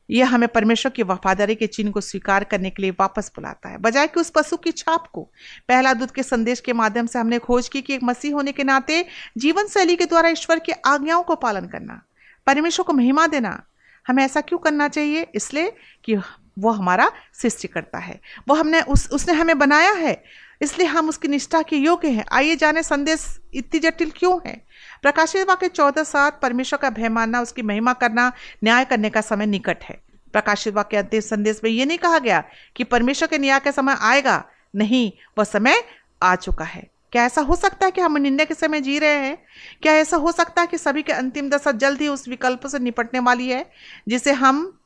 यह 0.10 0.30
हमें 0.30 0.49
परमेश्वर 0.49 0.91
की 0.91 1.04
वफादारी 1.04 1.56
के 1.56 1.67
चिन्ह 1.67 1.91
को 1.91 2.01
स्वीकार 2.01 2.43
करने 2.43 2.69
के 2.69 2.82
लिए 2.82 2.91
वापस 2.91 3.32
बुलाता 3.36 3.69
है। 3.69 3.78
बजाय 3.78 4.08
कि 4.08 4.19
उस 4.19 4.30
पशु 4.30 4.58
की 4.58 4.71
छाप 4.71 5.08
को। 5.08 5.21
पहला 5.67 5.93
दूध 5.93 6.12
के 6.12 6.23
संदेश 6.23 6.60
के 6.60 6.73
माध्यम 6.73 7.08
से 7.08 7.19
हमने 7.19 7.39
खोज 7.39 7.69
की 7.69 7.82
कि 7.82 7.93
एक 7.93 8.04
मसीह 8.04 8.34
होने 8.34 8.51
के 8.51 8.63
नाते 8.63 9.06
जीवन 9.38 9.67
शैली 9.67 9.95
के 9.95 10.06
द्वारा 10.06 10.30
ईश्वर 10.30 10.60
की 10.60 10.71
आज्ञाओं 10.71 11.23
को 11.23 11.36
पालन 11.36 11.67
करना। 11.67 12.01
परमेश्वर 12.47 12.84
को 12.84 12.93
महिमा 12.93 13.27
देना, 13.27 13.63
हमें 14.08 14.23
ऐसा 14.23 14.41
क्यों 14.41 14.60
करना 14.60 14.88
चाहिए? 14.88 15.27
इसलिए 15.36 15.73
कि 16.03 16.15
वो 16.60 16.69
हमारा 16.69 17.12
सृष्टि 17.34 17.67
करता 17.67 17.97
है। 17.97 18.21
वो 18.47 18.55
हमने 18.55 18.81
उस, 18.81 19.10
उसने 19.10 19.34
हमें 19.34 19.60
बनाया 19.60 19.91
है। 19.91 20.23
इसलिए 20.62 20.88
हम 20.88 21.10
उसकी 21.10 21.27
निष्ठा 21.27 21.62
के 21.62 21.75
योग्य 21.75 22.10
हैं। 22.10 22.25
आइए 22.31 22.55
जाने 22.55 22.84
संदेश 22.84 23.39
इतनी 23.53 23.79
जटिल 23.79 24.12
क्यों 24.15 24.39
है? 24.45 24.65
प्रकाशित 25.01 25.47
वाक्य 25.47 25.67
चौदह 25.67 26.03
सात, 26.03 26.39
परमेश्वर 26.41 26.79
का 26.79 26.89
भय 26.89 27.10
मानना, 27.10 27.41
उसकी 27.41 27.62
महिमा 27.62 27.93
करना, 27.93 28.31
न्याय 28.63 28.86
करने 28.86 29.10
का 29.10 29.21
समय 29.21 29.45
निकट 29.45 29.84
है। 29.84 30.01
प्रकाशित 30.34 30.73
वाक्य 30.73 30.97
अंतिम 30.97 31.21
संदेश 31.21 31.62
में 31.63 31.71
ये 31.71 31.86
नहीं 31.86 31.97
कहा 31.97 32.19
गया 32.19 32.43
कि 32.75 32.84
परमेश्वर 32.84 33.27
के 33.27 33.38
न्याय 33.38 33.60
का 33.60 33.71
समय 33.71 33.97
आएगा। 34.01 34.45
नहीं, 34.75 35.12
वह 35.38 35.43
समय 35.43 35.84
आ 36.23 36.36
चुका 36.36 36.65
है। 36.65 36.94
क्या 37.15 37.25
ऐसा 37.25 37.41
हो 37.41 37.56
सकता 37.56 37.86
है 37.86 37.91
कि 37.91 38.01
हम 38.01 38.17
निंदा 38.17 38.43
के 38.43 38.54
समय 38.54 38.82
जी 38.82 38.99
रहे 38.99 39.15
हैं? 39.15 39.38
क्या 39.82 39.93
ऐसा 39.93 40.17
हो 40.17 40.32
सकता 40.32 40.62
है 40.62 40.67
कि 40.67 40.78
सभी 40.78 41.01
के 41.01 41.13
अंतिम 41.13 41.49
दशा 41.49 41.71
जल्द 41.71 42.01
ही 42.01 42.08
उस 42.08 42.28
विकल्प 42.28 42.65
से 42.67 42.80
निपटने 42.80 43.19
वाली 43.19 43.47
है, 43.49 43.65
जिसे 44.08 44.32
हम 44.32 44.80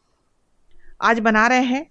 आज 1.02 1.20
बना 1.20 1.48
रहे 1.48 1.64
हैं? 1.64 1.86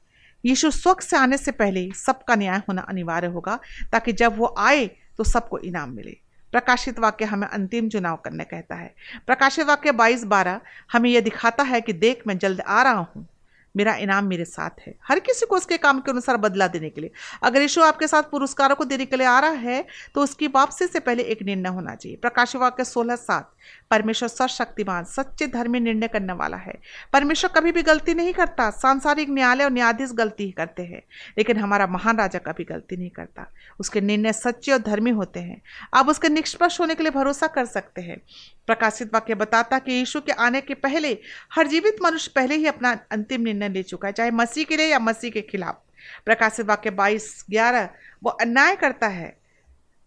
यीशु 0.44 0.70
स्वच्छ 0.70 1.04
से 1.04 1.16
आने 1.16 1.36
से 1.36 1.50
पहले 1.50 1.90
सबका 1.92 2.34
न्याय 2.34 2.58
होना 2.58 2.82
अनिवार्य 2.82 3.26
होगा, 3.26 3.58
ताकि 3.92 4.12
जब 4.12 4.38
वो 4.38 4.54
आए 4.58 4.86
तो 5.16 5.24
सबको 5.24 5.58
इनाम 5.58 5.90
मिले। 5.90 6.16
प्रकाशित 6.52 6.98
वाक्य 6.98 7.24
हमें 7.24 7.48
अंतिम 7.48 7.88
चुनाव 7.88 8.16
करने 8.16 8.44
कहता 8.44 8.74
है। 8.74 8.94
प्रकाशित 9.26 9.66
वाक्य 9.66 9.92
बाईस 9.92 10.24
बारह 10.24 10.60
हमें 10.92 11.10
यह 11.10 11.20
दिखाता 11.20 11.62
है 11.62 11.80
कि 11.80 11.92
देख 11.92 12.22
मैं 12.26 12.38
जल्द 12.38 12.60
आ 12.60 12.82
रहा 12.82 12.92
हूँ। 12.92 13.26
मेरा 13.74 13.94
इनाम 13.96 14.26
मेरे 14.26 14.44
साथ 14.44 14.80
है। 14.80 14.94
हर 15.08 15.18
किसी 15.20 15.46
को 15.46 15.56
उसके 15.56 15.76
काम 15.78 16.00
के 16.00 16.10
अनुसार 16.10 16.36
बदला 16.36 16.66
देने 16.68 16.88
के 16.90 17.00
लिए। 17.00 17.10
अगर 17.42 17.62
यीशु 17.62 17.82
आपके 17.82 18.06
साथ 18.06 18.22
पुरस्कारों 18.22 18.76
को 18.76 18.84
देने 18.84 19.06
के 19.06 19.16
लिए 19.16 19.26
आ 19.26 19.38
रहा 19.40 19.50
है 19.50 19.84
तो 20.14 20.22
उसकी 20.22 20.46
वापसी 20.48 20.86
से 20.86 21.00
पहले 21.00 21.22
एक 21.24 21.42
निर्णय 21.42 21.68
होना 21.68 21.94
चाहिए। 21.94 22.16
प्रकाश 22.16 22.56
वाक्य 22.56 22.84
सोलह 22.84 23.16
सात, 23.16 23.52
परमेश्वर 23.90 24.28
सर्वशक्तिमान, 24.28 25.04
सच्चे 25.06 25.46
धर्मी 25.46 25.80
निर्णय 25.80 26.08
करने 26.08 26.32
वाला 26.32 26.56
है। 26.56 26.74
परमेश्वर 27.12 27.50
कभी 27.50 27.72
भी 27.72 27.82
गलती 27.82 28.14
नहीं 28.14 28.32
करता, 28.32 28.70
सांसारिक 28.72 29.30
न्यायालय 29.30 29.64
और 29.64 29.70
न्यायाधीश 29.70 30.12
गलती 30.12 30.50
करते 30.50 30.82
हैं, 30.82 31.02
लेकिन 31.38 31.56
हमारा 31.56 31.86
महान 31.86 32.18
राजा 32.18 32.38
कभी 32.38 32.64
गलती 32.64 32.96
नहीं 32.96 33.10
करता। 33.10 33.46
उसके 33.80 34.00
निर्णय 34.00 34.32
सच्चे 34.32 34.72
और 34.72 34.78
धर्मी 34.80 35.10
होते 35.10 35.40
हैं। 35.40 35.60
आप 35.94 36.08
उसके 36.08 36.28
निष्पक्ष 36.28 36.80
होने 36.80 36.94
के 36.94 37.02
लिए 37.02 37.12
भरोसा 37.12 37.46
कर 37.46 37.64
सकते 37.66 38.00
हैं। 38.00 38.20
प्रकाशित 38.66 39.12
वाक्य 39.14 39.34
बताता 39.34 39.78
कि 39.78 39.92
यीशु 39.92 40.20
के 40.20 40.32
आने 40.32 40.60
के 40.60 40.74
पहले, 40.76 41.16
हर 41.52 41.66
जीवित 41.66 41.96
मनुष्य 42.02 42.32
पहले 42.34 42.54
ही 42.54 42.66
अपना 42.66 42.90
अंतिम 43.10 43.40
निर्णय 43.40 43.57
ले 43.66 43.82
चुका 43.82 44.08
है, 44.08 44.12
चाहे 44.12 44.30
मसीह 44.30 44.64
के 44.64 44.76
लिए 44.76 44.86
या 44.86 44.98
मसीह 44.98 45.30
के 45.30 45.40
खिलाफ। 45.40 45.82
प्रकाशित 46.24 46.66
वाक्य 46.66 46.90
बाईस, 46.90 47.44
ग्यारह, 47.50 47.88
वो 48.22 48.30
अन्याय 48.30 48.76
करता 48.76 49.06
है। 49.06 49.38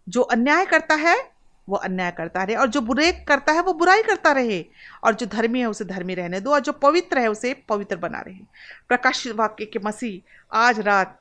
जो 0.08 0.22
अन्याय 0.22 0.66
करता 0.66 0.94
है, 0.94 1.30
वो 1.68 1.76
अन्याय 1.76 2.10
करता 2.10 2.42
रहे। 2.42 2.56
और 2.56 2.66
जो 2.66 2.80
बुरे 2.80 3.12
करता 3.12 3.52
है, 3.52 3.62
वो 3.62 3.72
बुराई 3.72 4.02
करता 4.02 4.32
रहे। 4.32 4.64
और 5.04 5.14
जो 5.14 5.26
धर्मी 5.26 5.60
है, 5.60 5.66
उसे 5.66 5.84
धर्मी 5.84 6.14
रहने 6.14 6.40
दो। 6.40 6.50
और 6.50 6.60
जो 6.60 6.72
पवित्र 6.72 7.18
है, 7.18 7.28
उसे 7.28 7.54
पवित्र 7.54 7.96
बना 7.96 8.20
रहे। 8.20 8.38
प्रकाशित 8.88 9.32
वाक्य 9.32 9.64
के 9.64 9.78
मसीह 9.78 10.48
आज 10.56 10.80
रात 10.80 11.20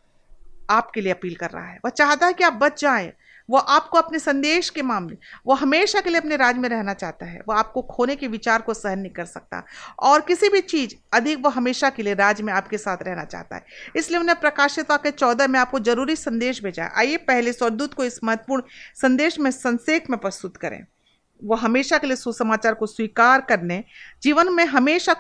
आपके 0.70 1.02
लिए 1.02 1.12
अपील 1.12 1.36
कर 1.36 1.50
रहा 1.50 1.68
है। 1.68 1.80
वह 1.86 1.92
चाहता 1.92 2.26
है 2.28 2.34
कि 2.34 2.44
आप 2.44 2.54
बच 2.54 2.82
जाएँ। 2.82 3.14
वो 3.52 3.58
आपको 3.58 3.98
अपने 3.98 4.20
संदेश 4.20 4.70
के 4.70 4.82
मामले, 4.82 5.18
वो 5.48 5.54
हमेशा 5.54 6.02
के 6.02 6.10
लिए 6.10 6.20
अपने 6.20 6.36
राज 6.36 6.58
में 6.58 6.70
रहना 6.70 6.94
चाहता 6.94 7.26
है, 7.26 7.42
वो 7.48 7.54
आपको 7.54 7.82
खोने 7.82 8.16
के 8.16 8.28
विचार 8.28 8.62
को 8.62 8.74
सहन 8.74 9.00
नहीं 9.00 9.12
कर 9.12 9.26
सकता। 9.26 9.64
और 10.00 10.22
किसी 10.22 10.50
भी 10.50 10.62
चीज़ 10.62 10.96
अधिक 11.14 11.40
वो 11.40 11.50
हमेशा 11.50 11.90
के 11.90 12.04
लिए 12.04 12.14
राज 12.14 12.42
में 12.42 12.54
आपके 12.54 12.78
साथ 12.78 12.98
रहना 13.02 13.24
चाहता 13.26 13.56
है। 13.56 13.66
इसलिए 13.96 14.20
उन्हें 14.20 14.40
प्रकाशित 14.40 14.88
के 14.92 15.12
चौदह 15.12 15.48
में 15.48 15.60
आपको 15.60 15.80
ज़रूरी 15.80 16.16
संदेश 16.16 16.64
भेजा 16.64 16.84
है। 16.84 16.92
आइए 16.98 17.18
पहले 17.18 17.54
स्वदूत 17.54 17.94
को 17.94 18.04
इस 18.04 18.24
महत्वपूर्ण 18.24 18.64
संदेश 18.96 19.40
में, 19.40 19.52
संक्षेप 19.52 20.10
में 20.10 20.20
प्रस्तुत 20.20 20.58
करें। 20.58 20.86
वो 21.44 21.56
हमेशा 21.56 21.98
के 21.98 22.08
लिए 22.08 22.16
सुसमाचार 22.16 22.74
को 22.74 22.86
स्वीकार 22.86 23.42
करने, 23.42 23.84
जीवन 24.24 24.54
में 24.54 24.66
हमेशा 24.66 25.16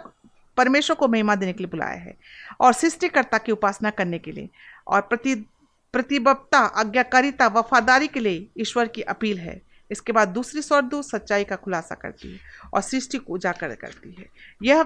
परमेश्वर 0.58 0.96
को 0.96 1.08
महिमा 1.08 1.36
देने 1.36 1.54
के 1.54 1.63
लिए 1.63 1.70
बुलाया 1.72 2.00
है 2.00 2.15
और 2.60 2.74
सृष्टिकर्ता 2.74 3.38
की 3.38 3.52
उपासना 3.52 3.89
करने 3.89 4.20
के 4.20 4.32
लिए। 4.32 4.50
और 4.88 5.02
प्रति 5.02 5.46
प्रतिबद्धता, 5.93 6.60
आज्ञाकारिता, 6.60 7.47
वफादारी 7.47 8.08
के 8.08 8.19
लिए 8.19 8.47
ईश्वर 8.58 8.88
की 8.88 9.01
अपील 9.01 9.38
है। 9.38 9.62
इसके 9.91 10.12
बाद 10.12 10.27
दूसरी 10.27 10.62
स्वर्दूत 10.62 11.06
सच्चाई 11.06 11.43
का 11.43 11.56
खुलासा 11.56 11.95
करती 11.95 12.32
है 12.34 12.39
और 12.73 12.82
सृष्टि 12.82 13.17
को 13.17 13.34
उजागर 13.34 13.75
करती 13.75 14.15
है। 14.19 14.25
यह 14.63 14.86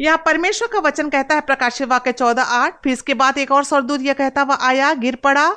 यह 0.00 0.16
परमेश्वर 0.16 0.68
का 0.68 0.78
वचन 0.78 1.08
कहता 1.10 1.34
है 1.34 1.40
प्रकाश 1.40 1.80
वाक्य 1.82 2.12
चौदह 2.12 2.42
आठ। 2.42 2.82
फिर 2.84 2.92
इसके 2.92 3.14
बाद 3.14 3.38
एक 3.38 3.50
और 3.50 3.64
स्वर्दूत 3.64 4.00
यह 4.00 4.12
कहता 4.12 4.42
वह 4.42 4.58
आया, 4.60 4.92
गिर 4.94 5.16
पड़ा, 5.16 5.56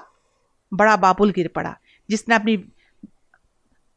बड़ा 0.73 0.95
बाबुल 0.95 1.31
गिर 1.31 1.47
पड़ा, 1.47 1.75
जिसने 2.09 2.35
अपनी 2.35 2.57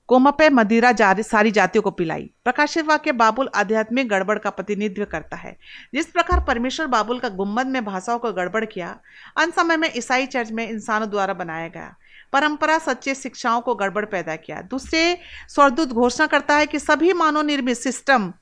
कोमपे 0.08 0.48
मदिरा 0.48 0.92
जारी, 0.92 1.22
सारी 1.22 1.50
जातियों 1.50 1.82
को 1.82 1.90
पिलाई। 1.90 2.30
प्रकाशित 2.44 2.86
वाक्य 2.86 3.12
बाबुल 3.12 3.50
आध्यात्मिक 3.54 4.08
गड़बड़ 4.08 4.38
का 4.38 4.50
प्रतिनिधित्व 4.50 5.04
करता 5.04 5.36
है। 5.36 5.56
जिस 5.94 6.06
प्रकार 6.06 6.44
परमेश्वर 6.44 6.86
बाबुल 6.86 7.18
का 7.18 7.28
गुंबद 7.28 7.66
में 7.66 7.84
भाषाओं 7.84 8.18
को 8.18 8.32
गड़बड़ 8.32 8.64
किया, 8.64 9.00
अंत 9.36 9.54
समय 9.54 9.76
में 9.76 9.92
ईसाई 9.96 10.26
चर्च 10.26 10.50
में 10.50 10.68
इंसानों 10.68 11.10
द्वारा 11.10 11.34
बनाया 11.34 11.68
गया। 11.68 11.96
परंपरा 12.32 12.78
सच्चे 12.78 13.14
शिक्षाओं 13.14 13.60
को 13.60 13.74
गड़बड़ 13.74 14.04
पैदा 14.04 14.36
किया। 14.36 14.62
दूसरे 14.62 15.18
स्वरदूत 15.48 15.88
घोषणा 15.88 16.26
करता 16.26 16.56
है 16.56 16.66
कि 16.66 16.78
सभी 16.78 17.12
मानव 17.12 17.40
निर्मित 17.40 17.76
सिस्टम 17.76 18.32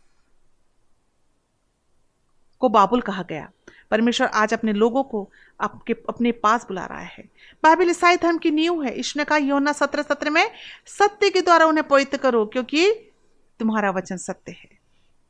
को 2.58 2.68
बाबुल 2.68 3.00
कहा 3.00 3.22
गया। 3.22 3.50
परमेश्वर 3.94 4.26
आज 4.26 4.54
अपने 4.54 4.72
लोगों 4.72 5.02
को 5.02 5.30
आपके, 5.60 5.92
अपने 6.08 6.32
पास 6.32 6.64
बुला 6.64 6.84
रहा 6.86 7.00
है। 7.00 7.24
बाइबल 7.62 7.90
ईसाई 7.90 8.16
धर्म 8.16 8.38
की 8.38 8.50
नींव 8.50 8.82
है। 8.82 8.94
इसने 8.94 9.24
कहा, 9.24 9.38
योना 9.38 9.72
सत्र 9.72 10.02
सत्र 10.02 10.30
में 10.30 10.50
सत्य 10.86 11.30
के 11.30 11.40
द्वारा 11.40 11.66
उन्हें 11.66 11.88
पवित्र 11.88 12.16
करो, 12.16 12.46
क्योंकि 12.46 12.90
तुम्हारा 13.60 13.90
वचन 13.90 14.16
सत्य 14.16 14.52
है। 14.52 14.68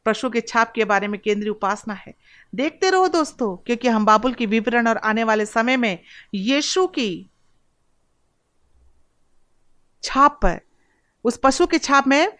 पशु 0.07 0.31
के 0.31 0.41
छाप 0.41 0.73
के 0.73 0.85
बारे 0.85 1.09
में 1.09 1.21
केंद्रीय 1.21 1.51
उपासना 1.51 1.95
है। 1.95 2.15
देखते 2.55 2.91
रहो 2.91 3.09
दोस्तों, 3.09 3.57
क्योंकि 3.57 3.89
हम 3.89 4.05
बाबुल 4.05 4.35
की 4.35 4.47
विवरण 4.47 4.89
और 4.89 4.97
आने 4.97 5.25
वाले 5.25 5.47
समय 5.47 5.77
में 5.77 5.99
यीशु 6.35 6.87
की 6.87 7.31
छाप 10.03 10.39
पर, 10.43 10.61
उस 11.25 11.41
पशु 11.43 11.67
के 11.67 11.79
छाप 11.79 12.07
में 12.07 12.33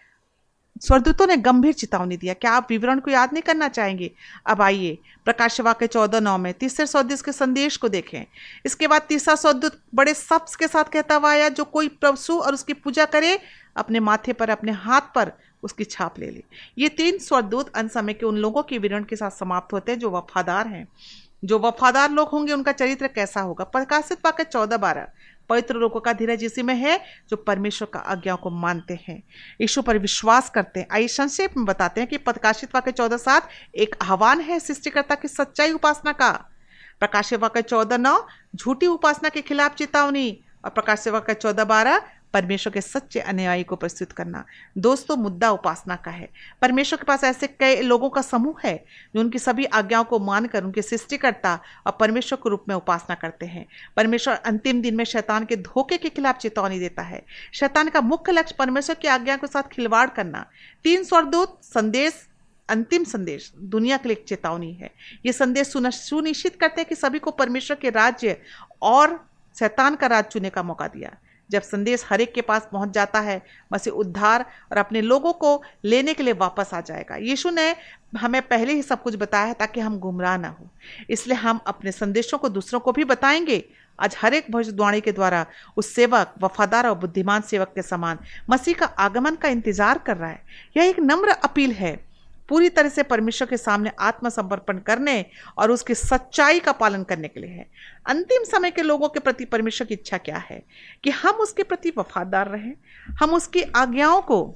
स्वरदूतों 0.81 1.27
ने 1.27 1.37
गंभीर 1.37 1.73
चेतावनी 1.73 2.17
दिया, 2.17 2.33
क्या 2.33 2.51
आप 2.51 2.67
विवरण 2.69 2.99
को 2.99 3.11
याद 3.11 3.33
नहीं 3.33 3.43
करना 3.43 3.67
चाहेंगे? 3.67 4.11
अब 4.47 4.61
आइए, 4.61 4.97
प्रकाश 5.25 5.61
वाक्य 5.61 5.87
चौदह 5.87 6.19
नौ 6.19 6.37
में 6.37 6.53
तीसरे 6.53 6.85
सौदूत 6.85 7.21
के 7.21 7.31
संदेश 7.31 7.77
को 7.77 7.89
देखें। 7.89 8.25
इसके 8.65 8.87
बाद 8.87 9.01
तीसरा 9.01 9.35
सौदूत 9.35 9.81
बड़े 9.95 10.13
शब्द 10.13 10.55
के 10.55 10.67
साथ 10.67 10.83
कहता 10.83 11.15
हुआ 11.15 11.31
आया, 11.31 11.49
जो 11.49 11.63
कोई 11.63 11.87
प्रभु 11.87 12.39
और 12.39 12.53
उसकी 12.53 12.73
पूजा 12.73 13.05
करे, 13.05 13.39
अपने 13.75 13.99
माथे 13.99 14.33
पर, 14.33 14.49
अपने 14.49 14.71
हाथ 14.71 15.01
पर 15.01 15.31
उसकी 15.63 15.83
छाप 15.83 16.19
ले 16.19 16.31
ले। 16.31 16.43
ये 16.77 16.89
तीन 16.89 17.17
स्वरदूत 17.17 17.75
अंत 17.75 17.91
समय 17.91 18.13
के 18.13 18.25
उन 18.25 18.37
लोगों 18.37 18.63
के 18.63 18.77
विवरण 18.77 19.03
के 19.03 19.15
साथ 19.15 19.31
समाप्त 19.31 19.73
होते 19.73 19.91
हैं, 19.91 19.99
जो 19.99 20.09
वफादार 20.09 20.67
हैं। 20.67 20.87
जो 21.45 21.59
वफादार 21.59 22.11
लोग 22.11 22.29
होंगे, 22.29 22.53
उनका 22.53 22.71
चरित्र 22.71 23.07
कैसा 23.07 23.41
होगा? 23.41 23.63
प्रकाशित 23.63 24.17
वाक्य 24.25 24.43
चौदह 24.43 24.77
बारह। 24.77 25.07
पवित्र 25.49 25.75
लोगों 25.75 25.99
का 25.99 26.13
धीरज 26.13 26.43
इसी 26.43 26.61
में 26.61 26.75
है, 26.75 27.03
जो 27.29 27.37
परमेश्वर 27.37 27.87
का 27.93 27.99
आज्ञा 27.99 28.35
को 28.35 28.49
मानते 28.49 28.99
हैं। 29.07 29.23
यीशु 29.61 29.81
पर 29.81 29.97
विश्वास 29.97 30.49
करते 30.49 30.79
हैं। 30.79 30.87
आइए 30.91 31.07
संक्षेप 31.07 31.57
में 31.57 31.65
बताते 31.65 32.01
हैं 32.01 32.09
कि 32.09 32.17
प्रकाशित 32.17 32.75
वाक्य 32.75 32.91
चौदह 32.91 33.17
सात 33.17 33.49
एक 33.75 33.95
आह्वान 34.01 34.41
है 34.41 34.59
सृष्टिकर्ता 34.59 35.15
की 35.15 35.27
सच्चाई 35.27 35.71
उपासना 35.71 36.11
का। 36.11 36.31
प्रकाशित 36.99 37.39
वाक्य 37.39 37.61
चौदह 37.61 37.97
नौ, 37.97 38.27
झूठी 38.55 38.87
उपासना 38.87 39.29
के 39.29 39.41
खिलाफ 39.41 39.75
चेतावनी। 39.75 40.41
और 40.65 40.71
प्रकाशित 40.71 41.13
वाक्य 41.13 41.33
चौदह 41.33 41.63
बारह 41.63 42.01
परमेश्वर 42.35 42.73
के 42.73 42.81
सच्चे 42.81 43.19
अनुयायी 43.19 43.63
को 43.63 43.75
प्रस्तुत 43.75 44.11
करना। 44.11 44.45
दोस्तों, 44.77 45.15
मुद्दा 45.17 45.51
उपासना 45.51 45.95
का 45.95 46.11
है। 46.11 46.29
परमेश्वर 46.61 46.97
के 46.97 47.03
पास 47.03 47.23
ऐसे 47.23 47.47
कई 47.47 47.81
लोगों 47.81 48.09
का 48.09 48.21
समूह 48.21 48.55
है, 48.63 48.85
जो 49.15 49.21
उनकी 49.21 49.39
सभी 49.39 49.65
आज्ञाओं 49.65 50.03
को 50.03 50.19
मानकर, 50.19 50.63
उनके 50.63 50.81
सृष्टिकर्ता 50.81 51.59
और 51.85 51.97
परमेश्वर 51.99 52.39
के 52.43 52.49
रूप 52.49 52.65
में 52.67 52.75
उपासना 52.75 53.15
करते 53.15 53.45
हैं। 53.45 53.65
परमेश्वर 53.97 54.33
अंतिम 54.33 54.81
दिन 54.81 54.95
में 54.95 55.05
शैतान 55.05 55.45
के 55.45 55.55
धोखे 55.55 55.97
के 55.97 56.09
खिलाफ 56.09 56.37
चेतावनी 56.37 56.79
देता 56.79 57.01
है। 57.01 57.25
शैतान 57.53 57.89
का 57.89 58.01
मुख्य 58.01 58.31
लक्ष्य 58.31 58.55
परमेश्वर 58.59 58.95
की 58.95 59.07
आज्ञा 59.07 59.37
के 59.37 59.47
साथ 59.47 59.63
खिलवाड़ 59.63 60.09
करना। 60.09 60.45
तीन 60.83 61.03
स्वर्दूत 61.03 61.59
संदेश, 61.63 62.27
अंतिम 62.69 63.03
संदेश, 63.03 63.53
दुनिया 63.57 63.97
के 63.97 64.09
लिए 64.09 64.23
चेतावनी 64.27 64.73
है। 64.73 64.91
ये 65.25 65.33
संदेश 65.33 65.73
सुनिश्चित 65.91 66.55
करते 66.55 66.81
हैं 66.81 66.89
कि 66.89 66.95
सभी 66.95 67.19
को 67.19 67.31
परमेश्वर 67.31 67.77
के 67.77 67.89
राज्य 67.89 68.41
और 68.81 69.29
शैतान 69.59 69.95
का 69.95 70.07
राज 70.07 70.25
चुने 70.25 70.49
का 70.49 70.63
मौका 70.63 70.87
दिया। 70.87 71.15
जब 71.49 71.61
संदेश 71.61 72.05
हर 72.09 72.21
एक 72.21 72.33
के 72.33 72.41
पास 72.41 72.67
पहुँच 72.71 72.89
जाता 72.89 73.19
है, 73.19 73.41
मसीह 73.73 73.93
उद्धार 73.93 74.45
और 74.71 74.77
अपने 74.77 75.01
लोगों 75.01 75.33
को 75.33 75.61
लेने 75.85 76.13
के 76.13 76.23
लिए 76.23 76.33
वापस 76.33 76.73
आ 76.73 76.81
जाएगा। 76.81 77.15
यीशु 77.15 77.49
ने 77.49 77.75
हमें 78.17 78.41
पहले 78.41 78.73
ही 78.73 78.81
सब 78.81 79.01
कुछ 79.01 79.15
बताया 79.15 79.45
है 79.45 79.53
ताकि 79.53 79.79
हम 79.79 79.99
गुमराह 79.99 80.37
ना 80.37 80.47
हो। 80.47 80.69
इसलिए 81.09 81.37
हम 81.37 81.59
अपने 81.67 81.91
संदेशों 81.91 82.37
को 82.37 82.49
दूसरों 82.49 82.79
को 82.79 82.91
भी 82.91 83.03
बताएँगे। 83.03 83.63
आज 83.99 84.15
हर 84.19 84.33
एक 84.33 84.51
भविष्यवाणी 84.51 85.01
के 85.01 85.11
द्वारा 85.11 85.45
उस 85.77 85.93
सेवक, 85.95 86.33
वफादार 86.43 86.87
और 86.87 86.95
बुद्धिमान 86.95 87.41
सेवक 87.41 87.71
के 87.75 87.81
समान 87.81 88.19
मसीह 88.49 88.75
का 88.75 88.85
आगमन 88.85 89.35
का 89.35 89.49
इंतज़ार 89.49 89.97
कर 89.97 90.17
रहा 90.17 90.29
है। 90.29 90.41
यह 90.77 90.83
एक 90.83 90.99
नम्र 90.99 91.29
अपील 91.29 91.71
है। 91.71 92.04
पूरी 92.49 92.69
तरह 92.69 92.89
से 92.89 93.03
परमेश्वर 93.03 93.47
के 93.47 93.57
सामने 93.57 93.91
आत्मसमर्पण 93.99 94.79
करने 94.79 95.25
और 95.57 95.71
उसकी 95.71 95.95
सच्चाई 95.95 96.59
का 96.59 96.71
पालन 96.71 97.03
करने 97.03 97.27
के 97.27 97.39
लिए 97.39 97.49
है। 97.49 97.69
अंतिम 98.09 98.43
समय 98.43 98.71
के 98.71 98.81
लोगों 98.81 99.09
के 99.09 99.19
प्रति 99.19 99.45
परमेश्वर 99.45 99.87
की 99.87 99.93
इच्छा 99.93 100.17
क्या 100.17 100.37
है? 100.37 100.63
कि 101.03 101.09
हम 101.09 101.35
उसके 101.35 101.63
प्रति 101.63 101.93
वफादार 101.97 102.49
रहें, 102.49 102.73
हम 103.19 103.33
उसकी 103.33 103.61
आज्ञाओं 103.61 104.21
को 104.21 104.55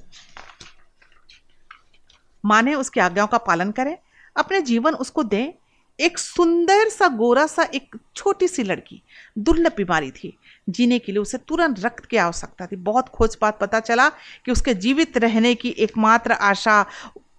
माने, 2.44 2.74
उसकी 2.74 3.00
आज्ञाओं 3.00 3.26
का 3.26 3.38
पालन 3.38 3.70
करें, 3.70 3.98
अपने 4.36 4.60
जीवन 4.60 4.94
उसको 4.94 5.22
दें। 5.22 5.52
एक 6.00 6.18
सुंदर 6.18 6.88
सा, 6.88 7.08
गोरा 7.08 7.46
सा, 7.46 7.62
एक 7.62 7.96
छोटी 8.16 8.48
सी 8.48 8.62
लड़की, 8.62 9.02
दुर्लभ 9.38 9.72
बीमारी 9.76 10.10
थी, 10.10 10.38
जीने 10.68 10.98
के 10.98 11.12
लिए 11.12 11.20
उसे 11.22 11.38
तुरंत 11.38 11.80
रक्त 11.80 12.04
की 12.04 12.16
आवश्यकता 12.16 12.66
थी। 12.66 12.76
बहुत 12.76 13.08
खोज 13.08 13.36
पात 13.36 13.58
पता 13.58 13.80
चला 13.80 14.08
कि 14.08 14.52
उसके 14.52 14.74
जीवित 14.74 15.18
रहने 15.18 15.54
की 15.54 15.68
एकमात्र 15.68 16.32
आशा 16.32 16.86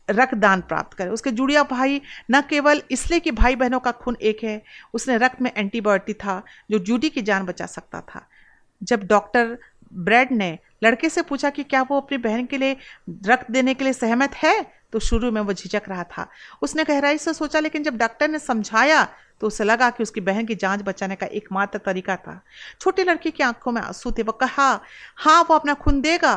रक्तदान 0.07 0.61
प्राप्त 0.61 0.97
करे। 0.97 1.09
उसके 1.09 1.31
जुड़िया 1.31 1.63
भाई 1.63 2.01
न 2.31 2.41
केवल 2.41 2.81
इसलिए 2.91 3.19
कि 3.19 3.31
भाई 3.33 3.55
बहनों 3.55 3.79
का 3.79 3.91
खून 3.93 4.17
एक 4.21 4.43
है, 4.43 4.61
उसने 4.93 5.17
रक्त 5.17 5.41
में 5.41 5.51
एंटीबायोटिक 5.53 6.15
था 6.15 6.41
जो 6.71 6.79
जूडी 6.79 7.09
की 7.09 7.21
जान 7.21 7.45
बचा 7.45 7.65
सकता 7.67 8.01
था। 8.03 8.27
जब 8.81 9.07
डॉक्टर 9.07 9.57
ब्रेड 9.93 10.31
ने 10.31 10.57
लड़के 10.83 11.09
से 11.09 11.21
पूछा 11.21 11.49
कि 11.49 11.63
क्या 11.63 11.81
वो 11.81 11.97
अपनी 11.97 12.17
बहन 12.19 12.45
के 12.45 12.57
लिए 12.57 12.77
रक्त 13.27 13.51
देने 13.51 13.73
के 13.73 13.83
लिए 13.83 13.93
सहमत 13.93 14.35
है 14.35 14.61
तो 14.93 14.99
शुरू 14.99 15.31
में 15.31 15.41
वो 15.41 15.53
झिझक 15.53 15.83
रहा 15.89 16.03
था। 16.05 16.27
उसने 16.61 16.83
गहराई 16.83 17.17
से 17.17 17.33
सोचा, 17.33 17.59
लेकिन 17.59 17.83
जब 17.83 17.97
डॉक्टर 17.97 18.29
ने 18.29 18.39
समझाया 18.39 19.03
तो 19.41 19.47
उसे 19.47 19.63
लगा 19.63 19.89
कि 19.89 20.03
उसकी 20.03 20.21
बहन 20.21 20.45
की 20.45 20.55
जाँच 20.55 20.81
बचाने 20.81 21.15
का 21.15 21.25
एकमात्र 21.27 21.79
तरीका 21.79 22.15
था। 22.17 22.41
छोटी 22.81 23.03
लड़की 23.03 23.31
की 23.31 23.43
आँखों 23.43 23.71
में 23.71 23.81
आँसू 23.81 24.11
थे। 24.11 24.23
वो 24.23 24.31
कहा 24.33 24.67
हाँ 25.17 25.41
वो 25.43 25.55
अपना 25.55 25.73
खून 25.75 26.01
देगा। 26.01 26.33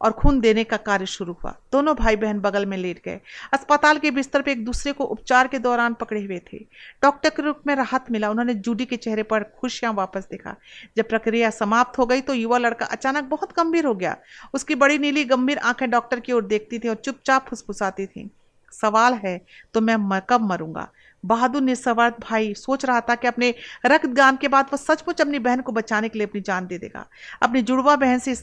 और 0.00 0.12
खून 0.12 0.40
देने 0.40 0.64
का 0.64 0.76
कार्य 0.76 1.06
शुरू 1.06 1.32
हुआ। 1.34 1.54
दोनों 1.72 1.94
भाई 1.96 2.16
बहन 2.16 2.40
बगल 2.40 2.66
में 2.66 2.76
लेट 2.76 3.00
गए। 3.04 3.20
अस्पताल 3.52 3.98
के 3.98 4.10
बिस्तर 4.10 4.42
पर 4.42 4.50
एक 4.50 4.64
दूसरे 4.64 4.92
को 4.92 5.04
उपचार 5.04 5.48
के 5.48 5.58
दौरान 5.58 5.94
पकड़े 5.94 6.20
हुए 6.22 6.40
थे। 6.52 6.58
डॉक्टर 7.02 7.30
के 7.30 7.42
रूप 7.42 7.60
में 7.66 7.74
राहत 7.74 8.10
मिला। 8.10 8.30
उन्होंने 8.30 8.54
जूडी 8.54 8.84
के 8.84 8.96
चेहरे 8.96 9.22
पर 9.22 9.44
खुशियाँ 9.60 9.92
वापस 9.94 10.28
देखा। 10.30 10.54
जब 10.96 11.08
प्रक्रिया 11.08 11.50
समाप्त 11.50 11.98
हो 11.98 12.06
गई 12.06 12.20
तो 12.20 12.34
युवा 12.34 12.58
लड़का 12.58 12.86
अचानक 12.86 13.24
बहुत 13.24 13.56
गंभीर 13.56 13.86
हो 13.86 13.94
गया। 13.94 14.16
उसकी 14.54 14.74
बड़ी 14.74 14.98
नीली 14.98 15.24
गंभीर 15.24 15.58
आँखें 15.58 15.88
डॉक्टर 15.90 16.20
की 16.20 16.32
ओर 16.32 16.44
देखती 16.46 16.78
थी 16.78 16.88
और 16.88 16.94
चुपचाप 16.96 17.48
फुसफुसाती 17.48 18.06
थी। 18.06 18.30
सवाल 18.72 19.14
है 19.14 19.40
तो 19.74 19.80
मैं 19.80 20.20
कब 20.30 20.40
मरूँगा? 20.42 20.88
बहादुर 21.24 21.62
निस्वार्थ 21.62 22.14
भाई 22.20 22.52
सोच 22.54 22.84
रहा 22.84 23.00
था 23.00 23.14
कि 23.14 23.26
अपने 23.26 23.54
रक्तदान 23.86 24.36
के 24.36 24.48
बाद 24.48 24.66
वह 24.72 24.76
सचमुच 24.76 25.20
अपनी 25.20 25.38
बहन 25.38 25.60
को 25.60 25.72
बचाने 25.72 26.08
के 26.08 26.18
लिए 26.18 26.26
अपनी 26.26 26.40
जान 26.40 26.66
दे 26.66 26.78
देगा। 26.78 27.04
अपनी 27.42 27.62
जुड़वा 27.62 27.96
बहन 27.96 28.18
से 28.18 28.34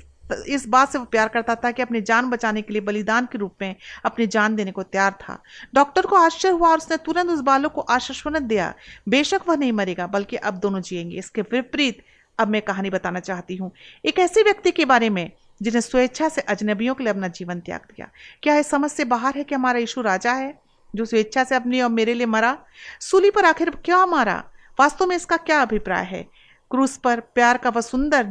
इस 0.47 0.67
बात 0.67 0.91
से 0.91 0.97
वो 0.97 1.05
प्यार 1.05 1.27
करता 1.27 1.55
था 1.55 1.71
कि 1.71 1.81
अपनी 1.81 2.01
जान 2.01 2.29
बचाने 2.29 2.61
के 2.61 2.73
लिए 2.73 2.81
बलिदान 2.81 3.25
के 3.25 3.37
रूप 3.37 3.55
में 3.61 3.75
अपनी 4.05 4.27
जान 4.27 4.55
देने 4.55 4.71
को 4.71 4.83
तैयार 4.83 5.11
था। 5.11 5.43
डॉक्टर 5.75 6.01
को 6.01 6.15
आश्चर्य 6.15 6.53
हुआ 6.53 6.69
और 6.69 6.77
उसने 6.77 6.97
तुरंत 6.97 7.29
उस 7.29 7.39
बालक 7.39 7.71
को 7.71 7.81
आश्वासन 7.81 8.47
दिया, 8.47 8.73
बेशक 9.09 9.41
वह 9.49 9.55
नहीं 9.55 9.71
मरेगा, 9.71 10.07
बल्कि 10.07 10.35
अब 10.35 10.53
दोनों 10.53 10.81
जिएँगे। 10.81 11.17
इसके 11.17 11.41
विपरीत 11.41 12.03
अब 12.39 12.47
मैं 12.47 12.61
कहानी 12.61 12.89
बताना 12.89 13.19
चाहती 13.19 13.55
हूँ। 13.55 13.71
एक 14.05 14.19
ऐसे 14.19 14.43
व्यक्ति 14.43 14.71
के 14.71 14.85
बारे 14.85 15.09
में 15.09 15.31
जिन्हें 15.61 15.81
स्वेच्छा 15.81 16.29
से 16.29 16.41
अजनबियों 16.41 16.95
के 16.95 17.03
लिए 17.03 17.13
अपना 17.13 17.27
जीवन 17.27 17.59
त्याग 17.59 17.79
दिया। 17.79 18.09
क्या 18.43 18.57
इस 18.57 18.67
समझ 18.67 18.91
से 18.91 19.05
बाहर 19.05 19.37
है 19.37 19.43
कि 19.43 19.55
हमारा 19.55 19.79
यीशु 19.79 20.01
राजा 20.01 20.31
है, 20.31 20.59
जो 20.95 21.05
स्वेच्छा 21.05 21.43
से 21.43 21.55
अपनी 21.55 21.81
और 21.81 21.89
मेरे 21.89 22.13
लिए 22.13 22.25
मरा? 22.25 22.57
सूली 22.99 23.31
पर 23.31 23.45
आखिर 23.45 23.69
क्या 23.69 24.05
मारा? 24.05 24.43
वास्तव 24.79 25.05
में 25.05 25.15
इसका 25.15 25.37
क्या 25.37 25.61
अभिप्राय 25.61 26.03
है? 26.03 26.27
क्रूस 26.71 26.95
पर 26.97 27.19
प्यार 27.19 27.57
का 27.57 27.69
वह 27.69 27.81
सुंदर 27.81 28.25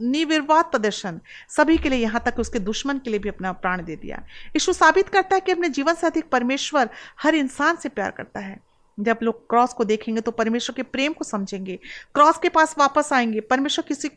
निविर्वाद 0.00 0.64
प्रदर्शन। 0.64 1.20
सभी 1.48 1.76
के 1.78 1.88
लिए 1.88 1.98
यहाँ 1.98 2.22
तक 2.26 2.38
उसके 2.38 2.58
दुश्मन 2.58 2.98
के 2.98 3.10
लिए 3.10 3.18
भी 3.18 3.28
अपना 3.28 3.52
प्राण 3.52 3.84
दे 3.84 3.96
दिया। 3.96 4.16
यीशु 4.48 4.72
साबित 4.72 5.08
करता 5.08 5.34
है 5.34 5.40
कि 5.40 5.52
अपने 5.52 5.68
जीवन 5.68 5.94
से 5.94 6.06
अधिक 6.06 6.28
परमेश्वर 6.28 6.88
हर 7.22 7.34
इंसान 7.34 7.76
से 7.76 7.88
प्यार 7.88 8.10
करता 8.10 8.40
है। 8.40 8.58
जब 8.98 9.18
लोग 9.22 9.48
क्रॉस 9.48 9.72
को 9.72 9.84
देखेंगे 9.84 10.20
तो 10.20 10.30
परमेश्वर 10.30 10.76
के 10.76 10.82
प्रेम 10.82 11.12
को 11.12 11.24
समझेंगे। 11.24 11.78
क्रॉस 12.14 12.38
के 12.38 12.48
पास 12.48 12.74
वापस 12.78 13.12
आएँगे। 13.12 13.40
परमेश्वर 13.40 13.84
किसी 13.88 14.08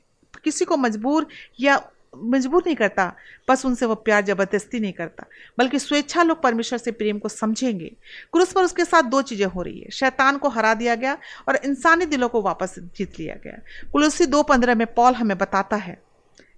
किसी 0.43 0.65
को 0.65 0.77
मजबूर 0.77 1.27
या 1.60 1.77
मजबूर 2.13 2.63
नहीं 2.65 2.76
करता, 2.76 3.13
बस 3.50 3.65
उनसे 3.65 3.86
वो 3.86 3.95
प्यार 3.95 4.24
ज़बरदस्ती 4.26 4.80
नहीं 4.80 4.93
करता, 4.93 5.26
बल्कि 5.58 5.80
स्वेच्छा 5.80 6.24
लोग 6.24 6.41
परमेश्वर 6.41 6.80
से 6.80 6.91
प्रेम 6.91 7.19
को 7.19 7.30
समझेंगे। 7.30 7.91
क्रूस 8.34 8.54
पर 8.54 8.63
उसके 8.63 8.86
साथ 8.86 9.04
दो 9.04 9.22
चीज़ें 9.22 9.45
हो 9.45 9.62
रही 9.62 9.80
है। 9.80 9.89
शैतान 9.89 10.38
को 10.38 10.50
हरा 10.50 10.74
दिया 10.74 10.95
गया 10.95 11.17
और 11.48 11.60
इंसानी 11.65 12.06
दिलों 12.06 12.30
को 12.30 12.41
वापस 12.41 12.76
जीत 12.80 13.19
लिया 13.19 13.36
गया। 13.36 13.60
कुलसी 13.91 14.26
दो 14.26 14.43
पंद्रह 14.43 14.76
में 14.76 14.88
पॉल 14.93 15.13
हमें 15.13 15.38
बताता 15.38 15.76
है 15.76 16.02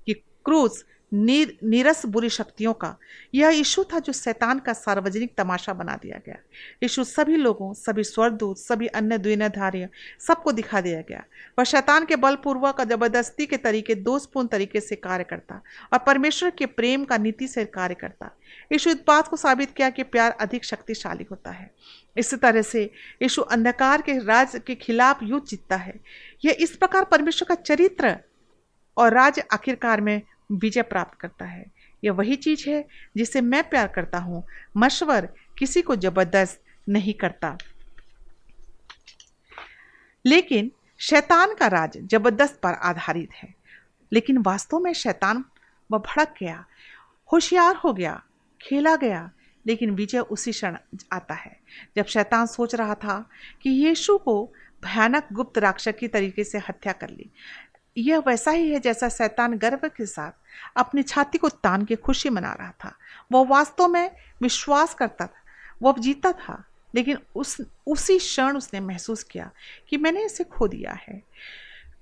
कि 0.06 0.14
क्रूस 0.14 0.84
नीर, 1.13 1.58
नीरस 1.63 2.06
बुरी 2.06 2.30
शक्तियों 2.30 2.74
का। 2.74 2.97
यह 3.34 3.50
यीशु 3.50 3.84
था 3.84 4.00
जो 4.00 4.13
शैतान 4.13 4.60
का 4.60 4.74
सार्वजनिक 4.74 5.34
तमाशा 5.38 5.74
बना 5.74 5.95
दिया 5.95 6.19
गया। 6.26 6.36
यीशु 6.84 7.04
सभी 7.04 7.36
लोगों, 7.36 7.74
सभी 7.74 8.04
स्वर्दूत 8.04 8.58
सभी 8.58 8.88
अन्य 8.88 9.17
द्विनधार्य 9.17 9.89
सबको 10.28 10.52
दिखा 10.52 10.82
दिया 10.82 11.02
गया। 11.02 11.24
वह 11.60 11.63
शैतान 11.63 12.06
के 12.06 12.15
बलपूर्वक 12.15 12.80
और 12.80 12.86
ज़बरदस्ती 12.86 13.45
के 13.45 13.58
तरीके, 13.58 13.95
दोषपूर्ण 13.95 14.47
तरीके 14.47 14.80
से 14.80 14.95
कार्य 14.95 15.24
करता 15.24 15.62
और 15.93 16.00
परमेश्वर 16.00 16.50
के 16.50 16.65
प्रेम 16.65 17.06
का 17.06 17.17
नीति 17.17 17.47
से 17.47 17.65
कार्य 17.65 17.95
करता। 17.95 18.32
यीशु 18.71 18.93
बात 19.08 19.28
को 19.28 19.38
साबित 19.38 19.71
किया 19.71 19.89
कि 19.89 20.04
प्यार 20.04 20.32
अधिक 20.32 20.65
शक्तिशाली 20.65 21.28
होता 21.32 21.52
है। 21.52 21.71
इसी 22.17 22.36
तरह 22.36 22.62
से 22.62 22.91
यीशु 23.21 23.41
अंधकार 23.41 24.02
के 24.02 24.17
राज 24.19 24.62
के 24.67 24.76
खिलाफ 24.76 25.24
युद्ध 25.24 25.47
जीतता 25.47 25.76
है। 25.76 26.00
यह 26.45 26.58
इस 26.60 26.76
प्रकार 26.76 27.04
परमेश्वर 27.04 27.47
का 27.47 27.56
चरित्र 27.56 28.17
और 28.97 29.13
राज 29.13 29.41
आखिरकार 29.54 30.02
में 30.02 30.21
विजय 30.52 30.82
प्राप्त 30.82 31.20
करता 31.20 31.46
है। 31.46 31.66
यह 32.04 32.12
वही 32.12 32.36
चीज़ 32.36 32.70
है 32.70 32.88
जिसे 33.18 33.42
मैं 33.42 33.70
प्यार 33.70 33.88
करता 33.88 34.18
हूँ। 34.18 34.48
मशवर 34.78 35.30
किसी 35.58 35.82
को 35.82 35.96
ज़बरदस्त 35.96 36.64
नहीं 36.90 37.14
करता। 37.14 37.58
लेकिन 40.26 40.72
शैतान 41.00 41.54
का 41.56 41.68
राज 41.68 41.98
ज़बरदस्त 41.98 42.60
पर 42.64 42.74
आधारित 42.74 43.34
है। 43.34 43.56
लेकिन 44.14 44.38
वास्तव 44.38 44.80
में 44.80 44.94
शैतान 44.94 45.46
वह 45.92 46.00
भड़क 46.00 46.34
गया, 46.40 46.66
होशियार 47.34 47.76
हो 47.76 47.94
गया, 47.94 48.24
खेला 48.62 48.96
गया, 48.96 49.32
लेकिन 49.68 49.90
विजय 49.92 50.20
उसी 50.20 50.52
क्षण 50.52 50.78
आता 51.12 51.34
है। 51.34 51.60
जब 51.96 52.06
शैतान 52.06 52.46
सोच 52.46 52.76
रहा 52.76 52.96
था 52.96 53.30
कि 53.62 53.70
यीशु 53.70 54.18
को 54.18 54.54
भयानक 54.84 55.28
गुप्त 55.34 55.58
राक्षस 55.58 55.94
की 56.00 56.08
तरीके 56.08 56.44
से 56.44 56.58
हत्या 56.58 56.94
कर 56.94 57.10
ली 57.10 57.32
यह 57.97 58.19
वैसा 58.19 58.51
ही 58.51 58.71
है 58.71 58.80
जैसा 58.80 59.10
शैतान 59.10 59.58
गर्व 59.58 59.80
के 59.88 60.06
साथ 60.06 60.32
अपनी 60.77 61.04
छाती 61.04 61.38
को 61.38 61.49
तान 61.49 61.86
के 61.86 61.95
खुशी 61.95 62.30
मना 62.30 62.54
रहा 62.54 62.71
था। 62.71 62.95
वह 63.32 63.47
वास्तव 63.47 63.88
में 63.88 64.12
विश्वास 64.41 64.93
करता 64.93 65.27
था। 65.27 65.41
वह 65.82 65.95
जीता 65.99 66.32
था, 66.32 66.63
लेकिन 66.95 67.17
उस, 67.36 67.58
उसी 67.88 68.17
क्षण 68.17 68.58
उसने 68.58 68.80
महसूस 68.80 69.23
किया 69.23 69.51
कि 69.89 69.97
मैंने 69.97 70.25
इसे 70.25 70.43
खो 70.43 70.67
दिया 70.67 70.91
है। 70.91 71.23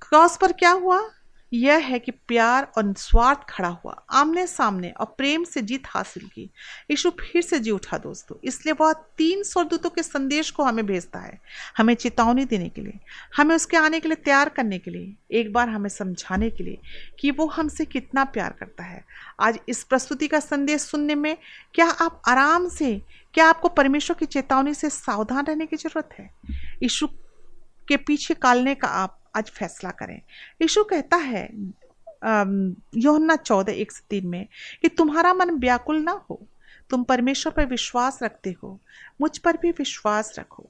क्रॉस 0.01 0.37
पर 0.37 0.51
क्या 0.51 0.71
हुआ? 0.71 1.09
यह 1.51 1.77
है 1.77 1.99
कि 1.99 2.11
प्यार 2.11 2.71
और 2.77 2.93
स्वार्थ 2.93 3.39
खड़ा 3.49 3.69
हुआ, 3.69 3.93
आमने 4.11 4.45
सामने 4.47 4.89
और 4.91 5.05
प्रेम 5.17 5.43
से 5.43 5.61
जीत 5.61 5.83
हासिल 5.87 6.27
की। 6.27 6.49
यीशु 6.91 7.09
फिर 7.09 7.41
से 7.41 7.59
जी 7.59 7.71
उठा 7.71 7.97
दोस्तों, 7.97 8.35
इसलिए 8.43 8.73
वह 8.81 8.93
तीन 9.17 9.43
स्वर्गदूतों 9.43 9.89
के 9.89 10.03
संदेश 10.03 10.51
को 10.51 10.63
हमें 10.63 10.85
भेजता 10.85 11.19
है, 11.19 11.39
हमें 11.77 11.93
चेतावनी 11.93 12.45
देने 12.45 12.69
के 12.69 12.81
लिए, 12.81 12.99
हमें 13.37 13.55
उसके 13.55 13.77
आने 13.77 13.99
के 13.99 14.07
लिए 14.07 14.15
तैयार 14.15 14.49
करने 14.49 14.79
के 14.79 14.91
लिए, 14.91 15.15
एक 15.31 15.53
बार 15.53 15.69
हमें 15.69 15.89
समझाने 15.89 16.49
के 16.49 16.63
लिए 16.63 16.77
कि 17.19 17.31
वो 17.31 17.45
हमसे 17.47 17.85
कितना 17.85 18.23
प्यार 18.23 18.55
करता 18.59 18.83
है। 18.83 19.03
आज 19.39 19.59
इस 19.69 19.83
प्रस्तुति 19.83 20.27
का 20.27 20.39
संदेश 20.39 20.81
सुनने 20.81 21.15
में 21.15 21.37
क्या 21.73 21.85
आप 21.85 22.21
आराम 22.27 22.67
से, 22.69 23.01
क्या 23.33 23.45
आपको 23.45 23.67
परमेश्वर 23.69 24.15
की 24.19 24.25
चेतावनी 24.25 24.73
से 24.73 24.89
सावधान 24.89 25.45
रहने 25.45 25.65
की 25.65 25.75
ज़रूरत 25.75 26.09
है? 26.19 26.29
यीशु 26.83 27.07
के 27.87 27.97
पीछे 27.97 28.33
कालने 28.33 28.75
का 28.75 28.87
आप 28.87 29.18
आज 29.35 29.49
फैसला 29.49 29.91
करें। 29.91 30.21
यीशु 30.61 30.83
कहता 30.83 31.17
है 31.17 31.47
योहन्ना 32.23 33.35
चौदह, 33.35 33.71
एक 33.71 33.91
से 33.91 34.03
तीन 34.09 34.27
में, 34.27 34.47
कि 34.81 34.89
तुम्हारा 34.89 35.33
मन 35.33 35.51
व्याकुल 35.51 36.01
ना 36.03 36.11
हो, 36.29 36.41
तुम 36.89 37.03
परमेश्वर 37.03 37.53
पर 37.53 37.65
विश्वास 37.65 38.19
रखते 38.23 38.55
हो, 38.63 38.79
मुझ 39.21 39.37
पर 39.37 39.57
भी 39.57 39.71
विश्वास 39.71 40.33
रखो। 40.39 40.69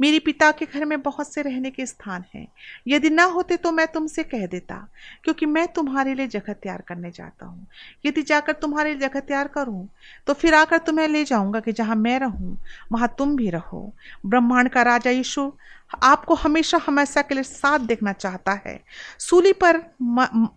मेरे 0.00 0.18
पिता 0.20 0.50
के 0.52 0.66
घर 0.66 0.84
में 0.84 1.00
बहुत 1.02 1.32
से 1.32 1.42
रहने 1.42 1.70
के 1.70 1.86
स्थान 1.86 2.24
हैं। 2.34 2.46
यदि 2.88 3.10
ना 3.10 3.24
होते 3.26 3.56
तो 3.56 3.72
मैं 3.72 3.86
तुमसे 3.88 4.22
कह 4.24 4.46
देता, 4.46 4.76
क्योंकि 5.24 5.46
मैं 5.46 5.66
तुम्हारे 5.68 6.14
लिए 6.14 6.26
जगह 6.28 6.52
तैयार 6.52 6.82
करने 6.88 7.10
जाता 7.10 7.46
हूँ। 7.46 7.66
यदि 8.06 8.22
जाकर 8.24 8.52
तुम्हारे 8.54 8.90
लिए 8.90 9.00
जगह 9.00 9.20
तैयार 9.20 9.48
करूँ 9.48 9.88
तो 10.26 10.34
फिर 10.34 10.54
आकर 10.54 10.78
तुम्हें 10.80 11.08
ले 11.08 11.24
जाऊँगा 11.24 11.60
कि 11.60 11.72
जहाँ 11.72 11.96
मैं 11.96 12.18
रहूँ, 12.18 12.56
वहाँ 12.92 13.14
तुम 13.18 13.36
भी 13.36 13.50
रहो। 13.50 13.92
ब्रह्मांड 14.26 14.68
का 14.68 14.82
राजा 14.84 15.10
यीशु 15.10 15.50
आपको 15.94 16.34
हमेशा 16.36 16.78
हमेशा 16.78 17.22
के 17.22 17.34
लिए 17.34 17.42
साथ 17.44 17.78
देखना 17.80 18.12
चाहता 18.14 18.52
है। 18.66 18.78
सूली 19.20 19.52
पर 19.54 19.80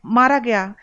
मारा 0.07 0.37
गया 0.39 0.73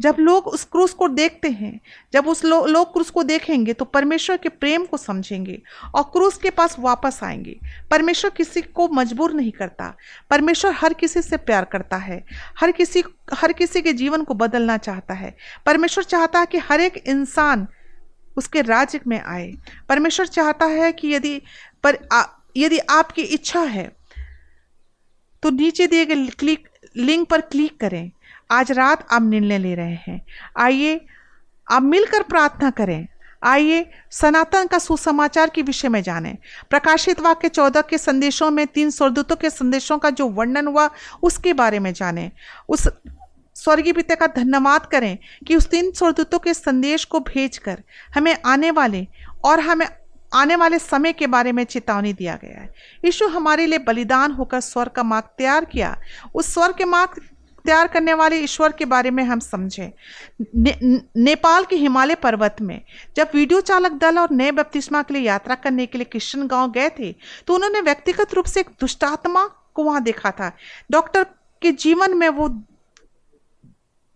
जब 0.00 0.16
लोग 0.18 0.46
उस 0.46 0.64
क्रूस 0.64 0.92
को 0.92 1.08
देखते 1.08 1.48
हैं 1.48 1.80
जब 2.12 2.28
उस 2.28 2.44
लो, 2.44 2.66
लोग 2.66 2.92
क्रूस 2.92 3.10
को 3.10 3.22
देखेंगे 3.22 3.72
तो 3.72 3.84
परमेश्वर 3.84 4.36
के 4.36 4.48
प्रेम 4.48 4.84
को 4.84 4.96
समझेंगे 4.96 5.62
और 5.94 6.02
क्रूस 6.02 6.38
के 6.38 6.50
पास 6.50 6.76
वापस 6.78 7.20
आएँगे। 7.22 7.58
परमेश्वर 7.90 8.30
किसी 8.30 8.62
को 8.62 8.88
मजबूर 8.88 9.32
नहीं 9.32 9.52
करता। 9.52 9.94
परमेश्वर 10.30 10.72
हर 10.72 10.94
किसी 10.94 11.22
से 11.22 11.36
प्यार 11.36 11.64
करता 11.64 11.96
है। 11.96 12.24
हर 12.60 12.72
किसी 12.72 13.02
हर 13.34 13.52
किसी 13.52 13.82
के 13.82 13.92
जीवन 13.92 14.24
को 14.24 14.34
बदलना 14.34 14.76
चाहता 14.76 15.14
है। 15.14 15.36
परमेश्वर 15.66 16.04
चाहता 16.04 16.40
है 16.40 16.46
कि 16.46 16.58
हर 16.58 16.80
एक 16.80 16.96
इंसान 17.06 17.66
उसके 18.36 18.62
राज्य 18.62 19.00
में 19.06 19.20
आए। 19.22 19.52
परमेश्वर 19.88 20.26
चाहता 20.26 20.66
है 20.66 20.92
कि 20.92 21.14
यदि 21.14 21.42
पर 21.84 21.98
आ, 22.12 22.22
यदि 22.56 22.78
आपकी 22.78 23.22
इच्छा 23.22 23.60
है 23.60 23.96
तो 25.42 25.50
नीचे 25.50 25.86
दिए 25.86 26.06
गए 26.06 26.26
क्लिक 26.26 26.68
लिंक 26.96 27.28
पर 27.28 27.40
क्लिक 27.40 27.80
करें। 27.80 28.10
आज 28.50 28.72
रात 28.72 29.06
आप 29.10 29.22
निर्णय 29.22 29.58
ले 29.58 29.74
रहे 29.74 29.94
हैं। 29.94 30.26
आइए, 30.56 31.06
आप 31.70 31.82
मिलकर 31.82 32.22
प्रार्थना 32.22 32.70
करें। 32.70 33.08
आइए, 33.42 33.90
सनातन 34.10 34.66
का 34.66 34.78
सुसमाचार 34.78 35.50
के 35.50 35.62
विषय 35.62 35.88
में 35.88 36.02
जानें। 36.02 36.36
प्रकाशित 36.70 37.20
वाक्य 37.20 37.48
चौदह 37.48 37.80
के 37.80 37.98
संदेशों 37.98 38.50
में 38.50 38.66
तीन 38.66 38.90
स्वर्गदूतों 38.90 39.36
के 39.36 39.50
संदेशों 39.50 39.98
का 39.98 40.10
जो 40.10 40.28
वर्णन 40.28 40.66
हुआ, 40.66 40.90
उसके 41.22 41.52
बारे 41.52 41.78
में 41.78 41.92
जानें। 41.92 42.30
उस 42.68 42.88
स्वर्गीय 43.54 43.92
पिता 43.92 44.14
का 44.14 44.26
धन्यवाद 44.26 44.86
करें 44.86 45.18
कि 45.46 45.56
उस 45.56 45.70
तीन 45.70 45.92
स्वर्गदूतों 45.92 46.38
के 46.38 46.54
संदेश 46.54 47.04
को 47.04 47.20
भेजकर 47.20 47.82
हमें 48.14 48.36
आने 48.46 48.70
वाले 48.70 49.08
और 49.44 49.60
हमें 49.60 49.86
आने 50.34 50.56
वाले 50.56 50.78
समय 50.78 51.12
के 51.12 51.26
बारे 51.26 51.52
में 51.52 51.64
चेतावनी 51.64 52.12
दिया 52.12 52.38
गया 52.42 52.60
है। 52.60 52.74
यीशु 53.04 53.28
हमारे 53.28 53.66
लिए 53.66 53.78
बलिदान 53.78 54.32
होकर 54.32 54.60
स्वर 54.60 54.88
का 54.88 55.02
मार्ग 55.02 55.24
तैयार 55.38 55.64
किया। 55.64 56.00
उस 56.34 56.54
स्वर 56.54 56.72
के 56.72 56.84
मार्ग 56.84 57.29
तैयार 57.64 57.86
करने 57.88 58.14
वाले 58.14 58.36
ईश्वर 58.36 58.72
के 58.72 58.84
बारे 58.84 59.10
में 59.10 59.22
हम 59.24 59.40
समझें। 59.40 59.90
ने, 60.56 60.74
नेपाल 61.16 61.64
के 61.64 61.76
हिमालय 61.76 62.14
पर्वत 62.14 62.56
में 62.60 62.80
जब 63.16 63.30
वीडियो 63.34 63.60
चालक 63.62 63.92
दल 64.00 64.18
और 64.18 64.30
नए 64.32 64.50
बपतिस्मा 64.52 65.02
के 65.02 65.14
लिए 65.14 65.22
यात्रा 65.22 65.54
करने 65.56 65.86
के 65.86 65.98
लिए 65.98 66.04
किशन 66.04 66.46
गाँव 66.46 66.70
गए 66.70 66.88
थे 66.98 67.12
तो 67.46 67.54
उन्होंने 67.54 67.80
व्यक्तिगत 67.80 68.34
रूप 68.34 68.44
से 68.44 68.60
एक 68.60 68.70
दुष्टात्मा 68.80 69.46
को 69.74 69.84
वहाँ 69.84 70.02
देखा 70.02 70.30
था। 70.30 70.52
डॉक्टर 70.90 71.24
के 71.62 71.72
जीवन 71.74 72.16
में 72.16 72.28
वो 72.28 72.48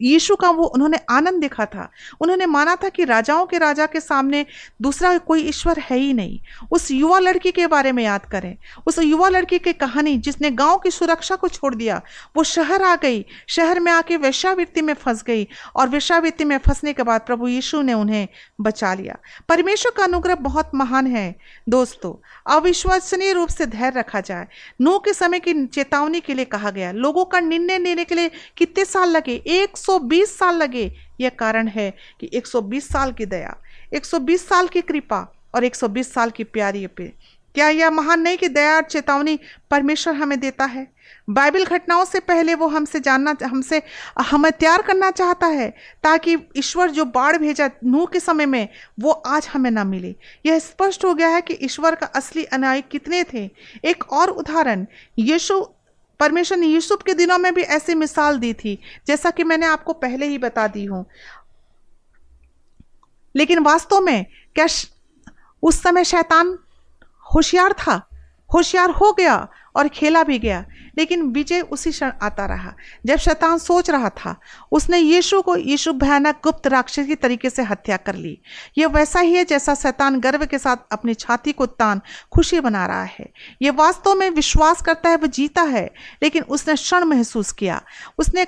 यीशु 0.00 0.36
का 0.36 0.50
वो 0.50 0.64
उन्होंने 0.64 0.98
आनंद 1.10 1.40
देखा 1.40 1.64
था। 1.64 1.90
उन्होंने 2.20 2.46
माना 2.46 2.76
था 2.76 2.88
कि 2.88 3.04
राजाओं 3.04 3.46
के 3.46 3.58
राजा 3.58 3.86
के 3.86 4.00
सामने 4.00 4.46
दूसरा 4.82 5.18
कोई 5.18 5.42
ईश्वर 5.42 5.78
है 5.78 5.96
ही 5.96 6.12
नहीं। 6.12 6.40
उस 6.72 6.90
युवा 6.90 7.18
लड़की 7.18 7.52
के 7.52 7.66
बारे 7.66 7.92
में 7.92 8.04
याद 8.04 8.24
करें। 8.24 8.56
उस 8.86 8.98
युवा 8.98 9.28
लड़की 9.28 9.58
की 9.58 9.72
कहानी 9.72 10.18
जिसने 10.18 10.50
गाँव 10.50 10.78
की 10.78 10.90
सुरक्षा 10.90 11.36
को 11.36 11.48
छोड़ 11.48 11.74
दिया, 11.74 12.00
वो 12.36 12.42
शहर 12.44 12.82
आ 12.82 12.96
गई। 12.96 13.24
शहर 13.48 13.80
में 13.80 13.92
आके 13.92 14.16
वैश्यावृत्ति 14.16 14.82
में 14.82 14.94
फंस 14.94 15.22
गई 15.22 15.48
और 15.76 15.88
वैश्यावृत्ति 15.88 16.44
में 16.44 16.58
फंसने 16.58 16.92
के 16.92 17.02
बाद 17.02 17.20
प्रभु 17.20 17.48
यीशु 17.48 17.82
ने 17.82 17.94
उन्हें 17.94 18.28
बचा 18.60 18.94
लिया। 18.94 19.16
परमेश्वर 19.48 19.92
का 19.96 20.04
अनुग्रह 20.04 20.34
बहुत 20.34 20.70
महान 20.74 21.06
है। 21.06 21.34
दोस्तों, 21.68 22.14
अविश्वसनीय 22.56 23.32
रूप 23.32 23.48
से 23.48 23.66
धैर्य 23.66 23.98
रखा 23.98 24.20
जाए। 24.20 24.46
नो 24.80 24.98
के 24.98 25.12
समय 25.12 25.40
की 25.40 25.66
चेतावनी 25.66 26.20
के 26.20 26.34
लिए 26.34 26.44
कहा 26.44 26.70
गया, 26.70 26.92
लोगों 26.92 27.24
का 27.24 27.40
निर्णय 27.40 27.78
लेने 27.78 28.04
के 28.04 28.14
लिए 28.14 28.30
कितने 28.56 28.84
साल 28.84 29.08
लगे? 29.08 29.42
एक 29.46 29.76
120 29.88 30.38
साल 30.38 30.56
लगे, 30.56 30.92
यह 31.20 31.28
कारण 31.28 31.68
है 31.68 31.90
कि 32.20 32.30
120 32.32 32.88
साल 32.88 33.12
की 33.12 33.26
दया 33.26 33.56
120 33.92 34.48
साल 34.48 34.68
की 34.68 34.80
कृपा 34.80 35.34
और 35.54 35.64
120 35.64 36.12
साल 36.12 36.30
की 36.30 36.44
प्यारी 36.44 36.86
पे 36.86 37.12
क्या 37.54 37.68
यह 37.68 37.90
महान 37.90 38.20
नहीं 38.20 38.36
कि 38.36 38.48
दया 38.48 38.76
और 38.76 38.82
चेतावनी 38.82 39.38
परमेश्वर 39.70 40.14
हमें 40.14 40.40
देता 40.40 40.64
है? 40.64 40.92
बाइबल 41.30 41.64
घटनाओं 41.64 42.04
से 42.04 42.20
पहले 42.20 42.54
वो 42.54 42.66
हमसे 42.66 43.00
जानना, 43.00 43.36
हमसे, 43.42 43.82
हमें 44.18 44.52
तैयार 44.52 44.82
करना 44.82 45.10
चाहता 45.10 45.46
है 45.46 45.74
ताकि 46.02 46.36
ईश्वर 46.56 46.90
जो 46.90 47.04
बाढ़ 47.04 47.36
भेजा 47.36 47.70
नूह 47.84 48.06
के 48.06 48.20
समय 48.20 48.46
में, 48.46 48.68
वो 49.00 49.10
आज 49.10 49.48
हमें 49.52 49.70
ना 49.70 49.84
मिले। 49.84 50.16
यह 50.46 50.58
स्पष्ट 50.58 51.04
हो 51.04 51.14
गया 51.14 51.28
है 51.28 51.40
कि 51.40 51.54
ईश्वर 51.54 51.94
का 51.94 52.06
असली 52.06 52.44
अनुयायी 52.44 52.82
कितने 52.82 53.24
थे? 53.24 53.50
एक 53.84 54.12
और 54.12 54.28
उदाहरण, 54.28 54.86
यीशु 55.18 55.66
परमेश्वर 56.20 56.58
ने 56.58 56.66
यूसुफ 56.66 57.02
के 57.02 57.14
दिनों 57.14 57.38
में 57.38 57.54
भी 57.54 57.62
ऐसी 57.62 57.94
मिसाल 57.94 58.38
दी 58.38 58.52
थी, 58.54 58.78
जैसा 59.06 59.30
कि 59.30 59.44
मैंने 59.44 59.66
आपको 59.66 59.92
पहले 59.92 60.26
ही 60.26 60.38
बता 60.38 60.66
दी 60.66 60.84
हूँ। 60.84 61.04
लेकिन 63.36 63.58
वास्तव 63.58 64.00
में 64.00 64.26
क्या 64.54 64.66
उस 65.62 65.82
समय 65.82 66.04
शैतान 66.04 66.58
होशियार 67.34 67.72
था? 67.72 68.08
होशियार 68.54 68.90
हो 68.90 69.12
गया 69.12 69.48
और 69.76 69.88
खेला 69.88 70.22
भी 70.22 70.38
गया। 70.38 70.64
लेकिन 70.98 71.22
विजय 71.22 71.60
उसी 71.60 71.90
क्षण 71.90 72.12
आता 72.22 72.46
रहा। 72.46 72.74
जब 73.06 73.16
शैतान 73.16 73.58
सोच 73.58 73.90
रहा 73.90 74.08
था, 74.08 74.40
उसने 74.72 74.98
यीशु 74.98 75.42
को, 75.42 75.56
यीशु 75.56 75.92
भयानक 75.92 76.40
गुप्त 76.44 76.66
राक्षस 76.66 77.06
की 77.06 77.14
तरीके 77.14 77.50
से 77.50 77.62
हत्या 77.62 77.96
कर 77.96 78.14
ली। 78.14 78.40
यह 78.78 78.86
वैसा 78.86 79.20
ही 79.20 79.34
है 79.34 79.44
जैसा 79.44 79.74
शैतान 79.74 80.20
गर्व 80.20 80.46
के 80.46 80.58
साथ 80.58 80.76
अपनी 80.92 81.14
छाती 81.14 81.52
को 81.52 81.66
तान 81.66 82.00
खुशी 82.32 82.60
बना 82.60 82.86
रहा 82.86 83.02
है। 83.02 83.32
यह 83.62 83.72
वास्तव 83.72 84.14
में 84.14 84.30
विश्वास 84.30 84.82
करता 84.82 85.08
है, 85.08 85.16
वह 85.16 85.26
जीता 85.26 85.62
है, 85.62 85.94
लेकिन 86.22 86.42
उसने 86.42 86.74
क्षण 86.74 87.04
महसूस 87.04 87.52
किया। 87.52 87.82
उसने 88.18 88.46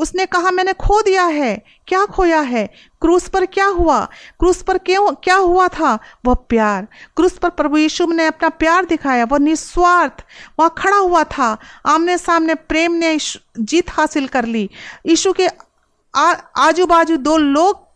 उसने 0.00 0.26
कहा, 0.26 0.50
मैंने 0.50 0.72
खो 0.72 1.02
दिया 1.02 1.24
है। 1.24 1.64
क्या 1.86 2.04
खोया 2.04 2.40
है? 2.40 2.66
क्रूस 3.00 3.28
पर 3.28 3.46
क्या 3.46 3.66
हुआ? 3.66 4.04
क्रूस 4.40 4.62
पर 4.62 4.78
क्यों, 4.78 5.12
क्या 5.12 5.36
हुआ 5.36 5.68
था? 5.68 5.98
वह 6.24 6.34
प्यार। 6.34 6.88
क्रूस 7.16 7.38
पर 7.38 7.48
प्रभु 7.48 7.78
यीशु 7.78 8.06
ने 8.06 8.26
अपना 8.26 8.48
प्यार 8.48 8.84
दिखाया। 8.84 9.24
वह 9.24 9.38
निस्वार्थ। 9.38 10.24
वह 10.60 10.68
खड़ा 10.68 10.96
हुआ 10.96 11.24
था। 11.24 11.56
आमने 11.86 12.18
सामने 12.18 12.54
प्रेम 12.54 12.92
ने 12.92 13.18
जीत 13.60 13.90
हासिल 13.90 14.28
कर 14.28 14.44
ली। 14.44 14.70
यीशु 15.06 15.32
के 15.32 15.48
आजू 16.56 16.86
बाजू 16.86 17.16
दो 17.16 17.36
लोग 17.36 17.88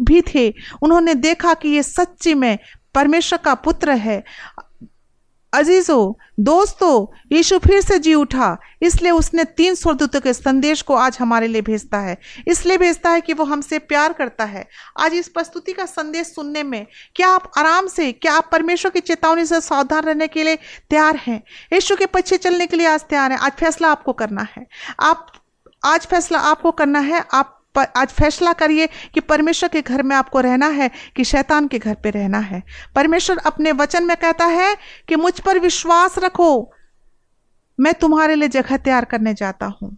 भी 0.00 0.22
थे। 0.34 0.54
उन्होंने 0.82 1.14
देखा 1.14 1.54
कि 1.54 1.68
ये 1.68 1.82
सच्ची 1.82 2.34
में 2.34 2.58
परमेश्वर 2.94 3.38
का 3.44 3.54
पुत्र 3.54 3.90
है। 3.90 4.24
अजीजो, 5.52 6.18
दोस्तों, 6.40 7.16
यीशु 7.36 7.58
फिर 7.58 7.80
से 7.80 7.98
जी 7.98 8.14
उठा। 8.14 8.58
इसलिए 8.82 9.10
उसने 9.12 9.44
तीन 9.44 9.74
स्वर्गदूतों 9.74 10.20
के 10.20 10.32
संदेश 10.32 10.82
को 10.82 10.94
आज 10.94 11.18
हमारे 11.20 11.46
लिए 11.46 11.62
भेजता 11.62 11.98
है। 11.98 12.18
इसलिए 12.48 12.78
भेजता 12.78 13.10
है 13.10 13.20
कि 13.20 13.32
वो 13.32 13.44
हमसे 13.44 13.78
प्यार 13.78 14.12
करता 14.12 14.44
है। 14.44 14.68
आज 15.00 15.14
इस 15.14 15.28
प्रस्तुति 15.28 15.72
का 15.72 15.86
संदेश 15.86 16.26
सुनने 16.26 16.62
में 16.62 16.86
क्या 17.14 17.28
आप 17.28 17.50
आराम 17.58 17.86
से, 17.86 18.12
क्या 18.12 18.34
आप 18.34 18.48
परमेश्वर 18.52 18.90
की 18.90 19.00
चेतावनी 19.00 19.44
से 19.44 19.60
सावधान 19.60 20.02
रहने 20.02 20.28
के 20.28 20.44
लिए 20.44 20.56
तैयार 20.90 21.16
हैं? 21.16 21.42
यीशु 21.72 21.96
के 21.96 22.06
पीछे 22.06 22.36
चलने 22.36 22.66
के 22.66 22.76
लिए 22.76 22.86
आज 22.86 23.00
तैयार 23.00 23.32
हैं। 23.32 23.38
आज 23.38 23.52
फैसला 23.52 23.88
आपको 23.88 24.12
करना 24.12 24.46
है। 24.56 24.66
आप, 25.00 25.32
आज 25.84 26.06
फैसला 26.06 26.38
आपको 26.38 26.70
करना 26.70 26.98
है। 26.98 27.24
आप 27.34 27.61
पर 27.74 27.86
आज 27.96 28.08
फैसला 28.08 28.52
करिए 28.52 28.86
कि 28.86 29.20
परमेश्वर 29.20 29.68
के 29.68 29.82
घर 29.82 30.02
में 30.02 30.16
आपको 30.16 30.40
रहना 30.40 30.66
है 30.66 30.90
कि 31.16 31.24
शैतान 31.24 31.68
के 31.68 31.78
घर 31.78 31.94
पे 31.94 32.10
रहना 32.10 32.38
है। 32.38 32.62
परमेश्वर 32.94 33.38
अपने 33.38 33.72
वचन 33.72 34.04
में 34.04 34.16
कहता 34.16 34.44
है 34.44 34.76
कि 35.08 35.16
मुझ 35.16 35.40
पर 35.40 35.58
विश्वास 35.58 36.18
रखो। 36.18 36.72
मैं 37.80 37.94
तुम्हारे 37.94 38.34
लिए 38.34 38.48
जगह 38.48 38.76
तैयार 38.76 39.04
करने 39.04 39.34
जाता 39.34 39.66
हूँ। 39.66 39.96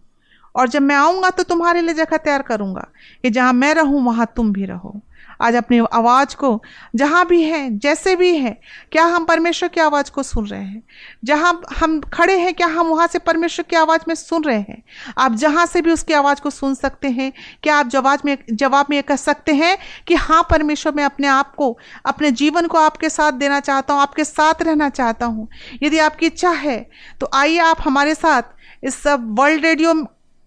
और 0.55 0.69
जब 0.69 0.81
मैं 0.81 0.95
आऊँगा 0.95 1.29
तो 1.29 1.43
तुम्हारे 1.43 1.81
लिए 1.81 1.93
जगह 1.93 2.17
तैयार 2.17 2.41
करूँगा। 2.41 2.87
कि 3.23 3.29
जहाँ 3.29 3.53
मैं 3.53 3.73
रहूँ, 3.73 4.05
वहाँ 4.05 4.33
तुम 4.35 4.53
भी 4.53 4.65
रहो। 4.65 5.01
आज 5.41 5.55
अपनी 5.55 5.79
आवाज़ 5.93 6.35
को 6.35 6.61
जहाँ 6.95 7.25
भी 7.27 7.41
हैं, 7.43 7.77
जैसे 7.79 8.15
भी 8.15 8.35
हैं, 8.37 8.55
क्या 8.91 9.03
हम 9.05 9.25
परमेश्वर 9.25 9.69
की 9.69 9.81
आवाज़ 9.81 10.11
को 10.11 10.23
सुन 10.23 10.47
रहे 10.47 10.63
हैं? 10.63 10.81
जहाँ 11.23 11.61
हम 11.77 11.99
खड़े 12.13 12.37
हैं, 12.37 12.53
क्या 12.53 12.67
हम 12.67 12.87
वहाँ 12.87 13.07
से 13.07 13.19
परमेश्वर 13.19 13.65
की 13.69 13.75
आवाज़ 13.75 14.01
में 14.07 14.15
सुन 14.15 14.43
रहे 14.43 14.59
हैं? 14.59 14.81
आप 15.17 15.35
जहाँ 15.35 15.65
से 15.65 15.81
भी 15.81 15.91
उसकी 15.91 16.13
आवाज़ 16.13 16.41
को 16.41 16.49
सुन 16.49 16.75
सकते 16.75 17.09
हैं, 17.09 17.31
क्या 17.63 17.75
आप 17.75 17.87
जवाब 17.87 18.19
में 18.25 18.37
जवाब 18.51 18.85
में 18.89 19.01
कह 19.03 19.15
सकते 19.15 19.53
हैं 19.53 19.77
कि 20.07 20.15
हाँ 20.15 20.41
परमेश्वर, 20.51 20.93
मैं 20.93 21.03
अपने 21.03 21.27
आप 21.27 21.53
को, 21.55 21.77
अपने 22.05 22.31
जीवन 22.33 22.67
को 22.67 22.77
आपके 22.77 23.09
साथ 23.09 23.31
देना 23.33 23.59
चाहता 23.59 23.93
हूँ, 23.93 24.01
आपके 24.01 24.23
साथ 24.23 24.61
रहना 24.61 24.89
चाहता 24.89 25.25
हूँ। 25.25 25.47
यदि 25.83 25.99
आपकी 25.99 26.25
इच्छा 26.25 26.49
है 26.51 26.77
तो 27.19 27.29
आइए 27.33 27.57
आप 27.59 27.77
हमारे 27.81 28.13
साथ 28.15 28.43
इस 28.83 29.01
वर्ल्ड 29.07 29.65
रेडियो 29.65 29.93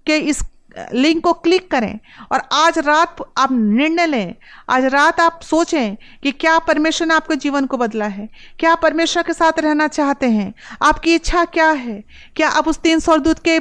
के 0.07 0.17
इस 0.19 0.43
लिंक 0.95 1.23
को 1.25 1.33
क्लिक 1.33 1.71
करें 1.71 1.99
और 2.33 2.43
आज 2.53 2.79
रात 2.79 3.17
आप 3.39 3.53
निर्णय 3.53 4.07
लें। 4.07 4.35
आज 4.71 4.85
रात 4.85 5.21
आप 5.21 5.41
सोचें 5.43 5.97
कि 6.23 6.33
क्या 6.33 6.59
परमेश्वर 6.59 7.07
ने 7.09 7.15
आपके 7.15 7.37
जीवन 7.37 7.67
को 7.67 7.77
बदला 7.77 8.07
है। 8.07 8.29
क्या 8.59 8.75
परमेश्वर 8.75 9.23
के 9.23 9.33
साथ 9.33 9.59
रहना 9.59 9.89
चाहते 9.89 10.27
हैं? 10.27 10.55
आपकी 10.83 11.15
इच्छा 11.15 11.45
क्या 11.45 11.71
है? 11.71 12.05
क्या 12.37 12.49
आप 12.49 12.69
उस 12.69 12.79
तीन 12.79 12.99
सौ 12.99 13.17
के 13.49 13.59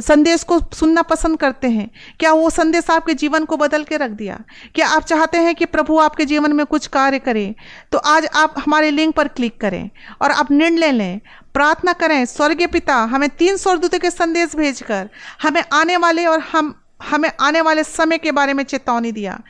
संदेश 0.00 0.42
को 0.42 0.60
सुनना 0.72 1.02
पसंद 1.02 1.38
करते 1.38 1.68
हैं? 1.68 1.90
क्या 2.20 2.32
वो 2.32 2.50
संदेश 2.50 2.90
आपके 2.90 3.14
जीवन 3.14 3.44
को 3.44 3.56
बदल 3.56 3.84
के 3.84 3.96
रख 3.96 4.10
दिया? 4.10 4.40
क्या 4.74 4.88
आप 4.88 5.02
चाहते 5.02 5.38
हैं 5.38 5.54
कि 5.54 5.64
प्रभु 5.64 5.98
आपके 5.98 6.24
जीवन 6.24 6.52
में 6.52 6.66
कुछ 6.66 6.86
कार्य 6.86 7.18
करें? 7.18 7.54
तो 7.92 7.98
आज 7.98 8.26
आप 8.26 8.54
हमारे 8.58 8.90
लिंक 8.90 9.14
पर 9.14 9.28
क्लिक 9.28 9.60
करें 9.60 9.90
और 10.22 10.30
आप 10.30 10.50
निर्णय 10.50 10.92
लें। 10.92 11.20
प्रार्थना 11.54 11.92
करें, 11.92 12.24
स्वर्गीय 12.26 12.66
पिता, 12.66 12.96
हमें 12.96 13.28
तीन 13.28 13.56
स्वर्गदूतों 13.56 13.98
के 13.98 14.10
संदेश 14.10 14.56
भेजकर, 14.56 15.08
हमें 15.42 15.64
आने 15.72 15.96
वाले 15.96 16.26
और 16.26 16.40
हम 16.40 16.81
हमें 17.10 17.30
आने 17.40 17.60
वाले 17.60 17.84
समय 17.84 18.18
के 18.18 18.32
बारे 18.32 18.52
में 18.52 18.64
चेतावनी 18.64 19.12
दिया। 19.12 19.40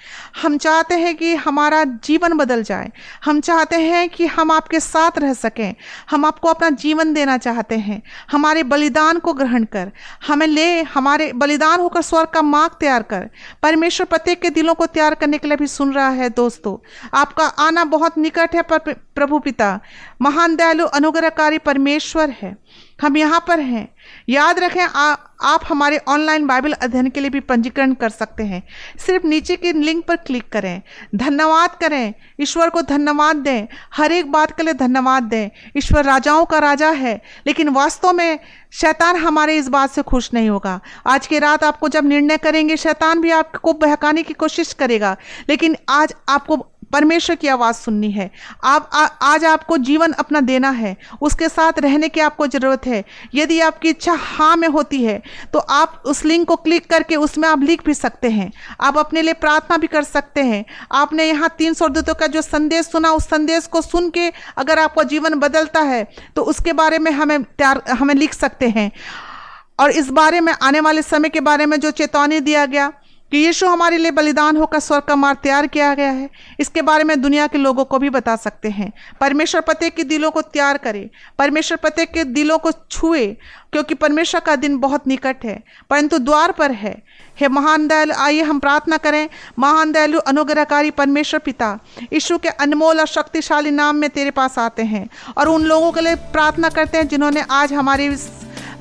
हम 0.42 0.56
चाहते 0.58 0.94
हैं 0.94 1.14
कि 1.16 1.34
हमारा 1.34 1.84
जीवन 1.84 2.32
बदल 2.32 2.62
जाए। 2.62 2.90
हम 3.24 3.40
चाहते 3.40 3.76
हैं 3.76 4.08
कि 4.08 4.26
हम 4.26 4.50
आपके 4.50 4.80
साथ 4.80 5.18
रह 5.18 5.34
सकें। 5.34 5.74
हम 6.10 6.24
आपको 6.24 6.48
अपना 6.48 6.70
जीवन 6.70 7.12
देना 7.14 7.36
चाहते 7.38 7.76
हैं। 7.78 8.02
हमारे 8.32 8.62
बलिदान 8.62 9.18
को 9.18 9.32
ग्रहण 9.32 9.64
कर। 9.64 9.92
हमें 10.26 10.46
ले, 10.46 10.82
हमारे 10.82 11.32
बलिदान 11.32 11.80
होकर 11.80 12.02
स्वर्ग 12.02 12.28
का 12.28 12.42
मार्ग 12.42 12.72
तैयार 12.80 13.02
कर। 13.02 13.30
परमेश्वर 13.62 14.06
प्रत्येक 14.06 14.42
के 14.42 14.50
दिलों 14.50 14.74
को 14.74 14.86
तैयार 14.86 15.14
करने 15.14 15.38
के 15.38 15.48
लिए 15.48 15.56
भी 15.56 15.66
सुन 15.66 15.92
रहा 15.92 16.08
है 16.08 16.30
दोस्तों। 16.30 16.76
आपका 17.18 17.44
आना 17.44 17.84
बहुत 17.84 18.18
निकट 18.18 18.54
है 18.54 18.62
प्रभु 18.62 19.38
पिता। 19.38 19.80
महान 20.22 20.56
दयालु, 20.56 20.84
अनुग्रहकारी 20.86 21.58
परमेश्वर 21.58 22.30
है। 22.42 22.56
हम 23.02 23.16
यहाँ 23.16 23.44
पर 23.48 23.60
हैं। 23.60 23.88
याद 24.28 24.58
रखें 24.58 24.82
आ, 24.82 25.14
आप 25.42 25.60
हमारे 25.68 25.98
ऑनलाइन 26.08 26.46
बाइबल 26.46 26.72
अध्ययन 26.72 27.08
के 27.10 27.20
लिए 27.20 27.30
भी 27.30 27.40
पंजीकरण 27.40 27.94
कर 27.94 28.08
सकते 28.08 28.42
हैं। 28.42 28.62
सिर्फ़ 29.06 29.26
नीचे 29.26 29.56
के 29.56 29.72
लिंक 29.72 30.04
पर 30.06 30.16
क्लिक 30.16 30.48
करें। 30.48 30.82
धन्यवाद 31.14 31.76
करें। 31.80 32.14
ईश्वर 32.40 32.70
को 32.70 32.82
धन्यवाद 32.82 33.36
दें। 33.36 33.66
हर 33.94 34.12
एक 34.12 34.30
बात 34.32 34.56
के 34.56 34.62
लिए 34.62 34.74
धन्यवाद 34.74 35.22
दें। 35.22 35.50
ईश्वर 35.76 36.04
राजाओं 36.04 36.44
का 36.44 36.58
राजा 36.58 36.90
है 36.90 37.20
लेकिन 37.46 37.68
वास्तव 37.68 38.12
में 38.12 38.38
शैतान 38.72 39.16
हमारे 39.16 39.56
इस 39.56 39.68
बात 39.68 39.90
से 39.90 40.02
खुश 40.02 40.30
नहीं 40.34 40.48
होगा। 40.48 40.80
आज 41.06 41.26
की 41.26 41.38
रात 41.38 41.64
आपको 41.64 41.88
जब 41.88 42.04
निर्णय 42.04 42.36
करेंगे 42.36 42.76
शैतान 42.76 43.20
भी 43.20 43.30
आपको 43.30 43.72
बहकाने 43.72 44.22
की 44.22 44.34
कोशिश 44.34 44.72
करेगा 44.72 45.16
लेकिन 45.48 45.76
आज 45.88 46.14
आपको 46.28 46.66
परमेश्वर 46.92 47.36
की 47.36 47.48
आवाज़ 47.48 47.76
सुननी 47.76 48.10
है। 48.10 48.30
आप 48.64 48.90
आ, 48.92 49.04
आज 49.04 49.44
आपको 49.44 49.76
जीवन 49.78 50.12
अपना 50.14 50.40
देना 50.42 50.70
है। 50.70 50.96
उसके 51.22 51.48
साथ 51.48 51.78
रहने 51.78 52.08
की 52.08 52.20
आपको 52.20 52.46
ज़रूरत 52.46 52.86
है। 52.86 53.04
यदि 53.34 53.60
आपकी 53.60 53.88
इच्छा 53.88 54.12
हाँ 54.14 54.56
में 54.56 54.68
होती 54.68 55.02
है 55.04 55.20
तो 55.52 55.58
आप 55.58 56.02
उस 56.06 56.24
लिंक 56.24 56.46
को 56.48 56.56
क्लिक 56.58 56.88
करके 56.90 57.16
उसमें 57.16 57.48
आप 57.48 57.62
लिख 57.62 57.84
भी 57.86 57.94
सकते 57.94 58.30
हैं। 58.30 58.50
आप 58.80 58.98
अपने 58.98 59.22
लिए 59.22 59.32
प्रार्थना 59.34 59.76
भी 59.76 59.86
कर 59.86 60.02
सकते 60.04 60.42
हैं। 60.42 60.64
आपने 60.92 61.24
यहाँ 61.24 61.54
तीन 61.58 61.74
सौ 61.74 61.88
दूतों 61.88 62.14
का 62.14 62.26
जो 62.26 62.42
संदेश 62.42 62.86
सुना 62.86 63.12
उस 63.12 63.28
संदेश 63.28 63.66
को 63.66 63.82
सुन 63.82 64.10
के 64.10 64.30
अगर 64.58 64.78
आपका 64.78 65.02
जीवन 65.04 65.34
बदलता 65.34 65.80
है 65.82 66.06
तो 66.36 66.42
उसके 66.44 66.72
बारे 66.72 66.98
में 66.98 67.10
हमें 67.12 67.42
तैयार 67.42 67.82
हमें 67.90 68.14
लिख 68.14 68.34
सकते 68.34 68.68
हैं। 68.68 68.90
और 69.80 69.90
इस 69.90 70.08
बारे 70.10 70.40
में 70.40 70.52
आने 70.62 70.80
वाले 70.80 71.02
समय 71.02 71.28
के 71.28 71.40
बारे 71.40 71.66
में 71.66 71.78
जो 71.80 71.90
चेतावनी 71.90 72.40
दिया 72.40 72.64
गया 72.66 72.92
कि 73.32 73.38
यीशु 73.38 73.66
हमारे 73.66 73.98
लिए 73.98 74.10
बलिदान 74.10 74.56
होकर 74.56 74.80
स्वर्ग 74.80 75.02
का 75.02 75.14
मार्ग 75.16 75.38
तैयार 75.42 75.66
किया 75.66 75.94
गया 75.94 76.10
है। 76.10 76.28
इसके 76.60 76.82
बारे 76.82 77.04
में 77.04 77.20
दुनिया 77.20 77.46
के 77.46 77.58
लोगों 77.58 77.84
को 77.84 77.98
भी 77.98 78.10
बता 78.10 78.34
सकते 78.36 78.70
हैं। 78.70 78.92
परमेश्वर 79.20 79.60
प्रत्येक 79.60 79.94
के 79.94 80.04
दिलों 80.04 80.30
को 80.30 80.42
तैयार 80.42 80.78
करे, 80.78 81.08
परमेश्वर 81.38 81.78
प्रत्येक 81.78 82.12
के 82.12 82.24
दिलों 82.24 82.58
को 82.58 82.72
छुए, 82.90 83.26
क्योंकि 83.72 83.94
परमेश्वर 83.94 84.40
का 84.40 84.56
दिन 84.56 84.76
बहुत 84.78 85.06
निकट 85.06 85.44
है, 85.44 85.62
परंतु 85.90 86.18
द्वार 86.18 86.52
पर 86.52 86.70
है। 86.72 86.94
हे 87.40 87.48
महान 87.48 87.86
दयालु, 87.88 88.14
आइए 88.14 88.42
हम 88.42 88.58
प्रार्थना 88.58 88.96
करें। 88.96 89.28
महान 89.58 89.92
दयालु, 89.92 90.18
अनुग्रहकारी 90.18 90.90
परमेश्वर 90.90 91.40
पिता, 91.40 91.78
यीशु 92.12 92.38
के 92.38 92.48
अनमोल 92.48 93.00
और 93.00 93.06
शक्तिशाली 93.06 93.70
नाम 93.70 93.96
में 93.96 94.08
तेरे 94.10 94.30
पास 94.30 94.58
आते 94.58 94.82
हैं 94.84 95.08
और 95.38 95.48
उन 95.48 95.64
लोगों 95.64 95.92
के 95.92 96.00
लिए 96.00 96.14
प्रार्थना 96.32 96.68
करते 96.68 96.98
हैं 96.98 97.08
जिन्होंने 97.08 97.44
आज 97.50 97.72
हमारे 97.72 98.16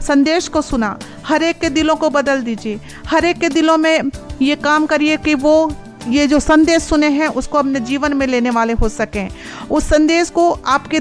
संदेश 0.02 0.48
को 0.48 0.62
सुना। 0.62 1.00
हर 1.26 1.44
एक 1.44 1.60
के 1.60 1.70
दिलों 1.70 1.96
को 1.96 2.10
बदल 2.10 2.42
दीजिए। 2.42 2.80
हर 3.08 3.26
एक 3.26 3.38
के 3.38 3.50
दिलों 3.50 3.78
में 3.78 4.02
ये 4.42 4.56
काम 4.56 4.86
करिए 4.86 5.18
कि 5.18 5.34
वो, 5.36 5.74
ये 6.08 6.28
जो 6.28 6.40
संदेश 6.40 6.84
सुने 6.84 7.08
हैं, 7.08 7.28
उसको 7.28 7.58
अपने 7.58 7.80
जीवन 7.80 8.14
में 8.14 8.28
लेने 8.28 8.50
वाले 8.50 8.74
हो 8.74 8.90
सकें। 8.90 9.30
उस 9.72 9.84
संदेश 9.84 10.30
को 10.30 10.52
आपके, 10.52 11.00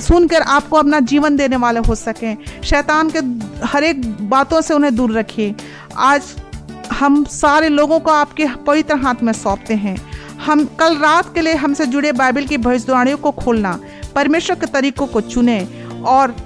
सुनकर 0.00 0.42
आपको 0.42 0.76
अपना 0.76 1.00
जीवन 1.00 1.36
देने 1.36 1.56
वाले 1.56 1.80
हो 1.80 1.94
सकें। 1.94 2.36
शैतान 2.64 3.10
के 3.16 3.20
हर 3.66 3.84
एक 3.84 4.28
बातों 4.28 4.60
से 4.60 4.74
उन्हें 4.74 4.94
दूर 4.96 5.12
रखिए। 5.12 5.54
आज 5.96 6.22
हम 6.92 7.24
सारे 7.24 7.68
लोगों 7.68 8.00
को 8.00 8.10
आपके 8.10 8.46
पवित्र 8.66 8.96
हाथ 8.96 9.22
में 9.22 9.32
सौंपते 9.32 9.74
हैं। 9.74 9.96
हम 10.46 10.64
कल 10.80 10.96
रात 10.96 11.34
के 11.34 11.40
लिए 11.40 11.54
हमसे 11.54 11.86
जुड़े 11.86 12.12
बाइबल 12.12 12.44
की 12.44 12.56
भविष्यवाणियों 12.58 13.18
को 13.18 13.30
खोलना, 13.32 13.78
परमेश्वर 14.14 14.56
के 14.56 14.66
तरीकों 14.66 15.06
को 15.06 15.20
चुने 15.20 15.68
और 16.06 16.36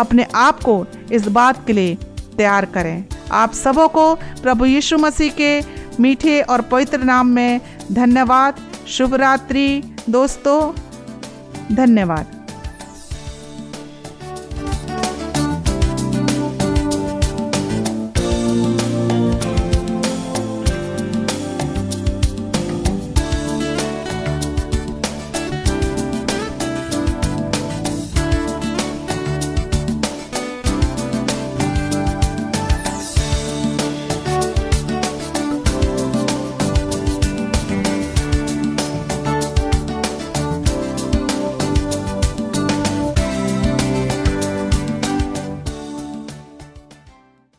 अपने 0.00 0.26
आप 0.34 0.62
को 0.62 0.86
इस 1.12 1.28
बात 1.28 1.66
के 1.66 1.72
लिए 1.72 1.94
तैयार 2.36 2.64
करें। 2.64 3.04
आप 3.32 3.52
सबों 3.52 3.88
को 3.88 4.14
प्रभु 4.14 4.64
यीशु 4.64 4.98
मसीह 4.98 5.32
के 5.32 5.60
मीठे 6.00 6.40
और 6.40 6.60
पवित्र 6.60 6.98
नाम 6.98 7.26
में 7.26 7.60
धन्यवाद। 7.92 8.54
शुभ 8.88 9.14
रात्रि, 9.14 9.96
दोस्तों। 10.10 10.72
धन्यवाद। 11.74 12.37